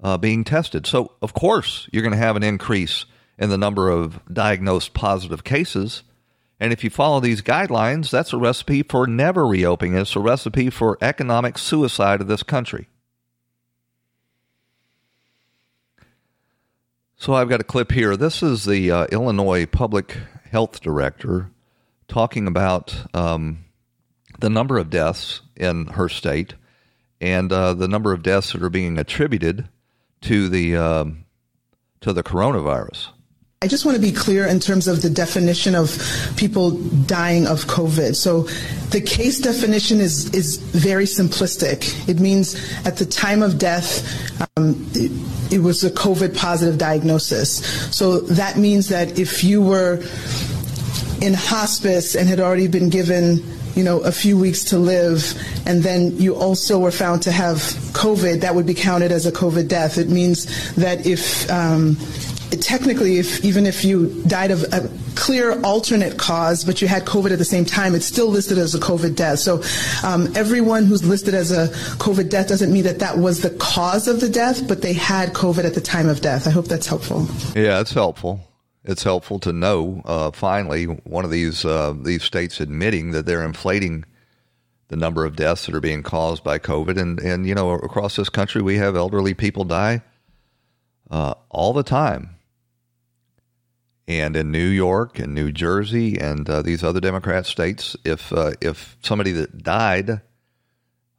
uh, 0.03 0.19
being 0.19 0.45
tested. 0.45 0.87
So, 0.87 1.13
of 1.23 1.35
course, 1.35 1.89
you're 1.93 2.03
going 2.03 2.13
to 2.13 2.19
have 2.19 2.37
an 2.37 2.43
increase 2.43 3.05
in 3.39 3.51
the 3.51 3.59
number 3.59 3.89
of 3.89 4.21
diagnosed 4.33 4.95
positive 4.95 5.45
cases. 5.45 6.03
And 6.61 6.73
if 6.73 6.85
you 6.85 6.91
follow 6.91 7.21
these 7.21 7.43
guidelines, 7.43 8.11
that's 8.11 8.33
a 8.33 8.39
recipe 8.39 8.83
for 8.83 9.07
never 9.07 9.47
reopening. 9.47 9.97
It's 9.97 10.17
a 10.17 10.21
recipe 10.21 10.71
for 10.71 10.99
economic 11.01 11.59
suicide 11.59 12.21
of 12.21 12.27
this 12.27 12.43
country. 12.43 12.89
So 17.25 17.33
I've 17.33 17.49
got 17.49 17.63
a 17.63 17.65
clip 17.65 17.91
here. 17.91 18.19
This 18.19 18.43
is 18.43 18.67
the 18.67 18.91
uh, 18.91 19.07
Illinois 19.07 19.65
Public 19.65 20.19
Health 20.51 20.83
Director 20.83 21.51
talking 22.07 22.47
about 22.47 22.95
um, 23.15 23.65
the 24.41 24.51
number 24.51 24.77
of 24.77 24.91
deaths 24.91 25.41
in 25.57 25.87
her 25.87 26.11
state 26.11 26.53
and 27.23 27.51
uh, 27.51 27.73
the 27.73 27.89
number 27.89 28.13
of 28.13 28.23
deaths 28.23 28.53
that 28.53 28.63
are 28.63 28.69
being 28.69 28.99
attributed 28.99 29.71
to 30.21 30.51
the 30.51 30.77
uh, 30.77 31.07
to 32.03 32.13
the 32.13 32.23
coronavirus. 32.23 33.09
I 33.63 33.67
just 33.67 33.87
want 33.87 33.95
to 33.97 34.03
be 34.03 34.13
clear 34.13 34.47
in 34.47 34.61
terms 34.61 34.89
of 34.89 35.01
the 35.01 35.09
definition 35.09 35.75
of 35.75 35.97
people 36.37 36.73
dying 37.07 37.47
of 37.47 37.65
COVID. 37.65 38.15
So 38.15 38.43
the 38.91 39.01
case 39.01 39.41
definition 39.41 40.01
is, 40.01 40.35
is 40.35 40.59
very 40.59 41.05
simplistic. 41.07 42.09
It 42.09 42.21
means 42.21 42.57
at 42.85 42.99
the 42.99 43.07
time 43.07 43.43
of 43.43 43.57
death, 43.57 44.05
um, 44.57 44.87
it, 44.93 45.11
it 45.51 45.59
was 45.61 45.83
a 45.83 45.91
COVID 45.91 46.37
positive 46.37 46.77
diagnosis. 46.77 47.65
So 47.97 48.21
that 48.21 48.59
means 48.59 48.89
that 48.91 49.19
if 49.19 49.43
you 49.43 49.63
were 49.63 50.03
in 51.23 51.33
hospice 51.33 52.17
and 52.17 52.29
had 52.29 52.41
already 52.41 52.69
been 52.69 52.91
given 52.91 53.43
you 53.75 53.83
know, 53.83 54.01
a 54.01 54.13
few 54.13 54.39
weeks 54.39 54.65
to 54.65 54.79
live, 54.79 55.35
and 55.67 55.83
then 55.83 56.17
you 56.17 56.37
also 56.37 56.79
were 56.79 56.93
found 56.93 57.23
to 57.23 57.33
have 57.33 57.57
COVID, 57.93 58.41
that 58.43 58.55
would 58.55 58.67
be 58.67 58.75
counted 58.75 59.11
as 59.11 59.27
a 59.27 59.33
COVID 59.33 59.69
death. 59.69 59.99
It 59.99 60.09
means 60.09 60.75
that 60.75 61.07
if 61.07 61.51
um, 61.51 61.97
technically, 62.57 63.19
if 63.19 63.45
even 63.45 63.67
if 63.67 63.85
you 63.85 64.23
died 64.25 64.51
of 64.51 64.63
a 64.73 64.91
clear 65.15 65.61
alternate 65.63 66.19
cause, 66.19 66.65
but 66.65 66.83
you 66.83 66.89
had 66.89 67.05
COVID 67.05 67.31
at 67.31 67.39
the 67.39 67.45
same 67.45 67.65
time, 67.65 67.95
it's 67.95 68.07
still 68.07 68.29
listed 68.29 68.59
as 68.59 68.75
a 68.75 68.79
COVID 68.79 69.17
death. 69.17 69.39
So 69.39 69.63
um, 70.07 70.35
everyone 70.37 70.85
who's 70.85 71.05
listed 71.05 71.35
as 71.35 71.51
a 71.51 71.69
COVID 71.99 72.29
death 72.29 72.49
doesn't 72.49 72.73
mean 72.73 72.85
that 72.85 72.99
that 72.99 73.19
was 73.19 73.41
the 73.41 73.51
cause 73.51 74.09
of 74.09 74.21
the 74.21 74.29
death, 74.29 74.67
but 74.67 74.83
they 74.83 74.93
had 74.93 75.33
COVID 75.33 75.65
at 75.65 75.75
the 75.75 75.81
time 75.81 76.09
of 76.09 76.21
death. 76.21 76.47
I 76.47 76.51
hope 76.51 76.67
that's 76.67 76.87
helpful. 76.87 77.27
Yeah, 77.55 77.81
it's 77.81 77.93
helpful. 77.93 78.41
It's 78.85 79.03
helpful 79.03 79.39
to 79.41 79.53
know. 79.53 80.03
Uh, 80.05 80.31
finally, 80.31 80.85
one 80.85 81.25
of 81.25 81.31
these 81.31 81.65
uh, 81.65 81.95
these 82.03 82.23
states 82.23 82.61
admitting 82.61 83.13
that 83.13 83.27
they're 83.27 83.45
inflating 83.45 84.05
the 84.89 84.97
number 84.97 85.25
of 85.25 85.37
deaths 85.37 85.67
that 85.67 85.75
are 85.75 85.81
being 85.81 86.03
caused 86.03 86.45
by 86.45 86.59
COVID, 86.59 87.01
and 87.01 87.19
and 87.21 87.47
you 87.47 87.55
know 87.55 87.71
across 87.71 88.17
this 88.17 88.29
country 88.29 88.61
we 88.61 88.77
have 88.77 88.97
elderly 88.97 89.33
people 89.33 89.65
die 89.65 90.03
uh, 91.11 91.35
all 91.49 91.73
the 91.73 91.83
time 91.83 92.37
and 94.07 94.37
in 94.37 94.51
New 94.51 94.67
York 94.67 95.19
and 95.19 95.35
New 95.35 95.51
Jersey 95.51 96.19
and 96.19 96.49
uh, 96.49 96.63
these 96.63 96.85
other 96.85 97.01
Democrat 97.01 97.47
states, 97.47 97.97
if 98.05 98.33
uh, 98.33 98.53
if 98.61 98.97
somebody 99.03 99.33
that 99.33 99.63
died 99.63 100.21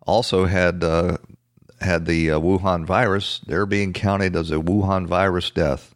also 0.06 0.46
had 0.46 0.84
uh, 0.84 1.18
had 1.82 2.06
the 2.06 2.32
uh, 2.32 2.40
Wuhan 2.40 2.86
virus, 2.86 3.42
they're 3.48 3.66
being 3.66 3.94
counted 3.94 4.36
as 4.36 4.52
a 4.52 4.56
Wuhan 4.56 5.08
virus 5.08 5.50
death. 5.50 5.96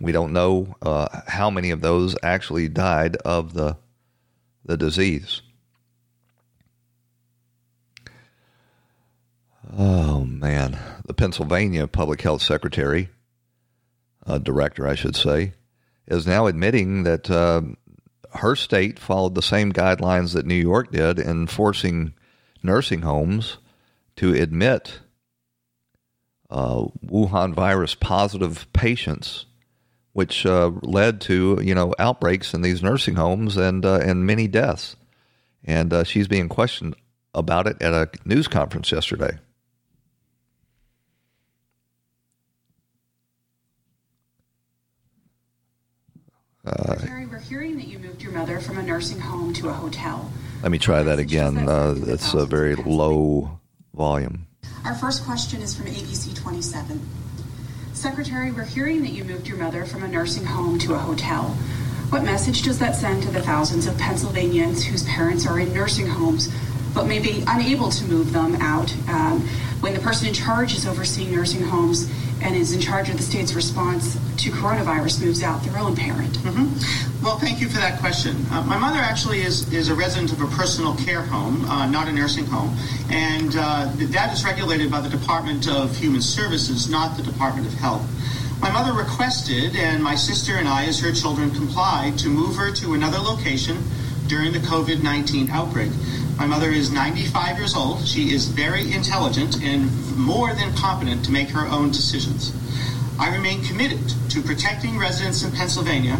We 0.00 0.12
don't 0.12 0.32
know 0.32 0.74
uh, 0.82 1.08
how 1.28 1.50
many 1.50 1.70
of 1.70 1.80
those 1.80 2.16
actually 2.22 2.68
died 2.68 3.16
of 3.16 3.52
the 3.52 3.76
the 4.64 4.76
disease. 4.76 5.42
Oh 9.76 10.24
man, 10.24 10.78
the 11.04 11.14
Pennsylvania 11.14 11.86
Public 11.86 12.22
Health 12.22 12.42
Secretary, 12.42 13.10
uh, 14.26 14.38
director, 14.38 14.86
I 14.86 14.94
should 14.94 15.16
say, 15.16 15.52
is 16.06 16.26
now 16.26 16.46
admitting 16.46 17.04
that 17.04 17.30
uh, 17.30 17.62
her 18.34 18.56
state 18.56 18.98
followed 18.98 19.34
the 19.34 19.42
same 19.42 19.72
guidelines 19.72 20.34
that 20.34 20.46
New 20.46 20.54
York 20.54 20.90
did 20.90 21.18
in 21.18 21.46
forcing 21.46 22.14
nursing 22.62 23.02
homes 23.02 23.58
to 24.16 24.32
admit 24.34 25.00
uh, 26.50 26.84
Wuhan 27.04 27.54
virus 27.54 27.94
positive 27.94 28.72
patients, 28.72 29.46
which 30.12 30.46
uh, 30.46 30.70
led 30.82 31.20
to 31.22 31.58
you 31.62 31.74
know 31.74 31.94
outbreaks 31.98 32.54
in 32.54 32.62
these 32.62 32.82
nursing 32.82 33.14
homes 33.16 33.56
and 33.56 33.84
uh, 33.84 33.98
and 34.02 34.26
many 34.26 34.46
deaths. 34.46 34.96
And 35.64 35.92
uh, 35.92 36.04
she's 36.04 36.28
being 36.28 36.48
questioned 36.48 36.94
about 37.32 37.66
it 37.66 37.80
at 37.80 37.92
a 37.92 38.10
news 38.24 38.48
conference 38.48 38.92
yesterday. 38.92 39.38
Uh, 46.66 46.96
we're 47.30 47.38
hearing 47.38 47.76
that 47.76 47.88
you 47.88 47.98
moved 47.98 48.22
your 48.22 48.32
mother 48.32 48.58
from 48.58 48.78
a 48.78 48.82
nursing 48.82 49.20
home 49.20 49.52
to 49.52 49.68
a 49.68 49.72
hotel. 49.72 50.32
Let 50.62 50.72
me 50.72 50.78
try 50.78 51.02
that 51.02 51.18
again. 51.18 51.68
Uh, 51.68 51.94
it's 52.06 52.32
a 52.32 52.46
very 52.46 52.74
low 52.74 53.58
volume. 53.92 54.46
Our 54.84 54.94
first 54.94 55.24
question 55.24 55.60
is 55.60 55.76
from 55.76 55.86
ABC 55.86 56.34
27. 56.34 57.06
Secretary, 57.92 58.50
we're 58.50 58.64
hearing 58.64 59.02
that 59.02 59.10
you 59.10 59.24
moved 59.24 59.46
your 59.46 59.58
mother 59.58 59.84
from 59.84 60.02
a 60.04 60.08
nursing 60.08 60.44
home 60.44 60.78
to 60.80 60.94
a 60.94 60.98
hotel. 60.98 61.50
What 62.08 62.24
message 62.24 62.62
does 62.62 62.78
that 62.78 62.94
send 62.96 63.22
to 63.24 63.30
the 63.30 63.42
thousands 63.42 63.86
of 63.86 63.98
Pennsylvanians 63.98 64.84
whose 64.84 65.04
parents 65.04 65.46
are 65.46 65.60
in 65.60 65.72
nursing 65.74 66.06
homes 66.06 66.48
but 66.94 67.06
may 67.06 67.18
be 67.18 67.42
unable 67.48 67.90
to 67.90 68.04
move 68.04 68.32
them 68.32 68.54
out 68.56 68.94
um, 69.08 69.40
when 69.80 69.92
the 69.92 70.00
person 70.00 70.28
in 70.28 70.34
charge 70.34 70.74
is 70.74 70.86
overseeing 70.86 71.30
nursing 71.34 71.62
homes 71.62 72.10
and 72.42 72.54
is 72.54 72.72
in 72.72 72.80
charge 72.80 73.08
of 73.08 73.16
the 73.16 73.22
state's 73.22 73.54
response 73.54 74.14
to 74.36 74.50
coronavirus 74.50 75.24
moves 75.24 75.42
out 75.42 75.62
their 75.64 75.78
own 75.78 75.96
parent? 75.96 76.32
Mm-hmm. 76.38 77.24
Well, 77.24 77.38
thank 77.38 77.60
you 77.60 77.68
for 77.68 77.78
that 77.78 77.98
question. 78.00 78.36
Uh, 78.50 78.62
my 78.62 78.78
mother 78.78 78.98
actually 78.98 79.40
is, 79.40 79.72
is 79.72 79.88
a 79.88 79.94
resident 79.94 80.32
of 80.32 80.40
a 80.40 80.46
personal 80.56 80.94
care 80.96 81.22
home, 81.22 81.64
uh, 81.64 81.86
not 81.86 82.08
a 82.08 82.12
nursing 82.12 82.46
home, 82.46 82.76
and 83.10 83.56
uh, 83.56 83.90
that 83.94 84.32
is 84.32 84.44
regulated 84.44 84.90
by 84.90 85.00
the 85.00 85.08
Department 85.08 85.68
of 85.68 85.96
Human 85.96 86.20
Services, 86.20 86.88
not 86.88 87.16
the 87.16 87.22
Department 87.22 87.66
of 87.66 87.74
Health. 87.74 88.06
My 88.60 88.70
mother 88.70 88.92
requested, 88.92 89.76
and 89.76 90.02
my 90.02 90.14
sister 90.14 90.56
and 90.56 90.68
I, 90.68 90.84
as 90.86 91.00
her 91.00 91.12
children, 91.12 91.50
complied 91.50 92.18
to 92.18 92.28
move 92.28 92.56
her 92.56 92.72
to 92.72 92.94
another 92.94 93.18
location 93.18 93.82
during 94.26 94.52
the 94.52 94.58
COVID 94.60 95.02
19 95.02 95.50
outbreak. 95.50 95.90
My 96.36 96.46
mother 96.46 96.70
is 96.70 96.90
95 96.90 97.58
years 97.58 97.74
old. 97.74 98.06
She 98.06 98.32
is 98.32 98.48
very 98.48 98.92
intelligent 98.92 99.62
and 99.62 100.16
more 100.16 100.52
than 100.54 100.74
competent 100.74 101.24
to 101.24 101.30
make 101.30 101.48
her 101.50 101.66
own 101.66 101.90
decisions. 101.90 102.52
I 103.18 103.34
remain 103.34 103.62
committed 103.64 104.00
to 104.30 104.42
protecting 104.42 104.98
residents 104.98 105.44
in 105.44 105.52
Pennsylvania. 105.52 106.18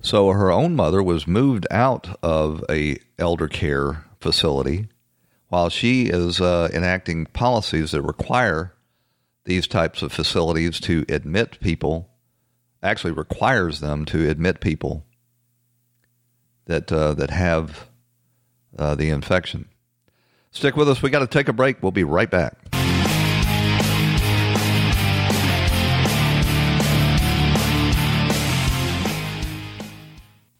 So 0.00 0.30
her 0.30 0.52
own 0.52 0.76
mother 0.76 1.02
was 1.02 1.26
moved 1.26 1.66
out 1.70 2.18
of 2.22 2.64
a 2.70 2.98
elder 3.18 3.48
care 3.48 4.04
facility 4.20 4.88
while 5.48 5.68
she 5.68 6.04
is 6.06 6.40
uh, 6.40 6.68
enacting 6.72 7.26
policies 7.26 7.90
that 7.90 8.02
require 8.02 8.74
these 9.44 9.66
types 9.66 10.02
of 10.02 10.12
facilities 10.12 10.78
to 10.80 11.04
admit 11.08 11.58
people, 11.60 12.08
actually 12.82 13.12
requires 13.12 13.80
them 13.80 14.04
to 14.04 14.28
admit 14.28 14.60
people 14.60 15.04
that 16.66 16.92
uh, 16.92 17.14
that 17.14 17.30
have 17.30 17.87
uh, 18.76 18.94
the 18.94 19.10
infection. 19.10 19.68
Stick 20.50 20.76
with 20.76 20.88
us. 20.88 21.02
We 21.02 21.10
got 21.10 21.20
to 21.20 21.26
take 21.26 21.48
a 21.48 21.52
break. 21.52 21.82
We'll 21.82 21.92
be 21.92 22.04
right 22.04 22.30
back. 22.30 22.56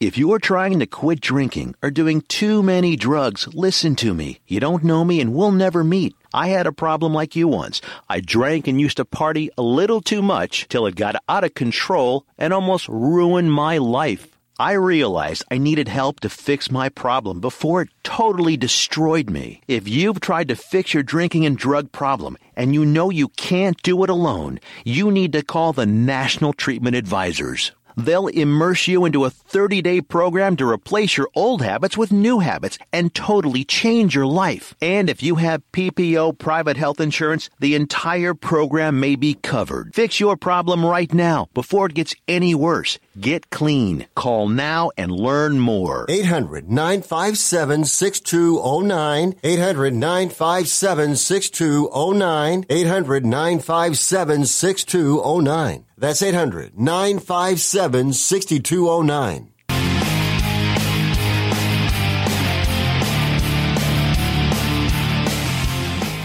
If 0.00 0.16
you 0.16 0.32
are 0.32 0.38
trying 0.38 0.78
to 0.78 0.86
quit 0.86 1.20
drinking 1.20 1.74
or 1.82 1.90
doing 1.90 2.20
too 2.20 2.62
many 2.62 2.94
drugs, 2.94 3.48
listen 3.52 3.96
to 3.96 4.14
me. 4.14 4.38
You 4.46 4.60
don't 4.60 4.84
know 4.84 5.04
me 5.04 5.20
and 5.20 5.34
we'll 5.34 5.50
never 5.50 5.82
meet. 5.82 6.14
I 6.32 6.50
had 6.50 6.68
a 6.68 6.72
problem 6.72 7.12
like 7.12 7.34
you 7.34 7.48
once. 7.48 7.80
I 8.08 8.20
drank 8.20 8.68
and 8.68 8.80
used 8.80 8.98
to 8.98 9.04
party 9.04 9.50
a 9.58 9.62
little 9.62 10.00
too 10.00 10.22
much 10.22 10.68
till 10.68 10.86
it 10.86 10.94
got 10.94 11.16
out 11.28 11.42
of 11.42 11.54
control 11.54 12.24
and 12.38 12.52
almost 12.52 12.86
ruined 12.88 13.52
my 13.52 13.78
life. 13.78 14.37
I 14.60 14.72
realized 14.72 15.44
I 15.52 15.58
needed 15.58 15.86
help 15.86 16.18
to 16.20 16.28
fix 16.28 16.68
my 16.68 16.88
problem 16.88 17.38
before 17.38 17.82
it 17.82 17.90
totally 18.02 18.56
destroyed 18.56 19.30
me. 19.30 19.60
If 19.68 19.86
you've 19.86 20.18
tried 20.18 20.48
to 20.48 20.56
fix 20.56 20.92
your 20.92 21.04
drinking 21.04 21.46
and 21.46 21.56
drug 21.56 21.92
problem 21.92 22.36
and 22.56 22.74
you 22.74 22.84
know 22.84 23.08
you 23.08 23.28
can't 23.28 23.80
do 23.84 24.02
it 24.02 24.10
alone, 24.10 24.58
you 24.84 25.12
need 25.12 25.32
to 25.34 25.44
call 25.44 25.72
the 25.72 25.86
National 25.86 26.52
Treatment 26.52 26.96
Advisors. 26.96 27.70
They'll 27.98 28.28
immerse 28.28 28.86
you 28.86 29.04
into 29.04 29.24
a 29.24 29.30
30 29.30 29.82
day 29.82 30.00
program 30.00 30.54
to 30.56 30.70
replace 30.70 31.16
your 31.16 31.28
old 31.34 31.62
habits 31.62 31.98
with 31.98 32.12
new 32.12 32.38
habits 32.38 32.78
and 32.92 33.12
totally 33.12 33.64
change 33.64 34.14
your 34.14 34.26
life. 34.26 34.74
And 34.80 35.10
if 35.10 35.20
you 35.20 35.34
have 35.36 35.70
PPO 35.72 36.38
private 36.38 36.76
health 36.76 37.00
insurance, 37.00 37.50
the 37.58 37.74
entire 37.74 38.34
program 38.34 39.00
may 39.00 39.16
be 39.16 39.34
covered. 39.34 39.94
Fix 39.96 40.20
your 40.20 40.36
problem 40.36 40.86
right 40.86 41.12
now 41.12 41.48
before 41.54 41.86
it 41.86 41.94
gets 41.94 42.14
any 42.28 42.54
worse. 42.54 43.00
Get 43.20 43.50
clean. 43.50 44.06
Call 44.14 44.48
now 44.48 44.92
and 44.96 45.10
learn 45.10 45.58
more. 45.58 46.06
800 46.08 46.70
957 46.70 47.84
6209. 47.84 49.34
800 49.42 49.94
957 49.94 51.16
6209. 51.16 52.64
800 52.70 53.26
957 53.26 54.46
6209. 54.46 55.87
That's 55.98 56.22
800 56.22 56.78
957 56.78 58.12
6209. 58.12 59.52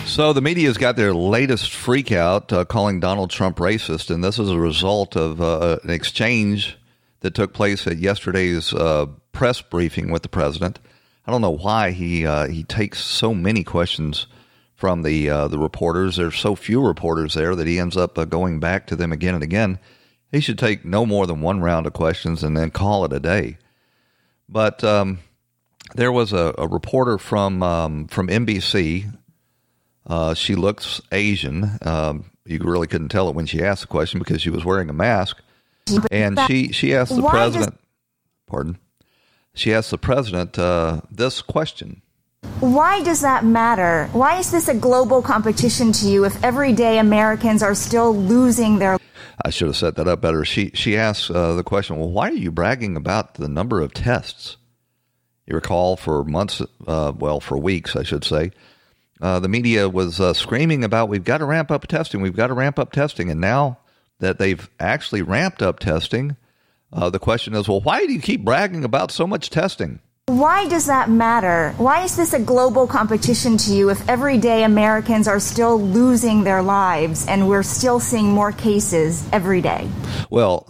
So 0.06 0.32
the 0.32 0.42
media's 0.42 0.78
got 0.78 0.96
their 0.96 1.12
latest 1.12 1.72
freakout 1.72 2.54
uh, 2.54 2.66
calling 2.66 3.00
Donald 3.00 3.32
Trump 3.32 3.58
racist, 3.58 4.12
and 4.14 4.24
this 4.24 4.38
is 4.38 4.52
a 4.52 4.60
result 4.60 5.16
of 5.16 5.42
uh, 5.42 5.80
an 5.84 5.90
exchange 5.90 6.78
that 7.22 7.34
took 7.34 7.52
place 7.52 7.88
at 7.88 7.98
yesterday's 7.98 8.76
uh, 8.76 9.08
press 9.32 9.60
briefing 9.60 10.12
with 10.12 10.22
the 10.22 10.30
president. 10.30 10.78
I 11.26 11.32
don't 11.32 11.42
know 11.42 11.50
why 11.50 11.92
he 11.92 12.28
uh, 12.28 12.48
he 12.48 12.64
takes 12.64 13.04
so 13.04 13.34
many 13.34 13.64
questions 13.64 14.28
from 14.84 15.04
the 15.04 15.30
uh, 15.30 15.48
the 15.48 15.58
reporters. 15.58 16.18
There's 16.18 16.38
so 16.38 16.56
few 16.56 16.86
reporters 16.86 17.36
there 17.36 17.56
that 17.56 17.68
he 17.68 17.80
ends 17.80 17.96
up 17.96 18.18
uh, 18.18 18.26
going 18.26 18.60
back 18.60 18.86
to 18.88 18.98
them 18.98 19.14
again 19.14 19.34
and 19.34 19.42
again. 19.42 19.80
He 20.30 20.42
should 20.42 20.60
take 20.60 20.84
no 20.84 21.06
more 21.06 21.26
than 21.26 21.40
one 21.40 21.62
round 21.62 21.88
of 21.88 21.94
questions 21.94 22.44
and 22.44 22.58
then 22.58 22.70
call 22.70 23.06
it 23.06 23.14
a 23.14 23.20
day. 23.22 23.60
But 24.50 24.84
um, 24.84 25.20
there 25.96 26.12
was 26.12 26.34
a, 26.34 26.54
a 26.58 26.68
reporter 26.68 27.18
from 27.18 27.64
um, 27.64 28.08
from 28.08 28.28
NBC 28.28 29.10
uh, 30.06 30.34
she 30.34 30.56
looks 30.56 31.02
Asian. 31.14 31.78
Um, 31.82 32.26
you 32.46 32.60
really 32.62 32.88
couldn't 32.88 33.08
tell 33.08 33.30
it 33.30 33.36
when 33.36 33.46
she 33.46 33.64
asked 33.64 33.84
the 33.84 33.88
question 33.88 34.20
because 34.20 34.42
she 34.42 34.50
was 34.50 34.66
wearing 34.66 34.90
a 34.90 34.94
mask. 34.94 35.42
And 36.12 36.38
she, 36.48 36.74
she 36.74 36.94
asked 36.94 37.16
the 37.16 37.22
Why 37.22 37.30
president, 37.32 37.72
does- 37.72 37.80
pardon, 38.48 38.78
she 39.54 39.74
asked 39.74 39.92
the 39.92 39.98
president 39.98 40.60
uh, 40.60 41.00
this 41.10 41.42
question. 41.42 42.02
Why 42.64 43.04
does 43.04 43.20
that 43.20 43.44
matter? 43.44 44.08
Why 44.14 44.38
is 44.38 44.50
this 44.50 44.70
a 44.70 44.74
global 44.74 45.22
competition 45.22 45.91
to 45.91 46.08
you 46.08 46.24
if 46.24 46.41
everyday 46.46 47.00
Americans 47.00 47.62
are 47.62 47.76
still 47.76 48.16
losing 48.16 48.80
their 48.80 48.98
I 49.44 49.50
should 49.50 49.68
have 49.68 49.76
set 49.76 49.98
that 49.98 50.08
up 50.08 50.22
better. 50.22 50.46
She 50.46 50.72
she 50.74 50.96
asked 50.96 51.30
uh, 51.30 51.56
the 51.56 51.64
question, 51.64 51.98
well, 51.98 52.10
why 52.10 52.30
are 52.30 52.36
you 52.36 52.52
bragging 52.52 52.96
about 52.96 53.34
the 53.34 53.50
number 53.50 53.82
of 53.82 53.94
tests? 53.94 54.56
You 55.46 55.56
recall 55.56 55.98
for 55.98 56.24
months, 56.24 56.62
uh, 56.88 57.12
well, 57.14 57.41
for 57.41 57.58
weeks, 57.58 57.98
I 57.98 58.04
should 58.04 58.24
say, 58.24 58.52
uh, 59.20 59.39
the 59.39 59.50
media 59.50 59.89
was 59.89 60.22
uh, 60.22 60.32
screaming 60.32 60.86
about 60.86 61.10
we've 61.10 61.26
got 61.26 61.39
to 61.39 61.46
ramp 61.46 61.70
up 61.70 61.86
testing, 61.88 62.22
we've 62.22 62.34
got 62.34 62.48
to 62.48 62.54
ramp 62.54 62.80
up 62.80 62.94
testing, 62.94 63.30
and 63.30 63.41
now 63.41 63.78
that 64.20 64.39
they've 64.39 64.70
actually 64.80 65.22
ramped 65.22 65.62
up 65.62 65.80
testing, 65.80 66.38
uh, 66.94 67.10
the 67.10 67.20
question 67.20 67.56
is, 67.56 67.68
well, 67.68 67.82
why 67.82 68.06
do 68.06 68.14
you 68.14 68.22
keep 68.22 68.46
bragging 68.46 68.86
about 68.86 69.12
so 69.12 69.28
much 69.28 69.50
testing? 69.50 70.00
Why 70.28 70.70
does 70.70 70.86
that 70.86 71.10
matter? 71.10 71.74
Why 71.76 72.04
is 72.06 72.16
this 72.16 72.32
a 72.32 72.40
global 72.40 72.88
competition 72.88 73.58
to 73.58 73.74
you 73.74 73.90
if 73.90 74.08
everyday 74.08 74.64
Americans 74.64 75.28
are 75.28 75.42
still 75.42 75.78
losing 75.78 76.46
their 76.46 76.62
lives 76.62 77.28
and 77.28 77.50
we're 77.50 77.62
still 77.62 78.00
seeing 78.00 78.32
more 78.32 78.54
cases 78.54 79.28
every 79.34 79.60
day? 79.60 79.90
Well, 80.30 80.66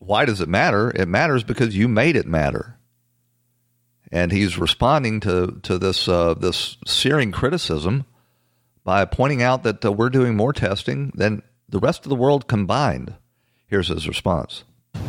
why 0.00 0.24
does 0.24 0.40
it 0.40 0.48
matter? 0.48 0.90
It 0.90 1.06
matters 1.06 1.44
because 1.44 1.76
you 1.76 1.86
made 1.86 2.16
it 2.16 2.26
matter. 2.26 2.76
And 4.10 4.32
he's 4.32 4.58
responding 4.58 5.20
to 5.20 5.60
to 5.62 5.78
this 5.78 6.08
uh, 6.08 6.34
this 6.34 6.76
searing 6.84 7.30
criticism 7.30 8.04
by 8.82 9.04
pointing 9.04 9.42
out 9.42 9.62
that 9.62 9.84
uh, 9.84 9.92
we're 9.92 10.10
doing 10.10 10.34
more 10.34 10.52
testing 10.52 11.12
than 11.14 11.44
the 11.68 11.78
rest 11.78 12.04
of 12.04 12.08
the 12.08 12.16
world 12.16 12.48
combined. 12.48 13.14
Here's 13.68 13.88
his 13.88 14.08
response. 14.08 14.64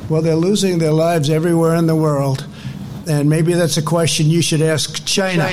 Well, 0.08 0.22
they're 0.22 0.36
losing 0.36 0.78
their 0.78 0.92
lives 0.92 1.32
everywhere 1.32 1.74
in 1.74 1.88
the 1.88 1.96
world. 1.96 2.46
And 3.08 3.30
maybe 3.30 3.54
that's 3.54 3.78
a 3.78 3.82
question 3.82 4.28
you 4.30 4.42
should 4.42 4.62
ask 4.62 5.06
China. 5.06 5.46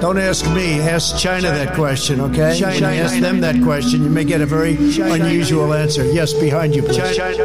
Don't 0.00 0.18
ask 0.18 0.44
me. 0.52 0.80
Ask 0.80 1.16
China, 1.16 1.50
that 1.50 1.74
question, 1.74 2.20
okay? 2.20 2.58
China. 2.58 2.88
Ask 2.88 3.18
them 3.20 3.40
that 3.40 3.62
question. 3.62 4.02
You 4.02 4.10
may 4.10 4.24
get 4.24 4.40
a 4.40 4.46
very 4.46 4.76
unusual 4.76 5.72
answer. 5.72 6.04
Yes, 6.10 6.32
behind 6.34 6.74
you, 6.74 6.82
please. 6.82 7.16
China. 7.16 7.36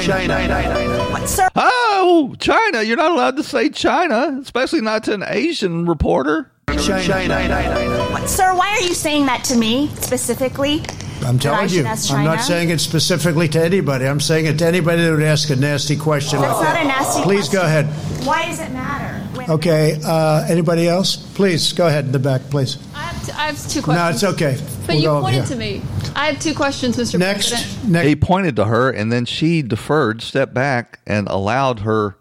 China. 0.00 1.10
What, 1.12 1.28
sir, 1.28 1.48
Oh, 1.56 2.34
China! 2.38 2.82
You're 2.82 2.96
not 2.96 3.12
allowed 3.12 3.36
to 3.36 3.42
say 3.42 3.68
China, 3.68 4.38
especially 4.40 4.80
not 4.80 5.04
to 5.04 5.14
an 5.14 5.24
Asian 5.26 5.86
reporter. 5.86 6.50
China. 6.78 8.10
What, 8.12 8.28
sir, 8.28 8.54
why 8.54 8.68
are 8.68 8.80
you 8.80 8.94
saying 8.94 9.26
that 9.26 9.44
to 9.44 9.56
me 9.56 9.88
specifically? 9.96 10.82
I'm 11.24 11.38
telling 11.38 11.68
you. 11.70 11.84
I'm 11.86 12.24
not 12.24 12.40
saying 12.40 12.70
it 12.70 12.80
specifically 12.80 13.48
to 13.48 13.62
anybody. 13.64 14.06
I'm 14.06 14.20
saying 14.20 14.46
it 14.46 14.58
to 14.58 14.66
anybody 14.66 15.02
that 15.02 15.10
would 15.10 15.22
ask 15.22 15.50
a 15.50 15.56
nasty 15.56 15.96
question 15.96 16.40
That's 16.40 16.54
like 16.58 16.64
not 16.64 16.74
that. 16.74 16.84
a 16.84 16.88
nasty 16.88 17.22
Please 17.22 17.48
go 17.48 17.62
ahead. 17.62 17.86
Why 18.26 18.46
does 18.46 18.60
it 18.60 18.70
matter? 18.72 19.18
When- 19.36 19.50
Okay. 19.50 19.98
Uh, 20.04 20.44
anybody 20.48 20.88
else? 20.88 21.16
Please 21.16 21.72
go 21.72 21.86
ahead 21.86 22.04
in 22.04 22.12
the 22.12 22.18
back, 22.18 22.42
please. 22.50 22.78
I 22.94 22.98
have, 23.00 23.26
t- 23.26 23.32
I 23.32 23.46
have 23.46 23.68
two 23.68 23.80
No, 23.92 24.08
it's 24.08 24.24
okay. 24.24 24.56
But 24.86 24.96
We'll 24.96 25.02
you 25.02 25.20
pointed 25.20 25.46
to 25.46 25.56
me. 25.56 25.82
I 26.14 26.26
have 26.26 26.38
two 26.40 26.54
questions, 26.54 26.96
Mr. 26.96 27.18
Next, 27.18 27.50
President. 27.50 28.06
He 28.06 28.16
pointed 28.16 28.56
to 28.56 28.64
her, 28.66 28.90
and 28.90 29.10
then 29.12 29.24
she 29.24 29.62
deferred, 29.62 30.22
stepped 30.22 30.54
back, 30.54 31.00
and 31.06 31.28
allowed 31.28 31.80
her 31.80 32.16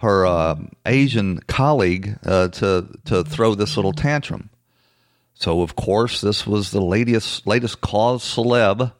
her 0.00 0.24
uh, 0.26 0.54
Asian 0.86 1.40
colleague 1.48 2.18
uh, 2.24 2.48
to 2.48 2.86
to 3.06 3.24
throw 3.24 3.54
this 3.54 3.76
little 3.76 3.92
tantrum. 3.92 4.48
So, 5.38 5.62
of 5.62 5.76
course, 5.76 6.20
this 6.20 6.48
was 6.48 6.72
the 6.72 6.80
latest 6.80 7.46
latest 7.46 7.80
cause 7.80 8.24
celeb 8.24 8.92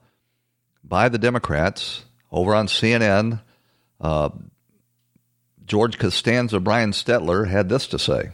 by 0.85 1.09
the 1.09 1.19
Democrats 1.19 2.05
over 2.31 2.55
on 2.55 2.69
CNN. 2.69 3.41
Uh, 4.01 4.29
George 5.67 5.99
Costanza, 5.99 6.61
Brian 6.61 6.93
Stelter 6.93 7.49
had 7.49 7.69
this 7.69 7.89
to 7.89 7.99
say. 7.99 8.31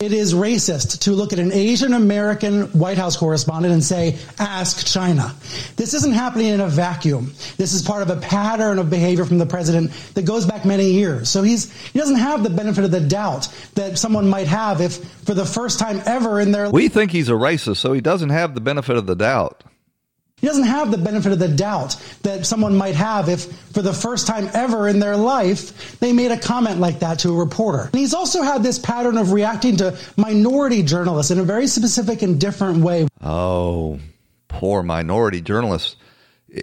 It 0.00 0.12
is 0.12 0.32
racist 0.32 1.00
to 1.00 1.10
look 1.10 1.32
at 1.32 1.40
an 1.40 1.50
Asian 1.50 1.92
American 1.92 2.66
White 2.66 2.98
House 2.98 3.16
correspondent 3.16 3.74
and 3.74 3.82
say, 3.82 4.16
ask 4.38 4.86
China. 4.86 5.34
This 5.74 5.92
isn't 5.92 6.12
happening 6.12 6.46
in 6.46 6.60
a 6.60 6.68
vacuum. 6.68 7.34
This 7.56 7.72
is 7.72 7.82
part 7.82 8.02
of 8.02 8.10
a 8.10 8.20
pattern 8.20 8.78
of 8.78 8.90
behavior 8.90 9.24
from 9.24 9.38
the 9.38 9.46
president 9.46 9.90
that 10.14 10.24
goes 10.24 10.46
back 10.46 10.64
many 10.64 10.92
years. 10.92 11.28
So 11.28 11.42
he's, 11.42 11.72
he 11.88 11.98
doesn't 11.98 12.14
have 12.14 12.44
the 12.44 12.50
benefit 12.50 12.84
of 12.84 12.92
the 12.92 13.00
doubt 13.00 13.48
that 13.74 13.98
someone 13.98 14.28
might 14.28 14.46
have 14.46 14.80
if 14.80 15.04
for 15.24 15.34
the 15.34 15.44
first 15.44 15.80
time 15.80 16.00
ever 16.06 16.38
in 16.38 16.52
their 16.52 16.70
We 16.70 16.88
think 16.88 17.10
he's 17.10 17.28
a 17.28 17.32
racist, 17.32 17.78
so 17.78 17.92
he 17.92 18.00
doesn't 18.00 18.30
have 18.30 18.54
the 18.54 18.60
benefit 18.60 18.96
of 18.96 19.06
the 19.06 19.16
doubt. 19.16 19.64
He 20.40 20.46
doesn't 20.46 20.64
have 20.64 20.90
the 20.90 20.98
benefit 20.98 21.32
of 21.32 21.38
the 21.38 21.48
doubt 21.48 21.96
that 22.22 22.46
someone 22.46 22.76
might 22.76 22.94
have 22.94 23.28
if, 23.28 23.50
for 23.72 23.82
the 23.82 23.92
first 23.92 24.26
time 24.26 24.48
ever 24.54 24.88
in 24.88 25.00
their 25.00 25.16
life, 25.16 25.98
they 25.98 26.12
made 26.12 26.30
a 26.30 26.38
comment 26.38 26.78
like 26.78 27.00
that 27.00 27.20
to 27.20 27.30
a 27.30 27.36
reporter. 27.36 27.88
And 27.92 27.94
he's 27.94 28.14
also 28.14 28.42
had 28.42 28.62
this 28.62 28.78
pattern 28.78 29.18
of 29.18 29.32
reacting 29.32 29.76
to 29.78 29.98
minority 30.16 30.82
journalists 30.82 31.32
in 31.32 31.38
a 31.38 31.44
very 31.44 31.66
specific 31.66 32.22
and 32.22 32.40
different 32.40 32.78
way. 32.78 33.08
Oh, 33.22 33.98
poor 34.46 34.82
minority 34.82 35.40
journalists. 35.40 35.96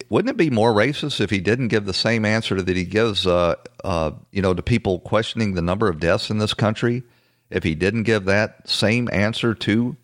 Wouldn't 0.09 0.32
it 0.32 0.38
be 0.38 0.49
more 0.49 0.73
racist 0.73 1.21
if 1.21 1.30
he 1.30 1.39
didn't 1.39 1.67
give 1.67 1.86
the 1.86 1.93
same 1.93 2.26
answer 2.26 2.59
that 2.59 2.76
he 2.76 2.86
gives, 2.86 3.28
uh, 3.28 3.55
uh, 3.84 4.11
you 4.32 4.41
know, 4.41 4.53
to 4.53 4.63
people 4.63 4.99
questioning 4.99 5.53
the 5.53 5.61
number 5.61 5.88
of 5.88 5.99
deaths 5.99 6.30
in 6.30 6.39
this 6.39 6.53
country? 6.53 7.03
If 7.51 7.63
he 7.63 7.76
didn't 7.76 8.03
give 8.03 8.26
that 8.26 8.67
same 8.67 9.07
answer 9.11 9.53
to 9.53 9.95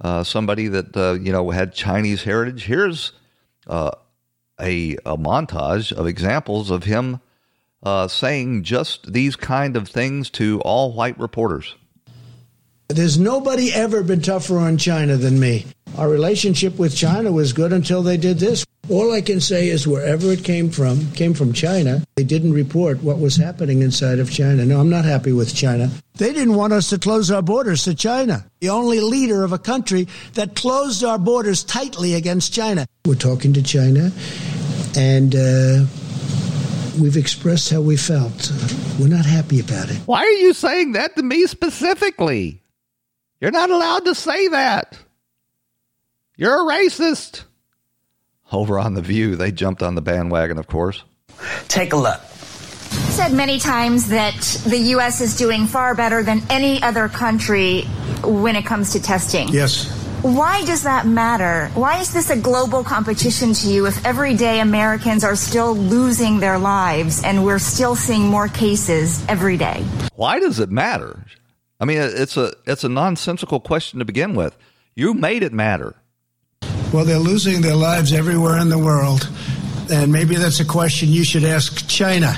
uh, 0.00 0.24
somebody 0.24 0.68
that 0.68 0.96
uh, 0.96 1.12
you 1.20 1.32
know 1.32 1.50
had 1.50 1.74
Chinese 1.74 2.22
heritage, 2.22 2.64
here's 2.64 3.12
uh, 3.66 3.90
a, 4.60 4.96
a 5.06 5.16
montage 5.16 5.92
of 5.92 6.06
examples 6.06 6.70
of 6.70 6.84
him 6.84 7.20
uh, 7.82 8.08
saying 8.08 8.62
just 8.62 9.12
these 9.12 9.36
kind 9.36 9.76
of 9.76 9.88
things 9.88 10.30
to 10.30 10.60
all 10.62 10.92
white 10.92 11.18
reporters. 11.18 11.74
There's 12.88 13.18
nobody 13.18 13.72
ever 13.72 14.02
been 14.02 14.20
tougher 14.20 14.58
on 14.58 14.76
China 14.76 15.16
than 15.16 15.38
me. 15.38 15.66
Our 15.96 16.08
relationship 16.08 16.76
with 16.76 16.96
China 16.96 17.30
was 17.30 17.52
good 17.52 17.72
until 17.72 18.02
they 18.02 18.16
did 18.16 18.38
this. 18.38 18.64
All 18.90 19.12
I 19.12 19.20
can 19.20 19.40
say 19.40 19.68
is 19.68 19.86
wherever 19.86 20.32
it 20.32 20.42
came 20.42 20.68
from, 20.68 21.12
came 21.12 21.32
from 21.32 21.52
China. 21.52 22.02
They 22.16 22.24
didn't 22.24 22.52
report 22.52 23.00
what 23.04 23.20
was 23.20 23.36
happening 23.36 23.82
inside 23.82 24.18
of 24.18 24.32
China. 24.32 24.66
No, 24.66 24.80
I'm 24.80 24.90
not 24.90 25.04
happy 25.04 25.30
with 25.30 25.54
China. 25.54 25.90
They 26.16 26.32
didn't 26.32 26.56
want 26.56 26.72
us 26.72 26.90
to 26.90 26.98
close 26.98 27.30
our 27.30 27.40
borders 27.40 27.84
to 27.84 27.94
China. 27.94 28.44
The 28.58 28.70
only 28.70 28.98
leader 28.98 29.44
of 29.44 29.52
a 29.52 29.60
country 29.60 30.08
that 30.34 30.56
closed 30.56 31.04
our 31.04 31.18
borders 31.18 31.62
tightly 31.62 32.14
against 32.14 32.52
China. 32.52 32.84
We're 33.06 33.14
talking 33.14 33.52
to 33.52 33.62
China, 33.62 34.10
and 34.96 35.36
uh, 35.36 35.86
we've 37.00 37.16
expressed 37.16 37.70
how 37.70 37.82
we 37.82 37.96
felt. 37.96 38.50
We're 38.98 39.06
not 39.06 39.24
happy 39.24 39.60
about 39.60 39.88
it. 39.88 39.98
Why 40.06 40.22
are 40.22 40.32
you 40.32 40.52
saying 40.52 40.92
that 40.92 41.14
to 41.14 41.22
me 41.22 41.46
specifically? 41.46 42.60
You're 43.40 43.52
not 43.52 43.70
allowed 43.70 44.06
to 44.06 44.16
say 44.16 44.48
that. 44.48 44.98
You're 46.36 46.68
a 46.68 46.74
racist. 46.74 47.44
Over 48.52 48.78
on 48.78 48.94
The 48.94 49.02
View, 49.02 49.36
they 49.36 49.52
jumped 49.52 49.82
on 49.82 49.94
the 49.94 50.02
bandwagon, 50.02 50.58
of 50.58 50.66
course. 50.66 51.02
Take 51.68 51.92
a 51.92 51.96
look. 51.96 52.20
Said 53.10 53.32
many 53.32 53.58
times 53.58 54.08
that 54.08 54.34
the 54.66 54.78
U.S. 54.94 55.20
is 55.20 55.36
doing 55.36 55.66
far 55.66 55.94
better 55.94 56.22
than 56.22 56.42
any 56.50 56.82
other 56.82 57.08
country 57.08 57.82
when 58.24 58.56
it 58.56 58.64
comes 58.66 58.92
to 58.92 59.02
testing. 59.02 59.48
Yes. 59.48 59.96
Why 60.22 60.64
does 60.64 60.82
that 60.82 61.06
matter? 61.06 61.70
Why 61.74 62.00
is 62.00 62.12
this 62.12 62.28
a 62.28 62.36
global 62.36 62.84
competition 62.84 63.54
to 63.54 63.68
you 63.68 63.86
if 63.86 64.04
everyday 64.04 64.60
Americans 64.60 65.24
are 65.24 65.36
still 65.36 65.74
losing 65.74 66.40
their 66.40 66.58
lives 66.58 67.24
and 67.24 67.44
we're 67.44 67.58
still 67.58 67.94
seeing 67.94 68.26
more 68.26 68.48
cases 68.48 69.24
every 69.28 69.56
day? 69.56 69.82
Why 70.16 70.38
does 70.38 70.58
it 70.58 70.70
matter? 70.70 71.24
I 71.80 71.86
mean, 71.86 71.98
it's 71.98 72.36
a 72.36 72.52
it's 72.66 72.84
a 72.84 72.88
nonsensical 72.90 73.60
question 73.60 74.00
to 74.00 74.04
begin 74.04 74.34
with. 74.34 74.58
You 74.94 75.14
made 75.14 75.42
it 75.42 75.54
matter. 75.54 75.94
Well, 76.92 77.04
they're 77.04 77.18
losing 77.18 77.60
their 77.60 77.76
lives 77.76 78.12
everywhere 78.12 78.58
in 78.58 78.68
the 78.68 78.78
world. 78.78 79.28
And 79.90 80.12
maybe 80.12 80.36
that's 80.36 80.60
a 80.60 80.64
question 80.64 81.08
you 81.08 81.24
should 81.24 81.44
ask 81.44 81.88
China. 81.88 82.34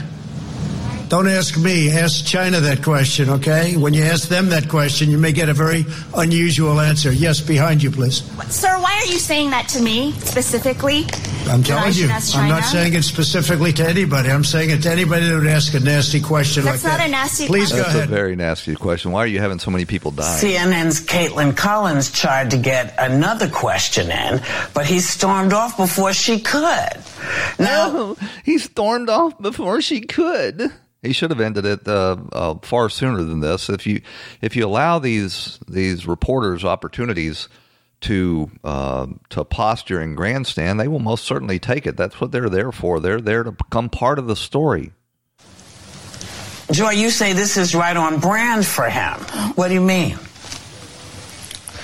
Don't 1.08 1.28
ask 1.28 1.58
me, 1.58 1.90
ask 1.90 2.24
China 2.24 2.60
that 2.60 2.82
question, 2.82 3.28
okay? 3.28 3.76
When 3.76 3.92
you 3.92 4.02
ask 4.02 4.28
them 4.28 4.48
that 4.48 4.68
question, 4.68 5.10
you 5.10 5.18
may 5.18 5.32
get 5.32 5.50
a 5.50 5.52
very 5.52 5.84
unusual 6.16 6.80
answer. 6.80 7.12
Yes, 7.12 7.40
behind 7.40 7.82
you, 7.82 7.90
please. 7.90 8.22
Sir, 8.48 8.78
why 8.78 8.92
are 8.92 9.12
you 9.12 9.18
saying 9.18 9.50
that 9.50 9.68
to 9.68 9.82
me 9.82 10.12
specifically? 10.12 11.04
I'm 11.48 11.62
telling 11.62 11.92
you. 11.94 12.08
I'm 12.08 12.48
not 12.48 12.64
saying 12.64 12.94
it 12.94 13.02
specifically 13.02 13.72
to 13.74 13.86
anybody. 13.88 14.30
I'm 14.30 14.44
saying 14.44 14.70
it 14.70 14.82
to 14.82 14.90
anybody 14.90 15.28
that 15.28 15.34
would 15.38 15.46
ask 15.46 15.74
a 15.74 15.80
nasty 15.80 16.20
question 16.20 16.64
That's 16.64 16.84
like 16.84 16.98
not 16.98 17.06
a 17.06 17.10
nasty 17.10 17.46
Please 17.46 17.70
question. 17.70 17.78
go 17.78 17.82
That's 17.84 17.94
ahead. 17.96 18.08
a 18.08 18.12
very 18.12 18.36
nasty 18.36 18.74
question. 18.74 19.10
Why 19.12 19.20
are 19.20 19.26
you 19.26 19.40
having 19.40 19.58
so 19.58 19.70
many 19.70 19.84
people 19.84 20.10
die? 20.12 20.40
CNN's 20.40 21.00
Kaitlan 21.04 21.56
Collins 21.56 22.10
tried 22.10 22.52
to 22.52 22.56
get 22.56 22.94
another 22.98 23.48
question 23.50 24.10
in, 24.10 24.40
but 24.72 24.86
he 24.86 25.00
stormed 25.00 25.52
off 25.52 25.76
before 25.76 26.12
she 26.12 26.40
could. 26.40 26.96
No, 27.58 28.16
he 28.44 28.58
stormed 28.58 29.08
off 29.08 29.40
before 29.40 29.80
she 29.82 30.00
could. 30.00 30.70
He 31.02 31.12
should 31.12 31.30
have 31.30 31.40
ended 31.40 31.66
it 31.66 31.86
uh, 31.88 32.16
uh, 32.32 32.54
far 32.62 32.88
sooner 32.88 33.24
than 33.24 33.40
this. 33.40 33.68
If 33.68 33.86
you 33.86 34.00
if 34.40 34.54
you 34.54 34.64
allow 34.64 35.00
these 35.00 35.58
these 35.68 36.06
reporters 36.06 36.64
opportunities 36.64 37.48
to 38.02 38.50
uh, 38.62 39.06
to 39.30 39.44
posture 39.44 40.00
and 40.00 40.16
grandstand, 40.16 40.78
they 40.78 40.88
will 40.88 40.98
most 40.98 41.24
certainly 41.24 41.58
take 41.58 41.86
it. 41.86 41.96
That's 41.96 42.20
what 42.20 42.32
they're 42.32 42.48
there 42.48 42.72
for. 42.72 43.00
They're 43.00 43.20
there 43.20 43.42
to 43.42 43.52
become 43.52 43.88
part 43.88 44.18
of 44.18 44.26
the 44.26 44.36
story. 44.36 44.92
Joy, 46.70 46.90
you 46.90 47.10
say 47.10 47.32
this 47.32 47.56
is 47.56 47.74
right 47.74 47.96
on 47.96 48.20
brand 48.20 48.66
for 48.66 48.88
him. 48.88 49.18
What 49.54 49.68
do 49.68 49.74
you 49.74 49.80
mean? 49.80 50.18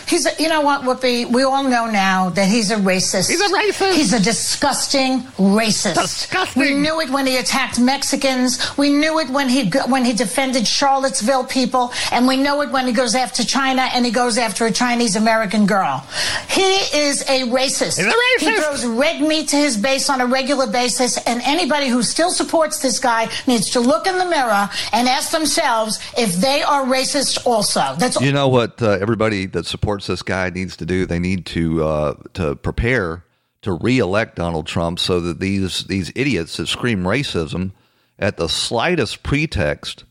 He's, 0.09 0.26
a, 0.26 0.30
you 0.38 0.48
know 0.48 0.61
what, 0.62 0.82
Whoopi? 0.82 1.30
We 1.30 1.42
all 1.42 1.64
know 1.64 1.86
now 1.86 2.30
that 2.30 2.48
he's 2.48 2.70
a 2.70 2.76
racist. 2.76 3.28
He's 3.28 3.40
a 3.40 3.48
racist. 3.48 3.94
He's 3.94 4.12
a 4.12 4.20
disgusting 4.20 5.22
racist. 5.38 5.94
Disgusting. 5.94 6.62
We 6.62 6.74
knew 6.74 7.00
it 7.00 7.11
when 7.11 7.26
he 7.26 7.36
attacked 7.36 7.78
Mexicans. 7.78 8.76
We 8.76 8.90
knew 8.90 9.18
it 9.18 9.30
when 9.30 9.48
he 9.48 9.70
when 9.88 10.04
he 10.04 10.12
defended 10.12 10.66
Charlottesville 10.66 11.44
people, 11.44 11.92
and 12.12 12.26
we 12.26 12.36
know 12.36 12.62
it 12.62 12.70
when 12.70 12.86
he 12.86 12.92
goes 12.92 13.14
after 13.14 13.44
China 13.44 13.82
and 13.92 14.04
he 14.04 14.12
goes 14.12 14.38
after 14.38 14.66
a 14.66 14.72
Chinese 14.72 15.16
American 15.16 15.66
girl. 15.66 16.06
He 16.48 16.62
is 16.62 17.22
a 17.22 17.42
racist. 17.48 17.98
He's 17.98 18.06
a 18.06 18.11
racist. 18.11 18.40
He 18.40 18.56
throws 18.56 18.86
red 18.86 19.20
meat 19.20 19.48
to 19.48 19.56
his 19.56 19.76
base 19.76 20.09
on 20.09 20.20
a 20.20 20.26
regular 20.26 20.66
basis, 20.66 21.18
and 21.26 21.40
anybody 21.42 21.88
who 21.88 22.02
still 22.02 22.30
supports 22.30 22.80
this 22.80 22.98
guy 22.98 23.28
needs 23.46 23.70
to 23.70 23.80
look 23.80 24.06
in 24.06 24.18
the 24.18 24.26
mirror 24.26 24.70
and 24.92 25.09
ask 25.09 25.30
themselves 25.30 25.98
if 26.16 26.34
they 26.36 26.62
are 26.62 26.84
racist 26.84 27.46
also. 27.46 27.94
That's 27.98 28.20
You 28.20 28.32
know 28.32 28.48
what 28.48 28.80
uh, 28.80 28.98
everybody 29.00 29.46
that 29.46 29.66
supports 29.66 29.97
this 30.07 30.22
guy 30.22 30.51
needs 30.51 30.76
to 30.76 30.86
do? 30.86 31.07
They 31.07 31.18
need 31.18 31.46
to 31.46 31.84
uh, 31.84 32.14
to 32.34 32.57
prepare 32.57 33.24
to 33.62 33.72
re-elect 33.72 34.36
Donald 34.36 34.66
Trump 34.66 34.99
so 34.99 35.20
that 35.20 35.40
these 35.40 35.84
these 35.84 36.12
idiots 36.14 36.57
that 36.57 36.68
scream 36.68 37.03
racism 37.03 37.72
at 38.18 38.36
the 38.36 38.49
slightest 38.49 39.22
pretext 39.22 40.05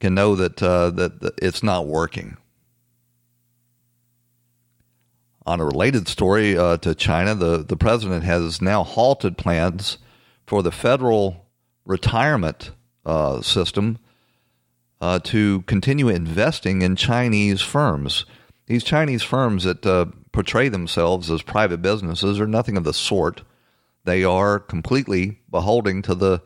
can 0.00 0.14
know 0.14 0.34
that 0.34 0.62
uh, 0.62 0.90
that, 0.90 1.20
that 1.20 1.34
it's 1.40 1.62
not 1.62 1.86
working. 1.86 2.36
On 5.46 5.60
a 5.60 5.64
related 5.64 6.08
story 6.08 6.56
uh, 6.56 6.78
to 6.78 6.94
China, 6.94 7.34
the, 7.34 7.58
the 7.58 7.76
president 7.76 8.24
has 8.24 8.62
now 8.62 8.82
halted 8.82 9.36
plans 9.36 9.98
for 10.46 10.62
the 10.62 10.72
federal 10.72 11.44
retirement 11.84 12.70
uh, 13.04 13.42
system 13.42 13.98
uh, 15.02 15.18
to 15.18 15.60
continue 15.62 16.08
investing 16.08 16.80
in 16.80 16.96
Chinese 16.96 17.60
firms. 17.60 18.24
These 18.66 18.84
Chinese 18.84 19.22
firms 19.22 19.64
that 19.64 19.84
uh, 19.84 20.06
portray 20.32 20.68
themselves 20.68 21.30
as 21.30 21.42
private 21.42 21.82
businesses 21.82 22.40
are 22.40 22.46
nothing 22.46 22.76
of 22.76 22.84
the 22.84 22.94
sort. 22.94 23.42
They 24.04 24.24
are 24.24 24.58
completely 24.58 25.40
beholden 25.50 26.02
to 26.02 26.14
the 26.14 26.42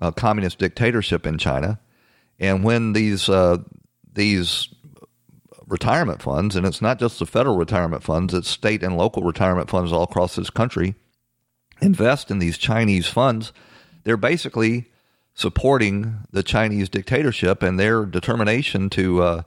uh, 0.00 0.10
communist 0.10 0.58
dictatorship 0.58 1.26
in 1.26 1.38
China. 1.38 1.78
And 2.38 2.64
when 2.64 2.92
these 2.92 3.28
uh, 3.28 3.58
these 4.12 4.68
retirement 5.66 6.20
funds, 6.20 6.56
and 6.56 6.66
it's 6.66 6.82
not 6.82 6.98
just 6.98 7.18
the 7.18 7.26
federal 7.26 7.56
retirement 7.56 8.02
funds, 8.02 8.34
it's 8.34 8.48
state 8.48 8.82
and 8.82 8.96
local 8.96 9.22
retirement 9.22 9.70
funds 9.70 9.92
all 9.92 10.02
across 10.02 10.34
this 10.34 10.50
country, 10.50 10.94
invest 11.80 12.30
in 12.30 12.40
these 12.40 12.58
Chinese 12.58 13.06
funds, 13.06 13.52
they're 14.04 14.16
basically 14.16 14.90
supporting 15.34 16.18
the 16.30 16.42
Chinese 16.42 16.88
dictatorship 16.88 17.62
and 17.62 17.78
their 17.78 18.04
determination 18.04 18.90
to 18.90 19.22
uh, 19.22 19.42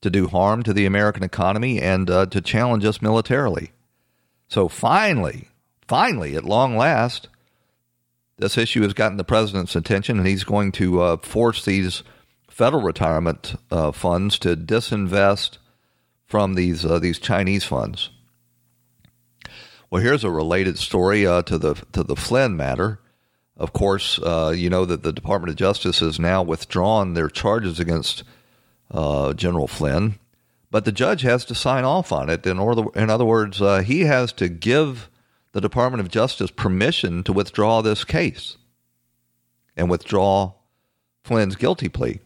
to 0.00 0.10
do 0.10 0.28
harm 0.28 0.62
to 0.62 0.72
the 0.72 0.86
American 0.86 1.22
economy 1.22 1.80
and 1.80 2.08
uh, 2.10 2.26
to 2.26 2.40
challenge 2.40 2.84
us 2.84 3.02
militarily. 3.02 3.72
So 4.48 4.68
finally, 4.68 5.48
finally, 5.86 6.36
at 6.36 6.44
long 6.44 6.76
last, 6.76 7.28
this 8.36 8.56
issue 8.56 8.82
has 8.82 8.94
gotten 8.94 9.16
the 9.16 9.24
president's 9.24 9.76
attention, 9.76 10.18
and 10.18 10.26
he's 10.26 10.44
going 10.44 10.72
to 10.72 11.00
uh, 11.00 11.16
force 11.18 11.64
these 11.64 12.02
federal 12.48 12.82
retirement 12.82 13.54
uh, 13.70 13.92
funds 13.92 14.38
to 14.40 14.56
disinvest 14.56 15.58
from 16.24 16.54
these 16.54 16.84
uh, 16.84 16.98
these 16.98 17.18
Chinese 17.18 17.64
funds. 17.64 18.10
Well, 19.90 20.02
here's 20.02 20.24
a 20.24 20.30
related 20.30 20.78
story 20.78 21.26
uh, 21.26 21.42
to 21.42 21.58
the 21.58 21.74
to 21.92 22.02
the 22.02 22.16
Flynn 22.16 22.56
matter. 22.56 23.00
Of 23.56 23.72
course, 23.72 24.20
uh, 24.20 24.54
you 24.56 24.70
know 24.70 24.84
that 24.84 25.02
the 25.02 25.12
Department 25.12 25.50
of 25.50 25.56
Justice 25.56 25.98
has 25.98 26.20
now 26.20 26.42
withdrawn 26.42 27.14
their 27.14 27.28
charges 27.28 27.80
against 27.80 28.22
uh, 28.90 29.32
General 29.34 29.66
Flynn, 29.66 30.18
but 30.70 30.84
the 30.84 30.92
judge 30.92 31.22
has 31.22 31.44
to 31.46 31.54
sign 31.54 31.84
off 31.84 32.12
on 32.12 32.28
it. 32.28 32.46
In, 32.46 32.58
order, 32.58 32.84
in 32.94 33.10
other 33.10 33.24
words, 33.24 33.60
uh, 33.60 33.80
he 33.80 34.00
has 34.00 34.32
to 34.34 34.48
give 34.48 35.08
the 35.52 35.60
Department 35.60 36.00
of 36.00 36.10
Justice 36.10 36.50
permission 36.50 37.22
to 37.24 37.32
withdraw 37.32 37.80
this 37.80 38.04
case 38.04 38.56
and 39.76 39.88
withdraw 39.88 40.52
Flynn's 41.24 41.56
guilty 41.56 41.88
plea. 41.88 42.20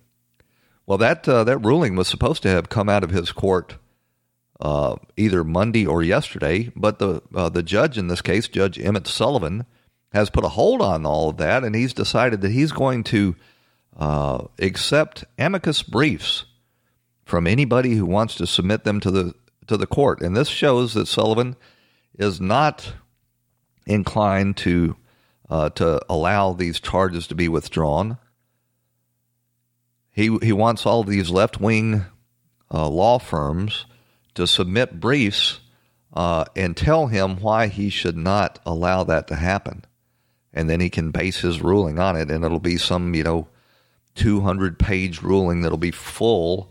Well, 0.87 0.99
that 0.99 1.29
uh, 1.29 1.45
that 1.45 1.59
ruling 1.59 1.95
was 1.95 2.09
supposed 2.09 2.43
to 2.43 2.49
have 2.49 2.69
come 2.69 2.89
out 2.89 3.05
of 3.05 3.11
his 3.11 3.31
court 3.31 3.77
uh, 4.61 4.97
either 5.17 5.45
Monday 5.45 5.87
or 5.87 6.03
yesterday, 6.03 6.73
but 6.75 6.99
the 6.99 7.23
uh, 7.35 7.49
the 7.49 7.63
judge 7.63 7.97
in 7.97 8.09
this 8.09 8.23
case, 8.23 8.49
Judge 8.49 8.79
Emmett 8.79 9.07
Sullivan, 9.07 9.65
has 10.13 10.31
put 10.31 10.45
a 10.45 10.49
hold 10.49 10.83
on 10.83 11.07
all 11.07 11.31
of 11.31 11.37
that, 11.37 11.63
and 11.63 11.75
he's 11.75 11.95
decided 11.95 12.41
that 12.41 12.51
he's 12.51 12.73
going 12.73 13.05
to 13.05 13.37
uh, 13.97 14.45
accept 14.59 15.25
amicus 15.39 15.83
briefs 15.83 16.45
from 17.25 17.47
anybody 17.47 17.95
who 17.95 18.07
wants 18.07 18.35
to 18.37 18.47
submit 18.47 18.85
them 18.85 19.01
to 19.01 19.11
the 19.11 19.35
to 19.67 19.77
the 19.77 19.87
court. 19.87 20.21
And 20.21 20.37
this 20.37 20.49
shows 20.49 20.95
that 20.95 21.07
Sullivan 21.07 21.57
is 22.19 22.41
not 22.41 22.95
inclined 23.87 24.57
to 24.59 24.97
uh, 25.49 25.71
to 25.71 26.01
allow 26.09 26.53
these 26.53 26.81
charges 26.81 27.27
to 27.29 27.35
be 27.35 27.49
withdrawn. 27.49 28.19
He 30.11 30.37
he 30.43 30.53
wants 30.53 30.87
all 30.87 31.05
these 31.05 31.31
left 31.31 31.61
wing 31.61 32.05
uh, 32.73 32.89
law 32.89 33.19
firms 33.19 33.87
to 34.35 34.47
submit 34.47 35.01
briefs 35.01 35.61
uh, 36.13 36.45
and 36.57 36.77
tell 36.77 37.07
him 37.07 37.37
why 37.37 37.69
he 37.69 37.89
should 37.89 38.17
not 38.17 38.59
allow 38.67 39.05
that 39.05 39.27
to 39.29 39.37
happen. 39.37 39.85
and 40.55 40.69
then 40.69 40.81
he 40.81 40.91
can 40.91 41.11
base 41.11 41.41
his 41.41 41.63
ruling 41.63 41.99
on 41.99 42.17
it, 42.17 42.31
and 42.31 42.45
it'll 42.45 42.61
be 42.61 42.77
some, 42.77 43.15
you 43.15 43.23
know, 43.23 43.49
200 44.15 44.79
page 44.79 45.23
ruling 45.23 45.63
that'll 45.63 45.79
be 45.79 45.91
full 45.91 46.71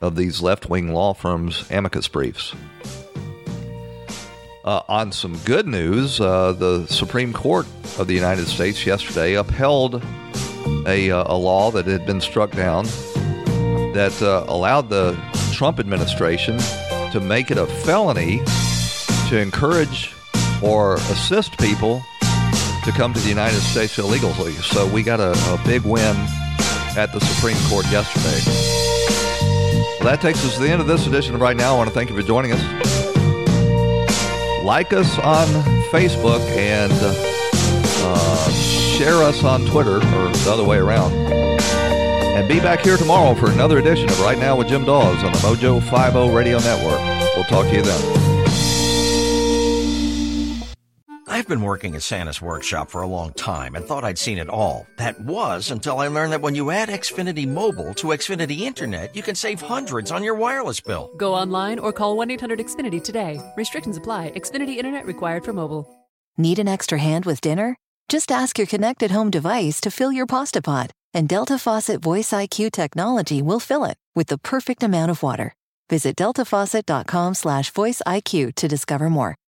of 0.00 0.16
these 0.16 0.40
left 0.40 0.68
wing 0.68 0.92
law 0.92 1.14
firms' 1.14 1.68
amicus 1.70 2.08
briefs. 2.08 2.54
Uh, 4.64 4.82
on 4.88 5.10
some 5.12 5.36
good 5.44 5.66
news, 5.66 6.20
uh, 6.20 6.52
the 6.52 6.86
Supreme 6.86 7.32
Court 7.32 7.66
of 7.98 8.06
the 8.06 8.14
United 8.14 8.46
States 8.46 8.84
yesterday 8.84 9.34
upheld 9.34 10.02
a, 10.86 11.10
uh, 11.10 11.24
a 11.26 11.36
law 11.36 11.70
that 11.70 11.86
had 11.86 12.04
been 12.04 12.20
struck 12.20 12.50
down 12.52 12.84
that 13.94 14.16
uh, 14.20 14.44
allowed 14.46 14.90
the 14.90 15.18
Trump 15.52 15.80
administration 15.80 16.58
to 17.12 17.20
make 17.20 17.50
it 17.50 17.56
a 17.56 17.66
felony 17.66 18.42
to 19.28 19.40
encourage 19.40 20.12
or 20.62 20.96
assist 20.96 21.58
people 21.58 22.02
to 22.84 22.92
come 22.92 23.14
to 23.14 23.20
the 23.20 23.28
United 23.28 23.60
States 23.60 23.98
illegally. 23.98 24.52
So 24.52 24.86
we 24.86 25.02
got 25.02 25.20
a, 25.20 25.32
a 25.32 25.60
big 25.64 25.82
win 25.82 26.16
at 26.96 27.10
the 27.12 27.20
Supreme 27.20 27.56
Court 27.68 27.86
yesterday. 27.90 28.97
Well, 30.00 30.10
that 30.10 30.20
takes 30.20 30.44
us 30.44 30.54
to 30.54 30.60
the 30.60 30.70
end 30.70 30.80
of 30.80 30.86
this 30.86 31.08
edition 31.08 31.34
of 31.34 31.40
Right 31.40 31.56
Now. 31.56 31.74
I 31.74 31.76
want 31.76 31.88
to 31.88 31.94
thank 31.94 32.08
you 32.08 32.14
for 32.14 32.22
joining 32.22 32.52
us. 32.52 32.62
Like 34.62 34.92
us 34.92 35.18
on 35.18 35.48
Facebook 35.90 36.40
and 36.56 36.92
uh, 36.92 38.50
share 38.52 39.16
us 39.24 39.42
on 39.42 39.66
Twitter 39.66 39.96
or 39.96 40.00
the 40.00 40.50
other 40.52 40.62
way 40.62 40.76
around. 40.76 41.12
And 41.12 42.46
be 42.46 42.60
back 42.60 42.80
here 42.80 42.96
tomorrow 42.96 43.34
for 43.34 43.50
another 43.50 43.78
edition 43.78 44.08
of 44.08 44.20
Right 44.20 44.38
Now 44.38 44.56
with 44.56 44.68
Jim 44.68 44.84
Daws 44.84 45.24
on 45.24 45.32
the 45.32 45.38
Mojo 45.38 45.80
50 45.80 46.32
Radio 46.32 46.60
Network. 46.60 47.00
We'll 47.34 47.44
talk 47.46 47.66
to 47.66 47.74
you 47.74 47.82
then. 47.82 48.37
Been 51.48 51.62
working 51.62 51.96
at 51.96 52.02
Santa's 52.02 52.42
workshop 52.42 52.90
for 52.90 53.02
a 53.02 53.06
long 53.06 53.32
time 53.32 53.74
and 53.74 53.84
thought 53.84 54.04
I'd 54.04 54.18
seen 54.18 54.38
it 54.38 54.48
all. 54.48 54.86
That 54.98 55.18
was 55.20 55.70
until 55.70 55.98
I 55.98 56.08
learned 56.08 56.32
that 56.32 56.42
when 56.42 56.54
you 56.54 56.70
add 56.70 56.90
Xfinity 56.90 57.48
Mobile 57.48 57.94
to 57.94 58.08
Xfinity 58.08 58.60
Internet, 58.60 59.16
you 59.16 59.22
can 59.22 59.34
save 59.34 59.60
hundreds 59.60 60.10
on 60.12 60.22
your 60.22 60.34
wireless 60.34 60.80
bill. 60.80 61.10
Go 61.16 61.34
online 61.34 61.78
or 61.78 61.92
call 61.92 62.16
1 62.16 62.30
800 62.32 62.58
Xfinity 62.58 63.02
today. 63.02 63.40
Restrictions 63.56 63.96
apply. 63.96 64.32
Xfinity 64.36 64.76
Internet 64.76 65.06
required 65.06 65.44
for 65.44 65.52
mobile. 65.54 65.88
Need 66.36 66.58
an 66.58 66.68
extra 66.68 66.98
hand 66.98 67.24
with 67.24 67.40
dinner? 67.40 67.76
Just 68.08 68.30
ask 68.30 68.58
your 68.58 68.66
connected 68.66 69.10
home 69.10 69.30
device 69.30 69.80
to 69.80 69.90
fill 69.90 70.12
your 70.12 70.26
pasta 70.26 70.60
pot, 70.62 70.92
and 71.14 71.28
Delta 71.28 71.58
Faucet 71.58 72.02
Voice 72.02 72.30
IQ 72.30 72.72
technology 72.72 73.40
will 73.42 73.60
fill 73.60 73.84
it 73.84 73.96
with 74.14 74.28
the 74.28 74.38
perfect 74.38 74.82
amount 74.82 75.10
of 75.10 75.22
water. 75.22 75.54
Visit 75.88 76.16
deltafaucet.com 76.16 77.34
slash 77.34 77.70
voice 77.70 78.02
IQ 78.06 78.54
to 78.56 78.68
discover 78.68 79.08
more. 79.08 79.38